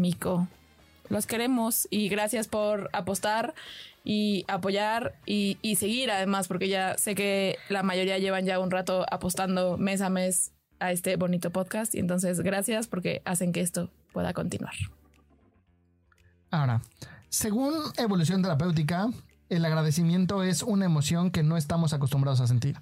los 1.08 1.26
queremos 1.26 1.88
y 1.90 2.08
gracias 2.08 2.46
por 2.46 2.88
apostar 2.92 3.54
y 4.04 4.44
apoyar 4.48 5.14
y, 5.26 5.58
y 5.60 5.74
seguir 5.74 6.10
además, 6.10 6.46
porque 6.46 6.68
ya 6.68 6.96
sé 6.96 7.16
que 7.16 7.58
la 7.68 7.82
mayoría 7.82 8.18
llevan 8.18 8.46
ya 8.46 8.60
un 8.60 8.70
rato 8.70 9.04
apostando 9.10 9.76
mes 9.76 10.00
a 10.00 10.08
mes 10.08 10.52
a 10.78 10.92
este 10.92 11.16
bonito 11.16 11.50
podcast 11.50 11.94
y 11.94 11.98
entonces 11.98 12.40
gracias 12.40 12.86
porque 12.86 13.22
hacen 13.24 13.52
que 13.52 13.60
esto 13.60 13.90
pueda 14.12 14.32
continuar. 14.32 14.74
Ahora, 16.52 16.80
según 17.28 17.74
evolución 17.98 18.40
terapéutica, 18.40 19.10
el 19.48 19.64
agradecimiento 19.64 20.44
es 20.44 20.62
una 20.62 20.84
emoción 20.84 21.32
que 21.32 21.42
no 21.42 21.56
estamos 21.56 21.92
acostumbrados 21.92 22.40
a 22.40 22.46
sentir. 22.46 22.76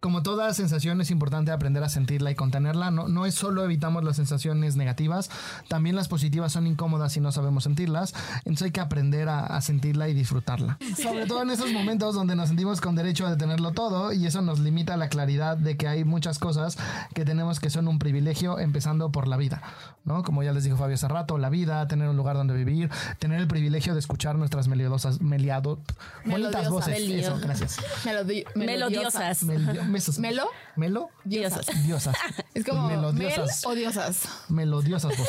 Como 0.00 0.22
toda 0.22 0.52
sensación 0.54 1.00
es 1.00 1.10
importante 1.10 1.50
aprender 1.50 1.82
a 1.82 1.88
sentirla 1.88 2.30
y 2.30 2.34
contenerla. 2.36 2.90
No, 2.92 3.08
no 3.08 3.26
es 3.26 3.34
solo 3.34 3.64
evitamos 3.64 4.04
las 4.04 4.14
sensaciones 4.16 4.76
negativas, 4.76 5.28
también 5.66 5.96
las 5.96 6.06
positivas 6.06 6.52
son 6.52 6.66
incómodas 6.68 7.12
si 7.12 7.20
no 7.20 7.32
sabemos 7.32 7.64
sentirlas. 7.64 8.14
Entonces 8.44 8.66
hay 8.66 8.70
que 8.70 8.80
aprender 8.80 9.28
a, 9.28 9.40
a 9.46 9.60
sentirla 9.60 10.08
y 10.08 10.14
disfrutarla. 10.14 10.78
Sobre 11.02 11.26
todo 11.26 11.42
en 11.42 11.50
esos 11.50 11.72
momentos 11.72 12.14
donde 12.14 12.36
nos 12.36 12.48
sentimos 12.48 12.80
con 12.80 12.94
derecho 12.94 13.26
a 13.26 13.30
detenerlo 13.30 13.72
todo 13.72 14.12
y 14.12 14.24
eso 14.26 14.40
nos 14.40 14.60
limita 14.60 14.96
la 14.96 15.08
claridad 15.08 15.56
de 15.56 15.76
que 15.76 15.88
hay 15.88 16.04
muchas 16.04 16.38
cosas 16.38 16.78
que 17.14 17.24
tenemos 17.24 17.58
que 17.58 17.68
son 17.70 17.88
un 17.88 17.98
privilegio, 17.98 18.58
empezando 18.60 19.10
por 19.10 19.26
la 19.26 19.36
vida. 19.36 19.62
¿no? 20.04 20.22
Como 20.22 20.42
ya 20.42 20.52
les 20.52 20.64
dijo 20.64 20.76
Fabio 20.76 20.94
hace 20.94 21.08
rato, 21.08 21.38
la 21.38 21.50
vida, 21.50 21.86
tener 21.88 22.08
un 22.08 22.16
lugar 22.16 22.36
donde 22.36 22.54
vivir, 22.54 22.88
tener 23.18 23.40
el 23.40 23.48
privilegio 23.48 23.94
de 23.94 23.98
escuchar 24.00 24.36
nuestras 24.36 24.68
melodosas, 24.68 25.20
meliado, 25.20 25.80
bonitas 26.24 26.24
Melodiosas. 26.64 26.70
voces. 26.70 27.00
Melio. 27.00 27.18
Eso, 27.18 27.38
gracias. 27.42 27.76
Melodi- 28.04 28.44
Melodiosas. 28.54 29.42
Melio- 29.42 29.87
mesos- 29.92 30.18
Melo, 30.18 30.48
Melo, 30.76 31.10
diosas. 31.24 31.66
diosas. 31.86 32.16
Es 32.54 32.64
como 32.64 32.86
mel 32.88 32.96
melodiosas. 32.98 33.64
o 33.66 33.74
diosas. 33.74 34.28
melodiosas 34.48 35.16
voces. 35.16 35.28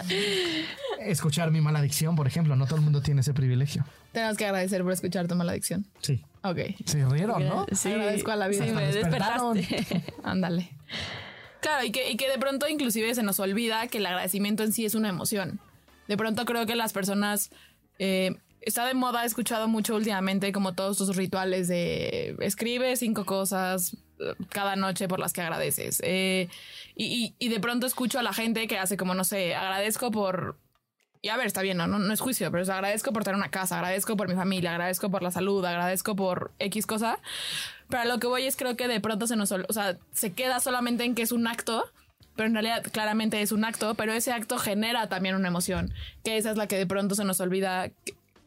Escuchar 1.00 1.50
mi 1.50 1.60
mala 1.60 1.80
dicción, 1.82 2.16
por 2.16 2.26
ejemplo, 2.26 2.56
no 2.56 2.66
todo 2.66 2.76
el 2.76 2.82
mundo 2.82 3.00
tiene 3.02 3.20
ese 3.22 3.32
privilegio. 3.34 3.84
Tenemos 4.12 4.36
que 4.36 4.44
agradecer 4.46 4.82
por 4.82 4.92
escuchar 4.92 5.26
tu 5.28 5.34
mala 5.34 5.52
adicción. 5.52 5.86
Sí. 6.02 6.24
Ok, 6.42 6.58
Se 6.84 7.04
rieron, 7.06 7.46
¿no? 7.46 7.66
Sí, 7.72 7.90
Agradezco 7.92 8.30
a 8.30 8.36
la 8.36 8.48
vida. 8.48 8.64
sí, 8.66 8.72
me 8.72 8.86
Despertaron. 8.86 9.54
despertaste. 9.56 10.14
ándale. 10.22 10.70
Claro, 11.60 11.84
y 11.84 11.92
que, 11.92 12.10
y 12.10 12.16
que 12.16 12.28
de 12.30 12.38
pronto 12.38 12.66
inclusive 12.68 13.14
se 13.14 13.22
nos 13.22 13.38
olvida 13.40 13.86
que 13.88 13.98
el 13.98 14.06
agradecimiento 14.06 14.62
en 14.62 14.72
sí 14.72 14.84
es 14.86 14.94
una 14.94 15.08
emoción. 15.10 15.60
De 16.08 16.16
pronto 16.16 16.44
creo 16.44 16.66
que 16.66 16.74
las 16.76 16.92
personas... 16.92 17.50
eh, 17.98 18.36
está 18.60 18.86
de 18.86 18.94
moda, 18.94 19.22
he 19.22 19.26
escuchado 19.26 19.68
mucho 19.68 19.94
últimamente 19.94 20.52
como 20.52 20.74
todos 20.74 20.98
tus 20.98 21.16
rituales 21.16 21.68
de 21.68 22.36
escribe 22.40 22.96
cinco 22.96 23.24
cosas 23.24 23.96
eh, 24.18 24.34
cada 24.50 24.76
noche 24.76 25.08
por 25.08 25.18
las 25.18 25.32
que 25.32 25.40
agradeces. 25.40 26.00
Eh, 26.04 26.48
y, 26.94 27.48
de 27.48 27.60
pronto 27.60 27.86
escucho 27.86 28.18
a 28.18 28.22
la 28.22 28.34
gente 28.34 28.68
que 28.68 28.78
hace 28.78 28.96
como, 28.96 29.14
no 29.14 29.24
sé, 29.24 29.54
agradezco 29.54 30.10
por... 30.10 30.58
Y 31.22 31.28
a 31.28 31.36
ver, 31.36 31.46
está 31.46 31.60
bien, 31.62 31.76
no, 31.76 31.86
no, 31.86 31.98
no 31.98 32.12
es 32.12 32.20
juicio, 32.20 32.50
pero 32.50 32.62
es 32.62 32.68
agradezco 32.70 33.12
por 33.12 33.24
tener 33.24 33.36
una 33.36 33.50
casa, 33.50 33.76
agradezco 33.76 34.16
por 34.16 34.28
mi 34.28 34.34
familia, 34.34 34.72
agradezco 34.72 35.10
por 35.10 35.22
la 35.22 35.30
salud, 35.30 35.64
agradezco 35.64 36.16
por 36.16 36.52
X 36.58 36.86
cosa. 36.86 37.18
Pero 37.88 38.04
lo 38.04 38.18
que 38.18 38.26
voy 38.26 38.44
es 38.44 38.56
creo 38.56 38.76
que 38.76 38.88
de 38.88 39.00
pronto 39.00 39.26
se 39.26 39.36
nos, 39.36 39.52
o 39.52 39.72
sea, 39.72 39.98
se 40.12 40.32
queda 40.32 40.60
solamente 40.60 41.04
en 41.04 41.14
que 41.14 41.22
es 41.22 41.32
un 41.32 41.46
acto, 41.46 41.90
pero 42.36 42.48
en 42.48 42.54
realidad 42.54 42.82
claramente 42.90 43.42
es 43.42 43.52
un 43.52 43.64
acto, 43.64 43.94
pero 43.96 44.14
ese 44.14 44.32
acto 44.32 44.56
genera 44.58 45.08
también 45.08 45.34
una 45.34 45.48
emoción, 45.48 45.92
que 46.24 46.38
esa 46.38 46.50
es 46.50 46.56
la 46.56 46.66
que 46.66 46.76
de 46.76 46.86
pronto 46.86 47.14
se 47.14 47.24
nos 47.24 47.40
olvida 47.40 47.90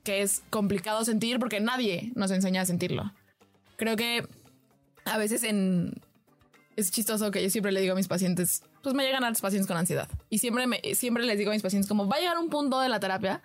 que 0.04 0.22
es 0.22 0.44
complicado 0.50 1.04
sentir 1.06 1.40
porque 1.40 1.60
nadie 1.60 2.12
nos 2.16 2.32
enseña 2.32 2.62
a 2.62 2.66
sentirlo. 2.66 3.12
Creo 3.78 3.96
que 3.96 4.28
a 5.06 5.18
veces 5.18 5.44
en 5.44 5.94
es 6.76 6.92
chistoso 6.92 7.32
que 7.32 7.42
yo 7.42 7.50
siempre 7.50 7.72
le 7.72 7.82
digo 7.82 7.94
a 7.94 7.96
mis 7.96 8.08
pacientes, 8.08 8.64
pues 8.82 8.96
me 8.96 9.04
llegan 9.04 9.24
a 9.24 9.30
los 9.30 9.42
pacientes 9.42 9.68
con 9.68 9.78
ansiedad. 9.78 10.10
Y 10.30 10.40
siempre, 10.40 10.66
siempre 10.96 11.24
les 11.24 11.38
digo 11.38 11.52
a 11.52 11.54
mis 11.54 11.62
pacientes 11.62 11.88
como 11.88 12.08
va 12.08 12.18
a 12.18 12.20
llegar 12.20 12.38
un 12.38 12.50
punto 12.50 12.80
de 12.80 12.90
la 12.90 13.00
terapia 13.00 13.42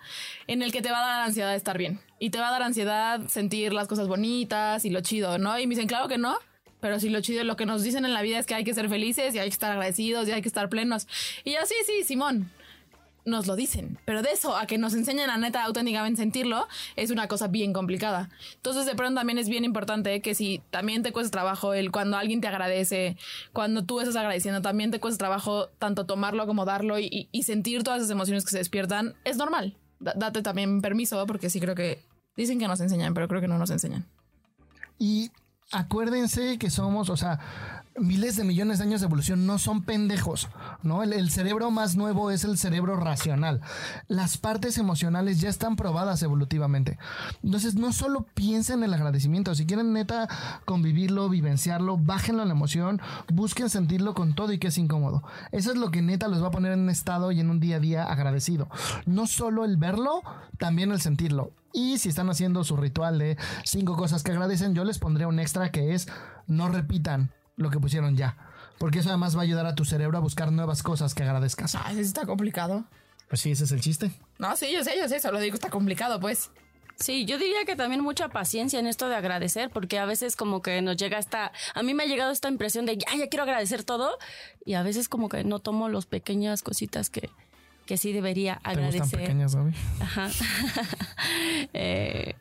en 0.47 0.61
el 0.61 0.71
que 0.71 0.81
te 0.81 0.91
va 0.91 0.97
a 0.97 1.07
dar 1.07 1.21
ansiedad 1.27 1.55
estar 1.55 1.77
bien. 1.77 1.99
Y 2.19 2.31
te 2.31 2.39
va 2.39 2.49
a 2.49 2.51
dar 2.51 2.63
ansiedad 2.63 3.21
sentir 3.27 3.73
las 3.73 3.87
cosas 3.87 4.07
bonitas 4.07 4.83
y 4.85 4.89
lo 4.89 5.01
chido, 5.01 5.37
¿no? 5.37 5.57
Y 5.59 5.67
me 5.67 5.75
dicen, 5.75 5.87
claro 5.87 6.07
que 6.07 6.17
no. 6.17 6.37
Pero 6.81 6.99
sí, 6.99 7.09
lo 7.09 7.19
chido, 7.21 7.43
lo 7.43 7.57
que 7.57 7.65
nos 7.65 7.83
dicen 7.83 8.05
en 8.05 8.13
la 8.13 8.21
vida 8.21 8.39
es 8.39 8.45
que 8.45 8.55
hay 8.55 8.63
que 8.63 8.73
ser 8.73 8.87
felices 8.87 9.35
y 9.35 9.39
hay 9.39 9.49
que 9.49 9.53
estar 9.53 9.71
agradecidos 9.71 10.27
y 10.27 10.31
hay 10.31 10.41
que 10.41 10.47
estar 10.47 10.69
plenos. 10.69 11.07
Y 11.43 11.51
yo, 11.51 11.59
sí, 11.65 11.75
sí, 11.85 12.03
Simón, 12.05 12.49
nos 13.29 13.47
lo 13.47 13.55
dicen, 13.55 13.97
pero 14.05 14.21
de 14.21 14.31
eso 14.31 14.57
a 14.57 14.65
que 14.65 14.77
nos 14.77 14.93
enseñen 14.93 15.29
a 15.29 15.37
neta 15.37 15.63
auténticamente 15.63 16.21
sentirlo 16.21 16.67
es 16.95 17.11
una 17.11 17.27
cosa 17.27 17.47
bien 17.47 17.73
complicada. 17.73 18.29
Entonces 18.55 18.85
de 18.85 18.95
pronto 18.95 19.19
también 19.19 19.37
es 19.37 19.49
bien 19.49 19.63
importante 19.63 20.21
que 20.21 20.35
si 20.35 20.61
también 20.69 21.03
te 21.03 21.11
cuesta 21.11 21.31
trabajo 21.31 21.73
el 21.73 21.91
cuando 21.91 22.17
alguien 22.17 22.41
te 22.41 22.47
agradece, 22.47 23.17
cuando 23.53 23.85
tú 23.85 23.99
estás 23.99 24.15
agradeciendo, 24.15 24.61
también 24.61 24.91
te 24.91 24.99
cuesta 24.99 25.17
trabajo 25.19 25.67
tanto 25.79 26.05
tomarlo 26.05 26.45
como 26.47 26.65
darlo 26.65 26.99
y, 26.99 27.29
sentir 27.43 27.83
todas 27.83 27.99
esas 28.01 28.11
emociones 28.11 28.43
que 28.43 28.51
se 28.51 28.57
despiertan, 28.59 29.15
es 29.23 29.37
normal. 29.37 29.75
Da- 29.99 30.13
date 30.15 30.41
también 30.43 30.81
permiso 30.81 31.25
porque 31.25 31.49
sí 31.49 31.59
creo 31.59 31.73
que 31.73 32.03
dicen 32.35 32.59
que 32.59 32.67
nos 32.67 32.79
enseñan, 32.79 33.13
pero 33.13 33.27
creo 33.27 33.41
que 33.41 33.47
no 33.47 33.57
nos 33.57 33.71
enseñan. 33.71 34.05
Y 34.99 35.31
acuérdense 35.71 36.57
que 36.57 36.69
somos, 36.69 37.09
o 37.09 37.17
sea, 37.17 37.78
miles 37.99 38.35
de 38.35 38.43
millones 38.43 38.79
de 38.79 38.85
años 38.85 39.01
de 39.01 39.07
evolución 39.07 39.45
no 39.45 39.57
son 39.57 39.83
pendejos, 39.83 40.47
¿no? 40.83 41.03
El, 41.03 41.29
cerebro 41.29 41.71
más 41.71 41.95
nuevo 41.95 42.31
es 42.31 42.43
el 42.43 42.57
cerebro 42.57 42.95
racional. 42.95 43.61
Las 44.07 44.37
partes 44.37 44.77
emocionales 44.77 45.39
ya 45.41 45.49
están 45.49 45.75
probadas 45.75 46.23
evolutivamente. 46.23 46.97
Entonces, 47.43 47.75
no 47.75 47.93
solo 47.93 48.25
piensen 48.33 48.79
en 48.79 48.85
el 48.85 48.93
agradecimiento, 48.93 49.55
si 49.55 49.65
quieren 49.65 49.93
neta 49.93 50.27
convivirlo, 50.65 51.29
vivenciarlo, 51.29 51.97
bájenlo 51.97 52.41
en 52.41 52.49
la 52.49 52.55
emoción, 52.55 53.01
busquen 53.31 53.69
sentirlo 53.69 54.13
con 54.13 54.33
todo 54.33 54.51
y 54.53 54.59
que 54.59 54.67
es 54.67 54.77
incómodo. 54.77 55.23
Eso 55.51 55.71
es 55.71 55.77
lo 55.77 55.91
que 55.91 56.01
neta 56.01 56.27
los 56.27 56.43
va 56.43 56.47
a 56.47 56.51
poner 56.51 56.71
en 56.71 56.81
un 56.81 56.89
estado 56.89 57.31
y 57.31 57.39
en 57.39 57.49
un 57.49 57.59
día 57.59 57.77
a 57.77 57.79
día 57.79 58.03
agradecido. 58.03 58.69
No 59.05 59.27
solo 59.27 59.65
el 59.65 59.77
verlo, 59.77 60.21
también 60.57 60.91
el 60.91 61.01
sentirlo. 61.01 61.51
Y 61.73 61.99
si 61.99 62.09
están 62.09 62.29
haciendo 62.29 62.63
su 62.63 62.77
ritual 62.77 63.19
de 63.19 63.37
cinco 63.63 63.95
cosas 63.95 64.23
que 64.23 64.31
agradecen, 64.31 64.73
yo 64.73 64.83
les 64.83 64.97
pondré 64.97 65.25
un 65.25 65.39
extra 65.39 65.71
que 65.71 65.93
es 65.93 66.07
no 66.47 66.67
repitan 66.67 67.31
lo 67.59 67.69
que 67.69 67.79
pusieron 67.79 68.15
ya. 68.17 68.35
Porque 68.77 68.99
eso 68.99 69.09
además 69.09 69.35
va 69.35 69.41
a 69.41 69.43
ayudar 69.43 69.65
a 69.65 69.75
tu 69.75 69.83
cerebro 69.85 70.17
a 70.17 70.21
buscar 70.21 70.51
nuevas 70.51 70.81
cosas 70.81 71.13
que 71.13 71.23
agradezcas. 71.23 71.75
Ay, 71.75 71.95
sí 71.95 72.01
está 72.01 72.25
complicado. 72.25 72.85
Pues 73.27 73.41
sí, 73.41 73.51
ese 73.51 73.65
es 73.65 73.71
el 73.71 73.81
chiste. 73.81 74.11
No, 74.39 74.55
sí, 74.55 74.71
yo 74.73 74.83
sé, 74.83 74.97
yo 74.97 75.07
sé, 75.07 75.19
solo 75.19 75.39
digo 75.39 75.55
está 75.55 75.69
complicado, 75.69 76.19
pues. 76.19 76.49
Sí, 76.95 77.25
yo 77.25 77.37
diría 77.37 77.63
que 77.65 77.75
también 77.75 78.01
mucha 78.01 78.29
paciencia 78.29 78.79
en 78.79 78.87
esto 78.87 79.07
de 79.07 79.15
agradecer, 79.15 79.69
porque 79.69 79.99
a 79.99 80.05
veces 80.05 80.35
como 80.35 80.61
que 80.61 80.81
nos 80.81 80.97
llega 80.97 81.17
esta, 81.17 81.51
a 81.73 81.83
mí 81.83 81.93
me 81.93 82.03
ha 82.03 82.05
llegado 82.07 82.31
esta 82.31 82.49
impresión 82.49 82.85
de, 82.85 82.97
ya, 82.97 83.15
ya 83.17 83.27
quiero 83.27 83.43
agradecer 83.43 83.83
todo, 83.83 84.17
y 84.65 84.73
a 84.73 84.83
veces 84.83 85.07
como 85.07 85.29
que 85.29 85.43
no 85.43 85.59
tomo 85.59 85.87
las 85.89 86.05
pequeñas 86.05 86.61
cositas 86.61 87.09
que, 87.09 87.29
que 87.85 87.97
sí 87.97 88.11
debería 88.11 88.55
¿Te 88.63 88.69
gustan 88.69 88.85
agradecer. 88.85 89.19
pequeñas, 89.19 89.55
Gaby? 89.55 89.73
Ajá. 89.99 90.29
Eh, 91.73 92.35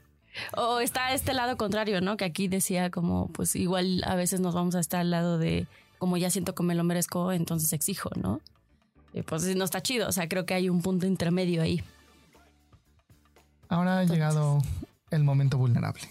O 0.57 0.81
está 0.81 1.13
este 1.13 1.35
lado 1.35 1.57
contrario, 1.57 2.01
¿no? 2.01 2.17
Que 2.17 2.25
aquí 2.25 2.49
decía 2.49 2.91
como, 2.91 3.29
pues 3.29 3.57
igual 3.57 4.03
a 4.07 4.15
veces 4.15 4.41
nos 4.41 4.55
vamos 4.55 4.75
a 4.75 4.81
estar 4.81 5.01
al 5.01 5.11
lado 5.11 5.39
de, 5.39 5.67
como 5.99 6.17
ya 6.17 6.31
siento 6.31 6.55
que 6.55 6.63
me 6.63 6.75
lo 6.75 6.85
merezco, 6.85 7.33
entonces 7.33 7.73
exijo, 7.73 8.11
¿no? 8.17 8.41
Y 9.13 9.23
pues 9.23 9.45
no 9.57 9.65
está 9.65 9.83
chido, 9.83 10.09
o 10.09 10.13
sea, 10.13 10.29
creo 10.29 10.47
que 10.47 10.55
hay 10.55 10.69
un 10.69 10.83
punto 10.83 11.07
intermedio 11.07 11.63
ahí. 11.63 11.83
Ahora 13.69 13.99
ha 13.99 14.05
llegado 14.05 14.63
el 15.11 15.25
momento 15.25 15.59
vulnerable. 15.59 16.03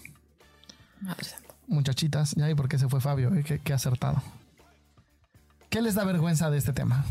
Muchachitas, 1.66 2.34
ya 2.34 2.50
y 2.50 2.54
por 2.54 2.68
qué 2.68 2.78
se 2.78 2.88
fue 2.88 3.00
Fabio, 3.00 3.34
eh, 3.34 3.44
qué, 3.44 3.58
qué 3.60 3.72
acertado. 3.72 4.22
¿Qué 5.70 5.82
les 5.82 5.94
da 5.94 6.04
vergüenza 6.04 6.50
de 6.50 6.58
este 6.58 6.72
tema? 6.72 7.04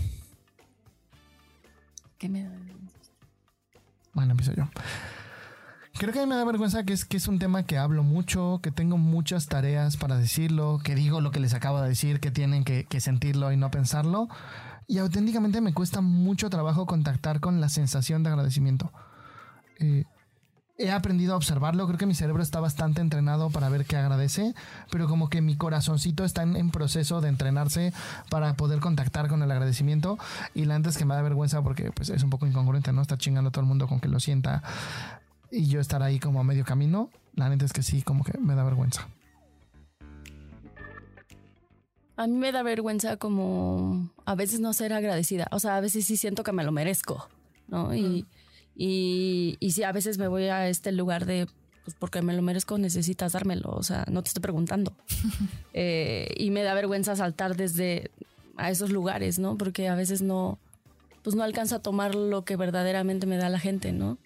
¿Qué 2.18 2.28
me 2.28 2.44
da? 2.44 2.50
Bueno, 4.14 4.32
empiezo 4.32 4.52
yo. 4.54 4.68
Creo 5.98 6.14
que 6.14 6.28
me 6.28 6.36
da 6.36 6.46
vergüenza 6.46 6.84
que 6.84 6.94
es, 6.94 7.06
que 7.06 7.18
es 7.18 7.28
un 7.28 7.40
tema 7.40 7.64
que 7.64 7.80
hablo 7.80 8.04
mucho, 8.04 8.60
que 8.62 8.70
tengo 8.70 9.00
muchas 9.00 9.48
tareas 9.48 9.98
para 9.98 10.16
decirlo, 10.16 10.80
que 10.84 10.94
digo 10.94 11.22
lo 11.22 11.32
que 11.32 11.40
les 11.40 11.56
acabo 11.56 11.82
de 11.82 11.90
decir, 11.90 12.20
que 12.20 12.30
tienen 12.30 12.64
que, 12.64 12.86
sentirlo 13.02 13.52
y 13.52 13.58
no 13.58 13.72
pensarlo. 13.72 14.30
Y 14.86 15.00
auténticamente 15.00 15.60
me 15.60 15.74
cuesta 15.74 16.02
mucho 16.02 16.52
trabajo 16.52 16.86
contactar 16.86 17.40
con 17.40 17.60
la 17.62 17.70
sensación 17.70 18.22
de 18.22 18.30
agradecimiento. 18.30 18.92
Eh, 19.80 20.06
he 20.78 20.92
aprendido 20.92 21.34
a 21.34 21.38
observarlo, 21.38 21.88
creo 21.88 21.98
que 21.98 22.06
mi 22.06 22.14
cerebro 22.14 22.44
está 22.44 22.60
bastante 22.60 23.02
entrenado 23.02 23.50
para 23.50 23.68
ver 23.68 23.86
qué 23.86 23.98
agradece, 23.98 24.54
pero 24.92 25.08
como 25.08 25.30
que 25.30 25.42
mi 25.42 25.56
corazoncito 25.56 26.24
está 26.26 26.44
en, 26.44 26.56
en 26.56 26.70
proceso 26.70 27.22
de 27.22 27.30
entrenarse 27.30 27.92
para 28.30 28.54
poder 28.54 28.82
contactar 28.82 29.30
con 29.30 29.42
el 29.42 29.50
agradecimiento. 29.50 30.20
Y 30.54 30.66
la 30.66 30.76
antes 30.76 30.96
que 30.96 31.06
me 31.06 31.16
da 31.16 31.24
vergüenza 31.24 31.64
porque 31.64 31.92
pues, 31.92 32.12
es 32.12 32.22
un 32.22 32.30
poco 32.30 32.46
incongruente, 32.46 32.94
¿no? 32.94 33.02
Está 33.02 33.18
chingando 33.18 33.48
a 33.48 33.52
todo 33.52 33.62
el 33.62 33.68
mundo 33.68 33.88
con 33.88 34.00
que 34.00 34.10
lo 34.10 34.20
sienta 34.20 34.62
y 35.52 35.68
yo 35.68 35.80
estar 35.80 36.04
ahí 36.04 36.20
como 36.20 36.40
a 36.40 36.44
medio 36.44 36.66
camino. 36.66 37.10
La 37.36 37.50
neta 37.50 37.66
es 37.66 37.74
que 37.74 37.84
sí, 37.84 38.02
como 38.02 38.24
que 38.24 38.38
me 38.38 38.56
da 38.56 38.64
vergüenza. 38.64 39.08
A 42.16 42.26
mí 42.26 42.34
me 42.34 42.52
da 42.52 42.64
vergüenza 42.64 43.18
como 43.18 44.10
a 44.26 44.34
veces 44.34 44.60
no 44.60 44.74
ser 44.74 44.92
agradecida. 44.92 45.48
O 45.52 45.60
sea, 45.60 45.78
a 45.78 45.82
veces 45.82 46.06
sí 46.06 46.18
siento 46.18 46.44
que 46.44 46.52
me 46.52 46.64
lo 46.64 46.72
merezco, 46.72 47.30
¿no? 47.68 47.94
Y, 47.94 48.26
y, 48.76 49.58
y 49.60 49.72
sí, 49.72 49.84
a 49.84 49.92
veces 49.92 50.18
me 50.18 50.28
voy 50.28 50.46
a 50.46 50.68
este 50.68 50.92
lugar 50.92 51.28
de, 51.28 51.48
pues 51.86 51.96
porque 52.00 52.24
me 52.24 52.34
lo 52.34 52.42
merezco, 52.42 52.80
necesitas 52.80 53.34
dármelo. 53.34 53.70
O 53.70 53.84
sea, 53.84 54.04
no 54.12 54.24
te 54.24 54.30
estoy 54.30 54.42
preguntando. 54.42 54.94
Eh, 55.80 56.34
y 56.38 56.50
me 56.50 56.64
da 56.64 56.74
vergüenza 56.74 57.16
saltar 57.16 57.56
desde 57.56 58.10
a 58.56 58.72
esos 58.72 58.90
lugares, 58.90 59.38
¿no? 59.38 59.60
Porque 59.60 59.88
a 59.88 59.94
veces 59.94 60.24
no, 60.24 60.58
pues 61.22 61.36
no 61.36 61.44
alcanzo 61.44 61.76
a 61.76 61.84
tomar 61.84 62.16
lo 62.16 62.44
que 62.46 62.56
verdaderamente 62.56 63.28
me 63.28 63.38
da 63.38 63.48
la 63.48 63.60
gente, 63.60 63.92
¿no? 63.92 64.18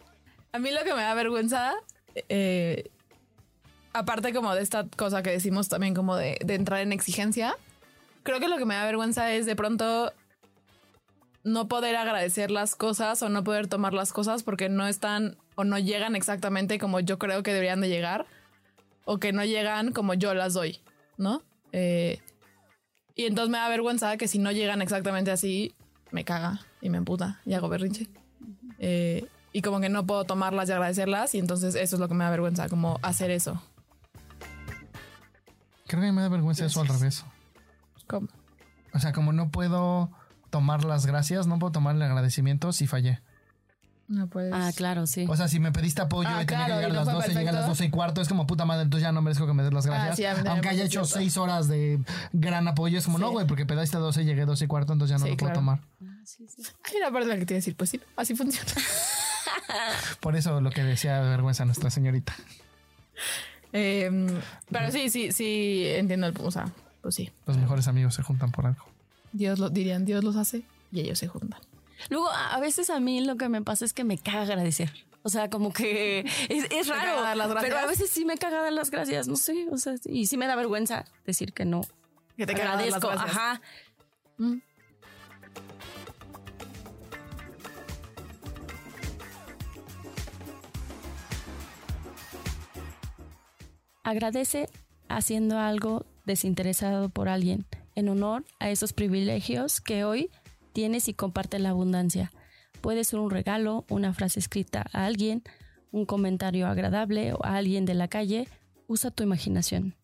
A 0.51 0.59
mí 0.59 0.71
lo 0.71 0.83
que 0.83 0.93
me 0.93 1.01
da 1.01 1.13
vergüenza, 1.13 1.73
eh, 2.29 2.89
aparte 3.93 4.33
como 4.33 4.53
de 4.53 4.61
esta 4.61 4.85
cosa 4.95 5.23
que 5.23 5.31
decimos 5.31 5.69
también 5.69 5.93
como 5.93 6.15
de, 6.15 6.37
entrar 6.47 6.81
en 6.81 6.91
exigencia, 6.91 7.55
creo 8.23 8.39
que 8.39 8.47
lo 8.47 8.57
que 8.57 8.65
me 8.65 8.75
da 8.75 8.85
vergüenza 8.85 9.31
es 9.33 9.45
de 9.45 9.55
pronto 9.55 10.11
no 11.43 11.67
poder 11.67 11.95
agradecer 11.95 12.51
las 12.51 12.75
cosas 12.75 13.21
o 13.23 13.29
no 13.29 13.43
poder 13.43 13.67
tomar 13.67 13.93
las 13.93 14.13
cosas 14.13 14.43
porque 14.43 14.69
no 14.69 14.87
están 14.87 15.37
o 15.55 15.63
no 15.63 15.79
llegan 15.79 16.15
exactamente 16.15 16.77
como 16.77 16.99
yo 16.99 17.17
creo 17.17 17.41
que 17.43 17.53
deberían 17.53 17.81
de 17.81 17.89
llegar 17.89 18.27
o 19.05 19.17
que 19.17 19.33
no 19.33 19.43
llegan 19.43 19.91
como 19.91 20.13
yo 20.13 20.33
las 20.33 20.53
doy, 20.53 20.79
¿no? 21.17 21.41
Eh, 21.71 22.19
y 23.15 23.25
entonces 23.25 23.49
me 23.49 23.57
da 23.57 23.69
vergüenza 23.69 24.17
que 24.17 24.27
si 24.27 24.37
no 24.37 24.51
llegan 24.51 24.81
exactamente 24.81 25.31
así, 25.31 25.73
me 26.11 26.23
caga 26.25 26.59
y 26.81 26.89
me 26.89 26.97
emputa 26.97 27.39
y 27.45 27.53
hago 27.53 27.69
berrinche. 27.69 28.07
Eh, 28.79 29.25
y 29.53 29.61
como 29.61 29.79
que 29.79 29.89
no 29.89 30.05
puedo 30.05 30.23
tomarlas 30.25 30.69
y 30.69 30.71
agradecerlas 30.71 31.33
y 31.35 31.39
entonces 31.39 31.75
eso 31.75 31.95
es 31.95 31.99
lo 31.99 32.07
que 32.07 32.13
me 32.13 32.23
da 32.23 32.29
vergüenza, 32.29 32.69
como 32.69 32.99
hacer 33.01 33.31
eso. 33.31 33.61
Creo 35.87 36.01
que 36.01 36.11
me 36.11 36.21
da 36.21 36.29
vergüenza 36.29 36.65
eso 36.65 36.81
al 36.81 36.87
revés. 36.87 37.25
¿Cómo? 38.07 38.27
O 38.93 38.99
sea, 38.99 39.11
como 39.13 39.33
no 39.33 39.49
puedo 39.51 40.09
tomar 40.49 40.83
las 40.85 41.05
gracias, 41.05 41.47
no 41.47 41.59
puedo 41.59 41.71
tomar 41.71 41.95
el 41.95 42.01
agradecimiento 42.01 42.71
si 42.71 42.87
fallé. 42.87 43.21
No 44.07 44.27
puedes. 44.27 44.51
Ah, 44.53 44.71
claro, 44.75 45.07
sí. 45.07 45.25
O 45.29 45.37
sea, 45.37 45.47
si 45.47 45.61
me 45.61 45.71
pediste 45.71 46.01
apoyo 46.01 46.27
Ah, 46.29 46.43
y 46.43 46.45
tenía 46.45 46.65
claro, 46.65 46.81
que 46.81 46.87
llegar 46.87 46.91
a 46.91 46.93
las 46.95 47.03
fue 47.05 47.13
12, 47.13 47.27
llega 47.29 47.39
a 47.39 47.43
las 47.43 47.45
perfecto. 47.53 47.69
12 47.69 47.85
y 47.85 47.89
cuarto, 47.91 48.21
es 48.21 48.27
como 48.27 48.45
puta 48.45 48.65
madre, 48.65 48.83
entonces 48.83 49.03
ya 49.03 49.13
no 49.13 49.21
merezco 49.21 49.47
que 49.47 49.53
me 49.53 49.63
des 49.63 49.71
las 49.71 49.85
gracias. 49.85 50.11
Ah, 50.11 50.15
sí, 50.17 50.25
a 50.25 50.33
también 50.33 50.51
Aunque 50.51 50.67
haya 50.69 50.83
hecho 50.83 51.05
cierto. 51.05 51.19
6 51.19 51.37
horas 51.37 51.67
de 51.69 52.01
gran 52.33 52.67
apoyo, 52.67 52.97
es 52.97 53.05
como, 53.05 53.17
Sí. 53.19 53.23
no, 53.23 53.31
güey, 53.31 53.47
porque 53.47 53.65
pedaste 53.65 53.97
12 53.97 54.23
y 54.23 54.25
llegué 54.25 54.45
12 54.45 54.65
y 54.65 54.67
cuarto, 54.67 54.91
entonces 54.91 55.11
ya 55.15 55.17
no 55.17 55.25
Sí, 55.25 55.31
lo 55.31 55.37
puedo 55.37 55.53
tomar. 55.53 55.79
Hay 55.99 56.97
una 56.97 57.11
parte 57.11 57.27
de 57.27 57.33
la 57.33 57.39
que 57.39 57.45
te 57.45 57.53
iba 57.53 57.57
a 57.57 57.59
decir, 57.61 57.75
pues 57.77 57.89
sí, 57.89 58.01
así 58.17 58.35
funciona. 58.35 58.69
Por 60.19 60.35
eso 60.35 60.61
lo 60.61 60.69
que 60.71 60.83
decía 60.83 61.21
de 61.21 61.29
vergüenza 61.29 61.65
nuestra 61.65 61.89
señorita. 61.89 62.35
Em, 63.73 64.27
pero 64.69 64.91
sí, 64.91 65.09
sí, 65.09 65.31
sí, 65.31 65.85
entiendo 65.87 66.27
el 66.27 66.33
O 66.41 66.51
sea, 66.51 66.71
pues 67.01 67.15
sí. 67.15 67.31
Los 67.45 67.57
mejores 67.57 67.87
amigos 67.87 68.15
se 68.15 68.23
juntan 68.23 68.51
por 68.51 68.65
algo. 68.65 68.85
Dios 69.31 69.59
lo 69.59 69.69
dirían, 69.69 70.05
Dios 70.05 70.23
los 70.23 70.35
hace 70.35 70.63
y 70.91 71.01
ellos 71.01 71.19
se 71.19 71.27
juntan. 71.27 71.59
Luego, 72.09 72.29
a 72.31 72.59
veces 72.59 72.89
a 72.89 72.99
mí 72.99 73.23
lo 73.23 73.37
que 73.37 73.47
me 73.47 73.61
pasa 73.61 73.85
es 73.85 73.93
que 73.93 74.03
me 74.03 74.17
caga 74.17 74.41
agradecer. 74.41 74.91
O 75.23 75.29
sea, 75.29 75.49
como 75.49 75.71
que 75.71 76.19
es, 76.49 76.65
es 76.69 76.87
¿Te 76.87 76.93
raro. 76.93 77.21
dar 77.21 77.37
las 77.37 77.49
gracias? 77.49 77.73
Pero 77.73 77.85
a 77.85 77.87
veces 77.87 78.09
sí 78.09 78.25
me 78.25 78.37
caga 78.37 78.61
dar 78.61 78.73
las 78.73 78.89
gracias, 78.89 79.27
no 79.27 79.35
sé. 79.35 79.67
O 79.71 79.77
sea, 79.77 79.95
y 80.05 80.25
sí 80.25 80.37
me 80.37 80.47
da 80.47 80.55
vergüenza 80.55 81.05
decir 81.25 81.53
que 81.53 81.65
no. 81.65 81.81
Que 82.37 82.45
te 82.45 82.53
las 82.53 82.61
agradezco. 82.61 83.07
gracias. 83.07 83.29
Ajá. 83.29 83.61
Mm. 84.37 84.57
Agradece 94.03 94.67
haciendo 95.09 95.59
algo 95.59 96.05
desinteresado 96.25 97.09
por 97.09 97.29
alguien 97.29 97.65
en 97.95 98.09
honor 98.09 98.43
a 98.59 98.69
esos 98.69 98.93
privilegios 98.93 99.81
que 99.81 100.03
hoy 100.03 100.29
tienes 100.73 101.07
y 101.07 101.13
comparte 101.13 101.59
la 101.59 101.69
abundancia. 101.69 102.31
Puede 102.81 103.03
ser 103.03 103.19
un 103.19 103.29
regalo, 103.29 103.85
una 103.89 104.13
frase 104.13 104.39
escrita 104.39 104.85
a 104.91 105.05
alguien, 105.05 105.43
un 105.91 106.05
comentario 106.05 106.67
agradable 106.67 107.33
o 107.33 107.45
a 107.45 107.57
alguien 107.57 107.85
de 107.85 107.93
la 107.93 108.07
calle. 108.07 108.47
Usa 108.87 109.11
tu 109.11 109.23
imaginación. 109.23 109.95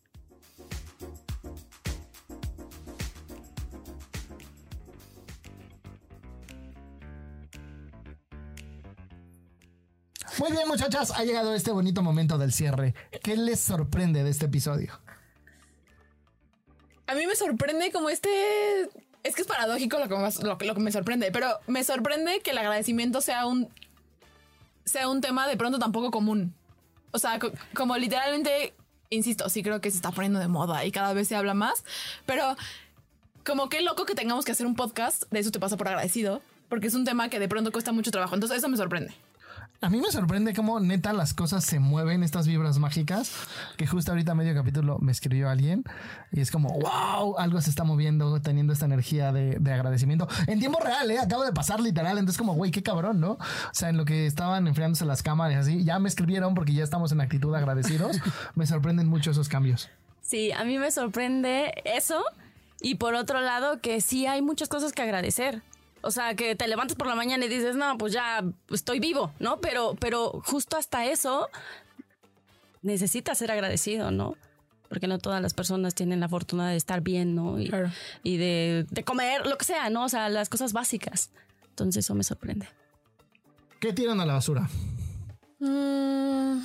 Muy 10.38 10.52
bien, 10.52 10.68
muchachas, 10.68 11.10
ha 11.10 11.24
llegado 11.24 11.54
este 11.54 11.72
bonito 11.72 12.02
momento 12.02 12.38
del 12.38 12.52
cierre. 12.52 12.94
¿Qué 13.22 13.36
les 13.36 13.58
sorprende 13.60 14.22
de 14.22 14.30
este 14.30 14.46
episodio? 14.46 14.92
A 17.06 17.14
mí 17.14 17.26
me 17.26 17.34
sorprende 17.34 17.90
como 17.90 18.08
este. 18.10 18.28
Es 19.24 19.34
que 19.34 19.42
es 19.42 19.48
paradójico 19.48 19.98
lo 19.98 20.08
que, 20.08 20.16
me, 20.16 20.46
lo, 20.66 20.74
que- 20.74 20.80
me 20.80 20.92
sorprende, 20.92 21.30
pero 21.32 21.58
me 21.66 21.82
sorprende 21.82 22.40
que 22.40 22.50
el 22.52 22.58
agradecimiento 22.58 23.20
sea 23.20 23.46
un. 23.46 23.68
sea 24.84 25.08
un 25.08 25.20
tema 25.20 25.48
de 25.48 25.56
pronto 25.56 25.78
tan 25.78 25.90
poco 25.92 26.10
común. 26.10 26.54
O 27.10 27.18
sea, 27.18 27.38
co- 27.38 27.50
como 27.74 27.96
literalmente, 27.96 28.74
insisto, 29.10 29.48
sí 29.48 29.62
creo 29.62 29.80
que 29.80 29.90
se 29.90 29.96
está 29.96 30.12
poniendo 30.12 30.38
de 30.38 30.48
moda 30.48 30.84
y 30.84 30.92
cada 30.92 31.14
vez 31.14 31.26
se 31.26 31.34
habla 31.36 31.54
más, 31.54 31.82
pero 32.26 32.56
como 33.44 33.68
qué 33.70 33.80
loco 33.80 34.04
que 34.04 34.14
tengamos 34.14 34.44
que 34.44 34.52
hacer 34.52 34.66
un 34.66 34.76
podcast 34.76 35.24
de 35.30 35.40
eso 35.40 35.50
te 35.50 35.58
pasa 35.58 35.76
por 35.78 35.88
agradecido, 35.88 36.42
porque 36.68 36.86
es 36.88 36.94
un 36.94 37.04
tema 37.06 37.28
que 37.30 37.40
de 37.40 37.48
pronto 37.48 37.72
cuesta 37.72 37.90
mucho 37.92 38.10
trabajo. 38.10 38.34
Entonces, 38.34 38.58
eso 38.58 38.68
me 38.68 38.76
sorprende. 38.76 39.14
A 39.80 39.90
mí 39.90 40.00
me 40.00 40.10
sorprende 40.10 40.54
cómo 40.54 40.80
neta 40.80 41.12
las 41.12 41.34
cosas 41.34 41.64
se 41.64 41.78
mueven, 41.78 42.24
estas 42.24 42.48
vibras 42.48 42.80
mágicas, 42.80 43.32
que 43.76 43.86
justo 43.86 44.10
ahorita 44.10 44.32
a 44.32 44.34
medio 44.34 44.52
capítulo 44.52 44.98
me 44.98 45.12
escribió 45.12 45.48
alguien 45.48 45.84
y 46.32 46.40
es 46.40 46.50
como, 46.50 46.70
wow, 46.70 47.38
algo 47.38 47.60
se 47.60 47.70
está 47.70 47.84
moviendo, 47.84 48.42
teniendo 48.42 48.72
esta 48.72 48.86
energía 48.86 49.30
de, 49.30 49.56
de 49.60 49.72
agradecimiento. 49.72 50.26
En 50.48 50.58
tiempo 50.58 50.80
real, 50.80 51.08
¿eh? 51.12 51.20
Acabo 51.20 51.44
de 51.44 51.52
pasar 51.52 51.78
literal, 51.78 52.18
entonces 52.18 52.36
como, 52.36 52.54
güey, 52.54 52.72
qué 52.72 52.82
cabrón, 52.82 53.20
¿no? 53.20 53.32
O 53.32 53.38
sea, 53.70 53.88
en 53.88 53.96
lo 53.96 54.04
que 54.04 54.26
estaban 54.26 54.66
enfriándose 54.66 55.04
las 55.04 55.22
cámaras 55.22 55.58
así, 55.58 55.84
ya 55.84 56.00
me 56.00 56.08
escribieron 56.08 56.56
porque 56.56 56.72
ya 56.72 56.82
estamos 56.82 57.12
en 57.12 57.20
actitud 57.20 57.54
agradecidos. 57.54 58.18
me 58.56 58.66
sorprenden 58.66 59.06
mucho 59.06 59.30
esos 59.30 59.48
cambios. 59.48 59.88
Sí, 60.22 60.50
a 60.50 60.64
mí 60.64 60.76
me 60.78 60.90
sorprende 60.90 61.72
eso. 61.84 62.24
Y 62.80 62.96
por 62.96 63.14
otro 63.14 63.40
lado, 63.40 63.80
que 63.80 64.00
sí 64.00 64.26
hay 64.26 64.42
muchas 64.42 64.68
cosas 64.68 64.90
que 64.90 65.02
agradecer. 65.02 65.62
O 66.00 66.10
sea, 66.10 66.34
que 66.34 66.54
te 66.54 66.68
levantas 66.68 66.96
por 66.96 67.06
la 67.06 67.14
mañana 67.14 67.44
y 67.44 67.48
dices, 67.48 67.74
no, 67.76 67.98
pues 67.98 68.12
ya 68.12 68.44
estoy 68.70 69.00
vivo, 69.00 69.32
¿no? 69.40 69.60
Pero, 69.60 69.96
pero 70.00 70.40
justo 70.44 70.76
hasta 70.76 71.06
eso 71.06 71.48
necesitas 72.82 73.38
ser 73.38 73.50
agradecido, 73.50 74.10
¿no? 74.10 74.36
Porque 74.88 75.06
no 75.06 75.18
todas 75.18 75.42
las 75.42 75.54
personas 75.54 75.94
tienen 75.94 76.20
la 76.20 76.28
fortuna 76.28 76.70
de 76.70 76.76
estar 76.76 77.00
bien, 77.00 77.34
¿no? 77.34 77.58
Y, 77.60 77.68
Claro. 77.68 77.90
y 78.22 78.36
de, 78.36 78.86
de 78.90 79.04
comer, 79.04 79.46
lo 79.46 79.58
que 79.58 79.64
sea, 79.64 79.90
¿no? 79.90 80.04
O 80.04 80.08
sea, 80.08 80.28
las 80.28 80.48
cosas 80.48 80.72
básicas. 80.72 81.30
Entonces 81.70 82.04
eso 82.04 82.14
me 82.14 82.24
sorprende. 82.24 82.68
¿Qué 83.80 83.92
tiran 83.92 84.20
a 84.20 84.26
la 84.26 84.34
basura? 84.34 84.68
Mm. 85.58 86.60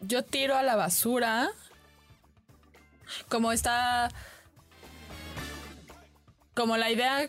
Yo 0.00 0.22
tiro 0.22 0.56
a 0.56 0.62
la 0.62 0.76
basura 0.76 1.48
como 3.28 3.52
esta 3.52 4.08
como 6.58 6.76
la 6.76 6.90
idea 6.90 7.28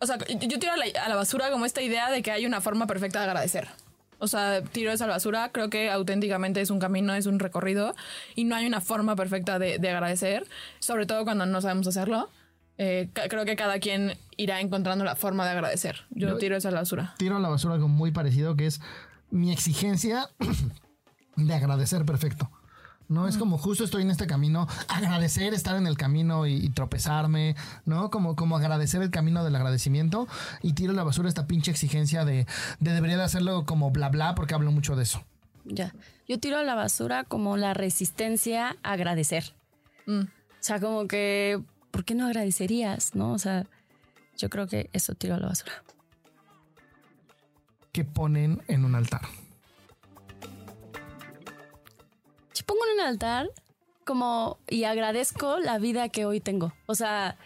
o 0.00 0.06
sea, 0.06 0.16
yo 0.18 0.58
tiro 0.58 0.72
a 0.72 0.76
la, 0.76 0.84
a 1.04 1.08
la 1.08 1.16
basura 1.16 1.50
como 1.50 1.66
esta 1.66 1.82
idea 1.82 2.10
de 2.10 2.22
que 2.22 2.30
hay 2.30 2.46
una 2.46 2.60
forma 2.62 2.86
perfecta 2.86 3.18
de 3.20 3.26
agradecer. 3.26 3.68
O 4.18 4.28
sea, 4.28 4.62
tiro 4.62 4.92
esa 4.92 5.06
basura. 5.06 5.50
Creo 5.52 5.68
que 5.68 5.90
auténticamente 5.90 6.60
es 6.60 6.70
un 6.70 6.78
camino, 6.78 7.12
es 7.14 7.26
un 7.26 7.38
recorrido 7.38 7.94
y 8.34 8.44
no 8.44 8.54
hay 8.56 8.66
una 8.66 8.80
forma 8.80 9.14
perfecta 9.16 9.58
de, 9.58 9.78
de 9.78 9.90
agradecer, 9.90 10.46
sobre 10.78 11.04
todo 11.06 11.24
cuando 11.24 11.44
no 11.46 11.60
sabemos 11.60 11.86
hacerlo. 11.86 12.30
Eh, 12.78 13.10
creo 13.28 13.44
que 13.44 13.56
cada 13.56 13.78
quien 13.78 14.16
irá 14.38 14.60
encontrando 14.60 15.04
la 15.04 15.16
forma 15.16 15.44
de 15.44 15.50
agradecer. 15.50 16.06
Yo, 16.10 16.28
Yo- 16.28 16.38
tiro 16.38 16.56
esa 16.56 16.68
a 16.68 16.72
la 16.72 16.80
basura. 16.80 17.14
Tiro 17.18 17.36
a 17.36 17.40
la 17.40 17.48
basura 17.50 17.74
algo 17.74 17.88
muy 17.88 18.10
parecido 18.10 18.56
que 18.56 18.66
es 18.66 18.80
mi 19.30 19.52
exigencia 19.52 20.28
de 21.36 21.54
agradecer 21.54 22.06
perfecto. 22.06 22.50
No 23.10 23.26
es 23.26 23.36
como 23.36 23.58
justo 23.58 23.82
estoy 23.82 24.02
en 24.02 24.10
este 24.12 24.28
camino, 24.28 24.68
agradecer 24.86 25.52
estar 25.52 25.74
en 25.74 25.88
el 25.88 25.96
camino 25.96 26.46
y, 26.46 26.54
y 26.54 26.70
tropezarme, 26.70 27.56
¿no? 27.84 28.08
Como, 28.08 28.36
como 28.36 28.56
agradecer 28.56 29.02
el 29.02 29.10
camino 29.10 29.42
del 29.42 29.56
agradecimiento 29.56 30.28
y 30.62 30.74
tiro 30.74 30.92
a 30.92 30.94
la 30.94 31.02
basura 31.02 31.28
esta 31.28 31.48
pinche 31.48 31.72
exigencia 31.72 32.24
de, 32.24 32.46
de 32.78 32.92
debería 32.92 33.16
de 33.16 33.24
hacerlo 33.24 33.66
como 33.66 33.90
bla 33.90 34.10
bla 34.10 34.36
porque 34.36 34.54
hablo 34.54 34.70
mucho 34.70 34.94
de 34.94 35.02
eso. 35.02 35.24
Ya. 35.64 35.92
Yo 36.28 36.38
tiro 36.38 36.58
a 36.58 36.62
la 36.62 36.76
basura 36.76 37.24
como 37.24 37.56
la 37.56 37.74
resistencia 37.74 38.76
a 38.84 38.92
agradecer. 38.92 39.54
Mm. 40.06 40.20
O 40.20 40.28
sea, 40.60 40.78
como 40.78 41.08
que, 41.08 41.60
¿por 41.90 42.04
qué 42.04 42.14
no 42.14 42.26
agradecerías? 42.26 43.16
¿No? 43.16 43.32
O 43.32 43.38
sea, 43.38 43.66
yo 44.36 44.48
creo 44.50 44.68
que 44.68 44.88
eso 44.92 45.16
tiro 45.16 45.34
a 45.34 45.40
la 45.40 45.48
basura. 45.48 45.72
Que 47.90 48.04
ponen 48.04 48.62
en 48.68 48.84
un 48.84 48.94
altar. 48.94 49.22
Pongo 52.66 52.80
en 52.86 53.00
un 53.00 53.06
altar 53.06 53.50
como 54.04 54.58
y 54.68 54.84
agradezco 54.84 55.58
la 55.58 55.78
vida 55.78 56.08
que 56.08 56.24
hoy 56.24 56.40
tengo. 56.40 56.72
O 56.86 56.94
sea, 56.94 57.36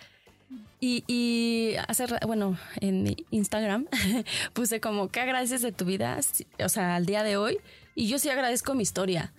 y, 0.81 1.77
hacer, 1.89 2.19
bueno, 2.27 2.59
en 2.81 3.17
Instagram 3.31 3.87
puse 4.53 4.81
como, 4.81 5.09
¿qué 5.09 5.21
agradeces 5.21 5.63
de 5.63 5.73
tu 5.73 5.85
vida? 5.85 6.19
O 6.63 6.69
sea, 6.69 6.97
al 6.97 7.07
día 7.07 7.23
de 7.23 7.37
hoy. 7.37 7.59
Y 7.95 8.09
yo 8.09 8.19
sí 8.19 8.29
agradezco 8.29 8.75
mi 8.75 8.83
historia. 8.83 9.33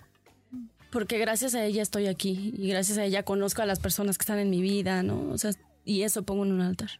Porque 0.90 1.18
gracias 1.18 1.54
a 1.54 1.64
ella 1.64 1.82
estoy 1.82 2.06
aquí. 2.06 2.52
Y 2.56 2.68
gracias 2.68 2.98
a 2.98 3.04
ella 3.04 3.22
conozco 3.22 3.62
a 3.62 3.66
las 3.66 3.78
personas 3.78 4.18
que 4.18 4.22
están 4.22 4.38
en 4.38 4.50
mi 4.50 4.60
vida, 4.60 5.02
¿no? 5.02 5.30
O 5.30 5.38
sea, 5.38 5.52
y 5.84 6.02
eso 6.02 6.24
pongo 6.24 6.44
en 6.44 6.52
un 6.52 6.62
altar. 6.62 6.90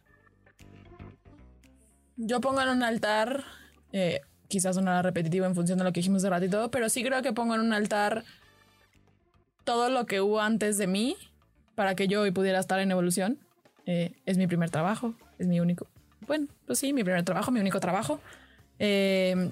Yo 2.15 2.39
pongo 2.39 2.61
en 2.61 2.69
un 2.69 2.83
altar, 2.83 3.43
eh, 3.91 4.21
quizás 4.47 4.75
sonará 4.75 5.01
repetitivo 5.01 5.45
en 5.45 5.55
función 5.55 5.77
de 5.77 5.83
lo 5.83 5.93
que 5.93 5.99
dijimos 5.99 6.21
de 6.23 6.29
ratito, 6.29 6.71
pero 6.71 6.89
sí 6.89 7.03
creo 7.03 7.21
que 7.21 7.33
pongo 7.33 7.53
en 7.53 7.61
un 7.61 7.73
altar 7.73 8.23
todo 9.67 9.89
lo 9.89 10.05
que 10.05 10.21
hubo 10.21 10.39
antes 10.39 10.77
de 10.77 10.87
mí 10.87 11.17
para 11.75 11.93
que 11.93 12.07
yo 12.07 12.21
hoy 12.21 12.31
pudiera 12.31 12.57
estar 12.57 12.79
en 12.79 12.89
evolución. 12.89 13.37
Eh, 13.85 14.13
es 14.25 14.37
mi 14.37 14.47
primer 14.47 14.69
trabajo, 14.69 15.13
es 15.39 15.47
mi 15.47 15.59
único, 15.59 15.87
bueno, 16.25 16.47
pues 16.65 16.79
sí, 16.79 16.93
mi 16.93 17.03
primer 17.03 17.25
trabajo, 17.25 17.51
mi 17.51 17.59
único 17.59 17.81
trabajo. 17.81 18.21
Eh, 18.79 19.51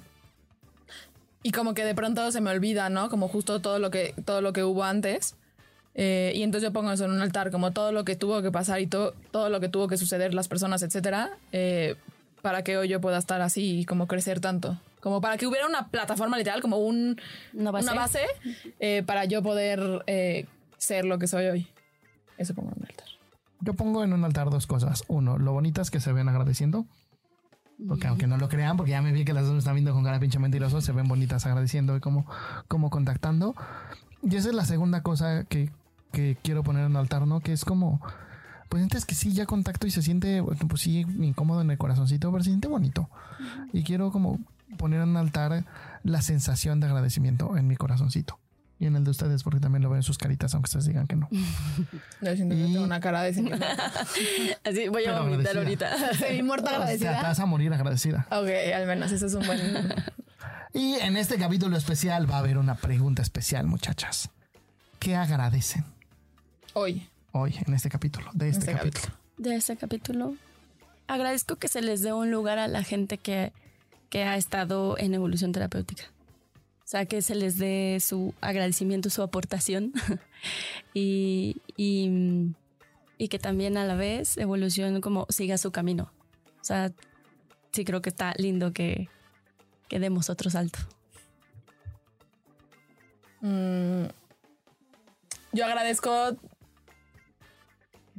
y 1.43 1.51
como 1.51 1.73
que 1.73 1.83
de 1.83 1.93
pronto 1.93 2.31
se 2.31 2.39
me 2.39 2.49
olvida, 2.49 2.89
¿no? 2.89 3.09
Como 3.09 3.27
justo 3.27 3.59
todo 3.59 3.77
lo 3.77 3.91
que, 3.91 4.13
todo 4.23 4.39
lo 4.39 4.53
que 4.53 4.63
hubo 4.63 4.85
antes. 4.85 5.35
Eh, 5.95 6.31
y 6.33 6.43
entonces 6.43 6.69
yo 6.69 6.71
pongo 6.71 6.93
eso 6.93 7.03
en 7.03 7.11
un 7.11 7.21
altar, 7.21 7.51
como 7.51 7.71
todo 7.71 7.91
lo 7.91 8.05
que 8.05 8.15
tuvo 8.15 8.41
que 8.41 8.51
pasar 8.51 8.79
y 8.79 8.87
todo, 8.87 9.13
todo 9.31 9.49
lo 9.49 9.59
que 9.59 9.67
tuvo 9.67 9.89
que 9.89 9.97
suceder, 9.97 10.33
las 10.33 10.47
personas, 10.47 10.81
etcétera, 10.81 11.37
para 12.41 12.63
que 12.63 12.77
hoy 12.77 12.87
yo 12.87 13.01
pueda 13.01 13.17
estar 13.17 13.41
así 13.41 13.81
y 13.81 13.85
como 13.85 14.07
crecer 14.07 14.39
tanto. 14.39 14.79
Como 15.05 15.21
para 15.21 15.37
que 15.37 15.45
hubiera 15.45 15.67
una 15.67 15.89
plataforma 15.89 16.35
literal, 16.35 16.63
como 16.63 16.77
un, 16.79 17.21
Una 17.53 17.69
base. 17.69 17.85
una 17.85 17.93
base 17.93 18.21
eh, 18.79 19.03
para 19.05 19.25
yo 19.25 19.43
poder 19.43 20.03
eh, 20.07 20.47
ser 20.79 21.05
lo 21.05 21.19
que 21.19 21.27
soy 21.27 21.45
hoy. 21.45 21.67
Eso 22.39 22.55
pongo 22.55 22.71
en 22.71 22.79
un 22.79 22.87
altar. 22.87 23.05
Yo 23.61 23.75
pongo 23.75 24.03
en 24.03 24.13
un 24.13 24.25
altar 24.25 24.49
dos 24.49 24.65
cosas. 24.65 25.03
Uno, 25.07 25.37
lo 25.37 25.53
bonitas 25.53 25.91
que 25.91 25.99
se 25.99 26.11
ven 26.11 26.27
agradeciendo. 26.27 26.87
Porque 27.87 28.07
aunque 28.07 28.25
no 28.25 28.37
lo 28.37 28.49
crean, 28.49 28.77
porque 28.77 28.93
ya 28.93 29.03
me 29.03 29.11
vi 29.11 29.25
que 29.25 29.33
las 29.33 29.43
dos 29.43 29.53
me 29.53 29.59
están 29.59 29.75
viendo 29.75 29.93
con 29.93 30.03
cara 30.03 30.19
pinche 30.19 30.39
mentiroso, 30.39 30.81
se 30.81 30.91
ven 30.91 31.07
bonitas 31.07 31.45
agradeciendo 31.45 31.95
y 31.95 31.99
como, 31.99 32.25
como 32.67 32.89
contactando. 32.89 33.53
Y 34.23 34.35
esa 34.37 34.49
es 34.49 34.55
la 34.55 34.65
segunda 34.65 35.03
cosa 35.03 35.43
que, 35.43 35.69
que 36.13 36.35
quiero 36.41 36.63
poner 36.63 36.83
en 36.87 36.95
altar, 36.95 37.27
¿no? 37.27 37.41
Que 37.41 37.53
es 37.53 37.63
como, 37.63 38.01
pues 38.69 38.81
antes 38.81 39.05
que 39.05 39.13
sí, 39.13 39.33
ya 39.33 39.45
contacto 39.45 39.85
y 39.85 39.91
se 39.91 40.01
siente, 40.01 40.41
pues 40.67 40.81
sí, 40.81 41.05
incómodo 41.19 41.61
en 41.61 41.69
el 41.69 41.77
corazoncito, 41.77 42.31
pero 42.31 42.43
se 42.43 42.49
siente 42.49 42.67
bonito. 42.67 43.07
Y 43.71 43.83
quiero 43.83 44.11
como 44.11 44.39
poner 44.77 45.01
en 45.01 45.09
un 45.09 45.17
altar 45.17 45.65
la 46.03 46.21
sensación 46.21 46.79
de 46.79 46.87
agradecimiento 46.87 47.57
en 47.57 47.67
mi 47.67 47.75
corazoncito. 47.75 48.39
Y 48.77 48.87
en 48.87 48.95
el 48.97 49.05
de 49.05 49.11
ustedes, 49.11 49.41
porque 49.43 49.61
también 49.61 49.83
lo 49.83 49.89
veo 49.89 49.95
en 49.95 50.03
sus 50.03 50.17
caritas, 50.17 50.53
aunque 50.53 50.67
ustedes 50.67 50.85
digan 50.85 51.07
que 51.07 51.15
no. 51.15 51.29
Yo 52.21 52.35
siento 52.35 52.55
que 52.55 52.61
Y- 52.61 52.73
tengo 52.73 52.83
una 52.83 52.99
cara 52.99 53.21
de. 53.23 53.29
Así 54.63 54.87
voy 54.89 55.05
a 55.05 55.11
Pero 55.13 55.23
vomitar 55.23 55.57
agradecida. 55.57 55.89
ahorita. 55.91 56.13
Semi 56.17 56.43
muerta 56.43 56.65
O 56.65 56.69
sea, 56.69 56.77
te 56.77 56.83
agradecida. 56.83 57.21
vas 57.23 57.39
a 57.39 57.45
morir 57.45 57.73
agradecida. 57.73 58.27
Ok, 58.31 58.49
al 58.75 58.85
menos 58.85 59.11
eso 59.11 59.27
es 59.27 59.33
un 59.33 59.45
buen. 59.45 59.61
Y 60.73 60.95
en 60.95 61.15
este 61.15 61.37
capítulo 61.37 61.77
especial 61.77 62.29
va 62.29 62.35
a 62.35 62.39
haber 62.39 62.57
una 62.57 62.75
pregunta 62.75 63.21
especial, 63.21 63.65
muchachas. 63.65 64.29
¿Qué 64.99 65.15
agradecen 65.15 65.85
Hoy. 66.73 67.07
hoy 67.31 67.55
en 67.65 67.73
este 67.75 67.89
capítulo? 67.89 68.29
De 68.33 68.49
este, 68.49 68.59
Este 68.71 68.73
capítulo. 68.73 69.01
capítulo. 69.03 69.17
de 69.37 69.55
este 69.55 69.77
capítulo. 69.77 70.35
Agradezco 71.07 71.55
que 71.55 71.69
se 71.69 71.81
les 71.81 72.01
dé 72.01 72.11
un 72.11 72.29
lugar 72.31 72.57
a 72.59 72.67
la 72.67 72.83
gente 72.83 73.17
que, 73.17 73.53
que 74.09 74.23
ha 74.23 74.37
estado 74.37 74.97
en 74.97 75.13
evolución 75.13 75.51
terapéutica. 75.51 76.03
O 76.79 76.87
sea, 76.87 77.05
que 77.05 77.21
se 77.21 77.33
les 77.33 77.57
dé 77.57 77.97
su 77.99 78.33
agradecimiento, 78.41 79.09
su 79.09 79.23
aportación. 79.23 79.91
y, 80.93 81.57
y, 81.75 82.53
y 83.17 83.27
que 83.27 83.39
también 83.39 83.77
a 83.77 83.85
la 83.85 83.95
vez 83.95 84.37
evolución 84.37 85.01
como 85.01 85.25
siga 85.29 85.57
su 85.57 85.71
camino. 85.71 86.11
O 86.61 86.63
sea, 86.63 86.91
sí 87.71 87.85
creo 87.85 88.01
que 88.01 88.09
está 88.09 88.33
lindo 88.37 88.71
que, 88.71 89.09
que 89.87 89.99
demos 89.99 90.29
otro 90.29 90.49
salto. 90.49 90.79
Mm, 93.41 94.05
yo 95.53 95.65
agradezco 95.65 96.37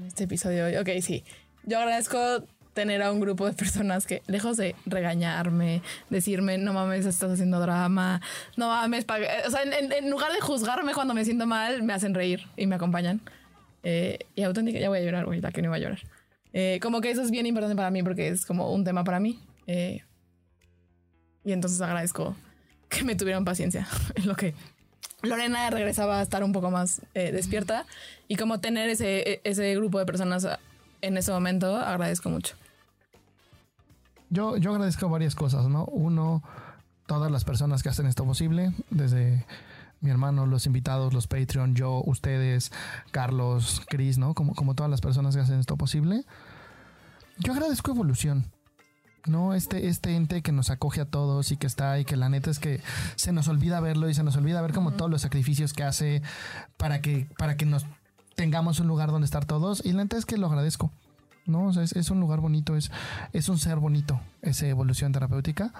este 0.06 0.24
episodio. 0.24 0.80
Ok, 0.80 0.88
sí. 1.02 1.24
Yo 1.64 1.78
agradezco 1.78 2.46
tener 2.76 3.02
a 3.02 3.10
un 3.10 3.20
grupo 3.20 3.46
de 3.46 3.54
personas 3.54 4.06
que, 4.06 4.22
lejos 4.26 4.58
de 4.58 4.76
regañarme, 4.84 5.80
decirme, 6.10 6.58
no 6.58 6.74
mames, 6.74 7.06
estás 7.06 7.32
haciendo 7.32 7.58
drama, 7.58 8.20
no 8.56 8.68
mames, 8.68 9.06
o 9.46 9.50
sea, 9.50 9.62
en, 9.62 9.90
en- 9.92 10.10
lugar 10.10 10.30
de 10.30 10.40
juzgarme 10.42 10.92
cuando 10.92 11.14
me 11.14 11.24
siento 11.24 11.46
mal, 11.46 11.82
me 11.82 11.94
hacen 11.94 12.14
reír 12.14 12.46
y 12.56 12.66
me 12.66 12.74
acompañan. 12.76 13.20
Eh, 13.82 14.18
y 14.34 14.42
auténtica, 14.42 14.78
ya 14.78 14.90
voy 14.90 14.98
a 14.98 15.02
llorar, 15.02 15.24
güey, 15.24 15.40
la 15.40 15.52
que 15.52 15.62
no 15.62 15.68
iba 15.68 15.76
a 15.76 15.78
llorar. 15.78 16.00
Eh, 16.52 16.78
como 16.82 17.00
que 17.00 17.10
eso 17.10 17.22
es 17.22 17.30
bien 17.30 17.46
importante 17.46 17.76
para 17.76 17.90
mí 17.90 18.02
porque 18.02 18.28
es 18.28 18.44
como 18.44 18.70
un 18.70 18.84
tema 18.84 19.04
para 19.04 19.20
mí. 19.20 19.40
Eh, 19.66 20.02
y 21.44 21.52
entonces 21.52 21.80
agradezco 21.80 22.36
que 22.90 23.04
me 23.04 23.16
tuvieron 23.16 23.44
paciencia 23.44 23.88
en 24.16 24.28
lo 24.28 24.36
que 24.36 24.54
Lorena 25.22 25.70
regresaba 25.70 26.20
a 26.20 26.22
estar 26.22 26.44
un 26.44 26.52
poco 26.52 26.70
más 26.70 27.00
eh, 27.14 27.32
despierta 27.32 27.86
y 28.28 28.36
como 28.36 28.60
tener 28.60 28.90
ese, 28.90 29.40
ese 29.44 29.74
grupo 29.76 29.98
de 29.98 30.04
personas 30.04 30.46
en 31.00 31.16
ese 31.16 31.32
momento 31.32 31.76
agradezco 31.76 32.28
mucho. 32.28 32.54
Yo, 34.30 34.56
yo 34.56 34.72
agradezco 34.72 35.08
varias 35.08 35.34
cosas, 35.34 35.68
¿no? 35.68 35.84
Uno, 35.86 36.42
todas 37.06 37.30
las 37.30 37.44
personas 37.44 37.82
que 37.82 37.88
hacen 37.88 38.06
esto 38.06 38.24
posible, 38.24 38.72
desde 38.90 39.46
mi 40.00 40.10
hermano, 40.10 40.46
los 40.46 40.66
invitados, 40.66 41.14
los 41.14 41.26
Patreon, 41.26 41.74
yo, 41.74 42.02
ustedes, 42.04 42.72
Carlos, 43.12 43.82
Chris, 43.88 44.18
¿no? 44.18 44.34
Como, 44.34 44.54
como 44.54 44.74
todas 44.74 44.90
las 44.90 45.00
personas 45.00 45.34
que 45.34 45.42
hacen 45.42 45.58
esto 45.58 45.76
posible. 45.76 46.24
Yo 47.38 47.52
agradezco 47.52 47.90
evolución. 47.92 48.50
¿no? 49.26 49.54
Este, 49.54 49.88
este 49.88 50.14
ente 50.14 50.40
que 50.42 50.52
nos 50.52 50.70
acoge 50.70 51.00
a 51.00 51.04
todos 51.04 51.50
y 51.50 51.56
que 51.56 51.66
está 51.66 51.92
ahí, 51.92 52.04
que 52.04 52.16
la 52.16 52.28
neta 52.28 52.48
es 52.50 52.60
que 52.60 52.80
se 53.16 53.32
nos 53.32 53.48
olvida 53.48 53.80
verlo 53.80 54.08
y 54.08 54.14
se 54.14 54.22
nos 54.22 54.36
olvida 54.36 54.62
ver 54.62 54.72
como 54.72 54.92
todos 54.92 55.10
los 55.10 55.22
sacrificios 55.22 55.72
que 55.72 55.82
hace 55.82 56.22
para 56.76 57.00
que, 57.00 57.28
para 57.36 57.56
que 57.56 57.66
nos 57.66 57.86
tengamos 58.36 58.78
un 58.78 58.86
lugar 58.86 59.10
donde 59.10 59.24
estar 59.24 59.44
todos. 59.44 59.84
Y 59.84 59.92
la 59.92 60.04
neta 60.04 60.16
es 60.16 60.26
que 60.26 60.38
lo 60.38 60.46
agradezco. 60.46 60.92
¿No? 61.46 61.66
O 61.66 61.72
sea, 61.72 61.82
es, 61.82 61.92
es 61.92 62.10
un 62.10 62.20
lugar 62.20 62.40
bonito, 62.40 62.76
es, 62.76 62.90
es 63.32 63.48
un 63.48 63.58
ser 63.58 63.76
bonito, 63.76 64.20
esa 64.42 64.66
evolución 64.66 65.12
terapéutica. 65.12 65.72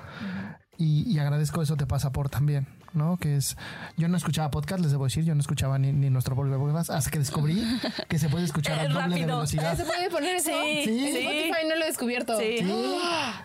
Y, 0.78 1.10
y 1.10 1.18
agradezco 1.18 1.62
eso 1.62 1.76
te 1.76 1.86
pasa 1.86 2.12
por 2.12 2.28
también, 2.28 2.66
¿no? 2.96 3.16
Que 3.18 3.36
es, 3.36 3.56
yo 3.96 4.08
no 4.08 4.16
escuchaba 4.16 4.50
podcast, 4.50 4.80
les 4.82 4.90
debo 4.90 5.04
decir, 5.04 5.24
yo 5.24 5.34
no 5.34 5.40
escuchaba 5.40 5.78
ni, 5.78 5.92
ni 5.92 6.10
nuestro 6.10 6.34
propio 6.34 6.58
podcast 6.58 6.90
hasta 6.90 7.10
que 7.10 7.18
descubrí 7.18 7.62
que 8.08 8.18
se 8.18 8.28
puede 8.28 8.44
escuchar 8.44 8.78
al 8.80 8.92
doble 8.92 9.16
de 9.16 9.26
velocidad. 9.26 9.76
¿Se 9.76 9.84
puede 9.84 10.10
poner 10.10 10.36
eso? 10.36 10.50
Sí, 10.50 10.82
Sí. 10.84 11.06
En 11.08 11.16
Spotify 11.16 11.68
no 11.68 11.76
lo 11.76 11.82
he 11.84 11.86
descubierto. 11.86 12.38
Sí. 12.38 12.56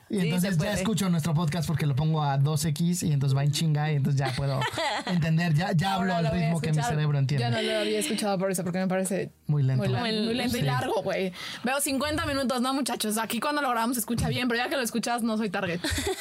Y 0.10 0.20
Sí, 0.20 0.20
entonces 0.28 0.58
ya 0.58 0.74
escucho 0.74 1.10
nuestro 1.10 1.34
podcast 1.34 1.68
porque 1.68 1.86
lo 1.86 1.96
pongo 1.96 2.24
a 2.24 2.38
2x 2.38 3.08
y 3.08 3.14
entonces 3.14 3.38
va 3.38 3.44
en 3.44 3.52
chinga 3.52 3.92
y 3.92 3.96
entonces 3.96 4.20
ya 4.20 4.32
puedo 4.36 4.60
entender, 5.06 5.54
ya, 5.54 5.72
ya 5.74 5.96
hablo 5.96 6.14
al 6.16 6.26
a 6.26 6.32
ritmo 6.32 6.60
que 6.62 6.72
mi 6.72 6.82
cerebro 6.84 7.18
entiende. 7.18 7.44
Yo 7.46 7.52
no 7.52 7.62
lo 7.62 7.80
había 7.80 8.00
escuchado 8.00 8.38
por 8.38 8.52
eso, 8.52 8.64
porque 8.64 8.80
me 8.80 8.88
parece 8.88 9.32
Muy 9.48 9.64
lento. 9.64 9.84
muy, 9.84 9.94
Muy 9.94 10.26
muy 10.26 10.34
lento 10.34 10.58
y 10.58 10.62
sí. 10.62 10.66
largo, 10.66 11.02
güey. 11.04 11.32
Veo 11.64 11.80
50 11.80 12.26
minutos, 12.26 12.62
no, 12.62 12.74
muchachos. 12.74 13.18
Aquí 13.18 13.40
cuando 13.40 13.62
lo 13.62 13.70
grabamos 13.70 13.96
se 13.98 14.02
escucha 14.02 14.28
bien, 14.30 14.48
pero 14.48 14.64
ya 14.64 14.70
que 14.70 14.76
lo 14.76 14.82
escuchas, 14.84 15.24
no 15.24 15.38
soy 15.38 15.50
target. 15.50 15.80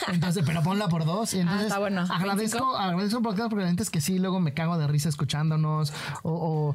Entonces, 0.09 0.43
pero 0.47 0.63
ponla 0.63 0.89
por 0.89 1.05
dos. 1.05 1.35
Y 1.35 1.41
entonces 1.41 1.65
Ah, 1.65 1.67
está 1.69 1.79
bueno. 1.79 2.05
agradezco, 2.11 2.77
agradezco 2.77 3.20
podcast 3.23 3.49
porque 3.51 3.63
la 3.63 3.69
gente 3.69 3.83
es 3.83 3.91
que 3.91 4.01
sí, 4.01 4.19
luego 4.19 4.41
me 4.41 4.55
cago 4.55 4.77
de 4.79 4.87
risa 4.87 5.09
escuchándonos. 5.09 5.93
O, 6.23 6.75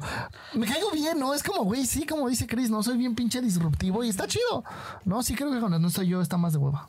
me 0.58 0.66
caigo 0.66 0.90
bien, 0.92 1.18
¿no? 1.18 1.34
Es 1.34 1.42
como, 1.42 1.64
güey, 1.64 1.86
sí, 1.86 2.06
como 2.06 2.28
dice 2.28 2.46
Chris, 2.46 2.70
no 2.70 2.82
soy 2.82 2.96
bien 2.96 3.14
pinche 3.14 3.40
disruptivo 3.40 4.02
y 4.04 4.08
está 4.08 4.26
chido. 4.26 4.64
No, 5.04 5.22
sí 5.22 5.34
creo 5.34 5.50
que 5.52 5.58
cuando 5.60 5.78
no 5.78 5.88
estoy 5.88 6.08
yo 6.08 6.20
está 6.20 6.36
más 6.36 6.52
de 6.52 6.58
hueva. 6.58 6.88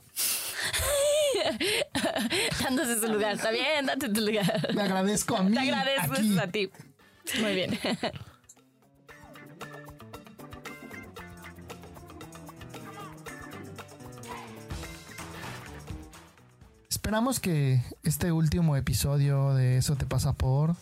Dándose 2.63 2.99
su 2.99 3.07
lugar. 3.11 3.35
Está 3.35 3.51
bien, 3.51 3.85
date 3.85 4.09
tu 4.09 4.21
lugar. 4.21 4.69
Me 4.73 4.81
agradezco 4.81 5.37
a 5.37 5.43
mí. 5.43 5.53
Te 5.53 5.59
agradezco 5.59 6.13
aquí. 6.13 6.37
a 6.39 6.47
ti. 6.47 6.69
Muy 7.41 7.55
bien. 7.55 7.79
Esperamos 17.07 17.39
que 17.39 17.81
este 18.03 18.33
último 18.33 18.75
episodio 18.75 19.53
de 19.53 19.77
Eso 19.77 19.95
te 19.95 20.05
pasa 20.05 20.33
por, 20.33 20.75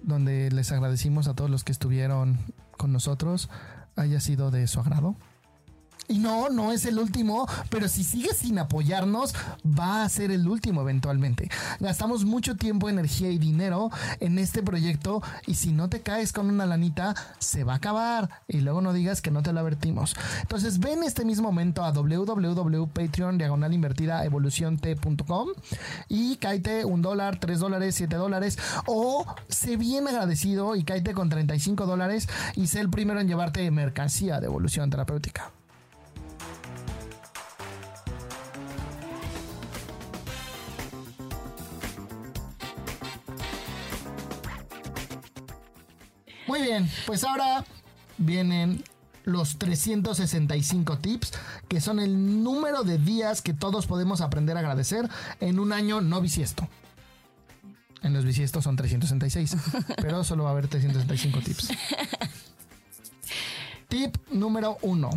donde 0.00 0.48
les 0.52 0.70
agradecimos 0.70 1.26
a 1.26 1.34
todos 1.34 1.50
los 1.50 1.64
que 1.64 1.72
estuvieron 1.72 2.38
con 2.76 2.92
nosotros, 2.92 3.50
haya 3.96 4.20
sido 4.20 4.52
de 4.52 4.68
su 4.68 4.78
agrado. 4.78 5.16
Y 6.08 6.18
no, 6.18 6.50
no 6.50 6.72
es 6.72 6.84
el 6.84 6.98
último, 6.98 7.46
pero 7.70 7.88
si 7.88 8.04
sigues 8.04 8.38
sin 8.38 8.58
apoyarnos, 8.58 9.34
va 9.66 10.04
a 10.04 10.08
ser 10.08 10.30
el 10.30 10.46
último 10.46 10.82
eventualmente. 10.82 11.48
Gastamos 11.80 12.24
mucho 12.24 12.56
tiempo, 12.56 12.88
energía 12.88 13.30
y 13.30 13.38
dinero 13.38 13.90
en 14.20 14.38
este 14.38 14.62
proyecto 14.62 15.22
y 15.46 15.54
si 15.54 15.72
no 15.72 15.88
te 15.88 16.02
caes 16.02 16.32
con 16.32 16.48
una 16.48 16.66
lanita, 16.66 17.14
se 17.38 17.64
va 17.64 17.74
a 17.74 17.76
acabar. 17.76 18.28
Y 18.48 18.60
luego 18.60 18.82
no 18.82 18.92
digas 18.92 19.22
que 19.22 19.30
no 19.30 19.42
te 19.42 19.52
lo 19.52 19.60
advertimos. 19.60 20.14
Entonces 20.42 20.80
ven 20.80 21.02
este 21.02 21.24
mismo 21.24 21.48
momento 21.48 21.84
a 21.84 21.92
www.patreon 21.92 23.38
y 26.08 26.36
cáete 26.36 26.84
un 26.84 27.02
dólar, 27.02 27.38
tres 27.38 27.60
dólares, 27.60 27.94
siete 27.94 28.16
dólares 28.16 28.58
o 28.86 29.24
sé 29.48 29.76
bien 29.76 30.08
agradecido 30.08 30.76
y 30.76 30.84
cáete 30.84 31.14
con 31.14 31.28
35 31.28 31.86
dólares 31.86 32.28
y 32.56 32.66
sé 32.66 32.80
el 32.80 32.90
primero 32.90 33.20
en 33.20 33.28
llevarte 33.28 33.70
mercancía 33.70 34.40
de 34.40 34.46
evolución 34.46 34.90
terapéutica. 34.90 35.52
Muy 46.52 46.60
bien, 46.60 46.86
pues 47.06 47.24
ahora 47.24 47.64
vienen 48.18 48.84
los 49.24 49.56
365 49.56 50.98
tips, 50.98 51.32
que 51.66 51.80
son 51.80 51.98
el 51.98 52.44
número 52.44 52.82
de 52.82 52.98
días 52.98 53.40
que 53.40 53.54
todos 53.54 53.86
podemos 53.86 54.20
aprender 54.20 54.58
a 54.58 54.60
agradecer 54.60 55.08
en 55.40 55.58
un 55.58 55.72
año 55.72 56.02
no 56.02 56.20
bisiesto. 56.20 56.68
En 58.02 58.12
los 58.12 58.26
bisiestos 58.26 58.64
son 58.64 58.76
366, 58.76 59.56
pero 59.96 60.24
solo 60.24 60.44
va 60.44 60.50
a 60.50 60.52
haber 60.52 60.68
365 60.68 61.40
tips. 61.40 61.68
Tip 63.88 64.18
número 64.30 64.76
1. 64.82 65.08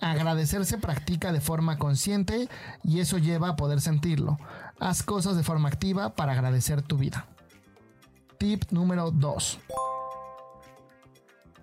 Agradecer 0.00 0.64
se 0.64 0.78
practica 0.78 1.32
de 1.32 1.42
forma 1.42 1.76
consciente 1.76 2.48
y 2.82 3.00
eso 3.00 3.18
lleva 3.18 3.50
a 3.50 3.56
poder 3.56 3.82
sentirlo. 3.82 4.38
Haz 4.78 5.02
cosas 5.02 5.36
de 5.36 5.42
forma 5.42 5.68
activa 5.68 6.14
para 6.14 6.32
agradecer 6.32 6.80
tu 6.80 6.96
vida. 6.96 7.26
Tip 8.40 8.70
número 8.70 9.10
2. 9.10 9.58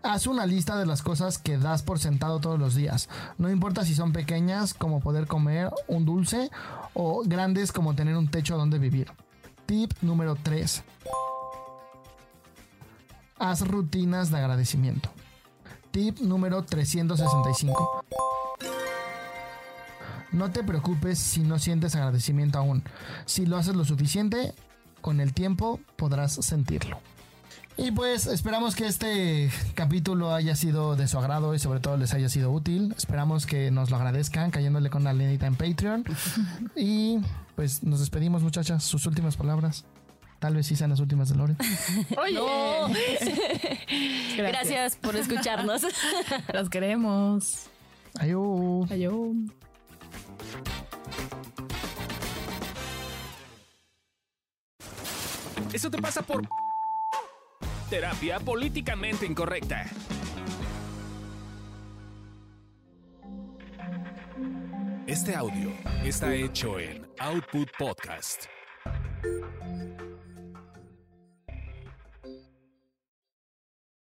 Haz 0.03 0.28
una 0.28 0.45
lista 0.45 0.78
de 0.78 0.86
las 0.86 1.01
cosas 1.01 1.39
que 1.39 1.57
das 1.57 1.82
por 1.82 1.97
sentado 1.97 2.39
todos 2.39 2.59
los 2.59 2.75
días. 2.75 3.09
No 3.39 3.49
importa 3.49 3.84
si 3.84 3.95
son 3.95 4.13
pequeñas 4.13 4.75
como 4.75 4.99
poder 4.99 5.25
comer 5.25 5.71
un 5.88 6.05
dulce 6.05 6.51
o 6.93 7.23
grandes 7.25 7.71
como 7.71 7.95
tener 7.95 8.15
un 8.15 8.30
techo 8.30 8.57
donde 8.57 8.78
vivir. 8.78 9.11
Tip 9.65 9.91
número 10.03 10.36
3. 10.36 10.84
Haz 13.39 13.67
rutinas 13.67 14.30
de 14.30 14.38
agradecimiento. 14.38 15.09
Tip 15.89 16.19
número 16.19 16.61
365. 16.61 18.03
No 20.32 20.51
te 20.51 20.63
preocupes 20.63 21.17
si 21.17 21.39
no 21.39 21.57
sientes 21.57 21.95
agradecimiento 21.95 22.59
aún. 22.59 22.84
Si 23.25 23.47
lo 23.47 23.57
haces 23.57 23.75
lo 23.75 23.84
suficiente, 23.84 24.53
con 25.01 25.19
el 25.19 25.33
tiempo 25.33 25.79
podrás 25.95 26.33
sentirlo. 26.33 26.99
Y 27.79 27.91
pues 27.91 28.25
esperamos 28.25 28.75
que 28.75 28.87
este 28.87 29.51
capítulo 29.75 30.33
haya 30.33 30.55
sido 30.55 30.95
de 30.95 31.07
su 31.07 31.19
agrado 31.19 31.53
y 31.53 31.59
sobre 31.59 31.79
todo 31.79 31.95
les 31.95 32.11
haya 32.15 32.27
sido 32.27 32.51
útil. 32.51 32.91
Esperamos 32.97 33.45
que 33.45 33.69
nos 33.69 33.91
lo 33.91 33.97
agradezcan 33.97 34.49
cayéndole 34.49 34.89
con 34.89 35.03
la 35.03 35.13
lenita 35.13 35.45
en 35.45 35.55
Patreon. 35.55 36.03
Y 36.75 37.19
pues 37.55 37.83
nos 37.83 37.99
despedimos 37.99 38.41
muchachas. 38.41 38.83
Sus 38.83 39.05
últimas 39.05 39.37
palabras. 39.37 39.85
Tal 40.39 40.55
vez 40.55 40.65
sí 40.67 40.75
sean 40.75 40.89
las 40.89 40.99
últimas 40.99 41.29
de 41.29 41.35
Lore. 41.35 41.55
Oye, 42.17 42.39
Gracias 44.37 44.95
por 44.95 45.15
escucharnos. 45.15 45.83
los 46.53 46.69
queremos. 46.69 47.67
Adiós. 48.19 48.91
Adiós. 48.91 49.35
Eso 55.74 55.91
te 55.91 56.01
pasa 56.01 56.22
por 56.22 56.47
terapia 57.89 58.39
políticamente 58.39 59.26
incorrecta. 59.26 59.86
Este 65.05 65.36
audio 65.36 65.72
está 66.03 66.34
hecho 66.34 66.80
en 66.80 67.07
Output 67.20 67.70
Podcast. 67.78 68.45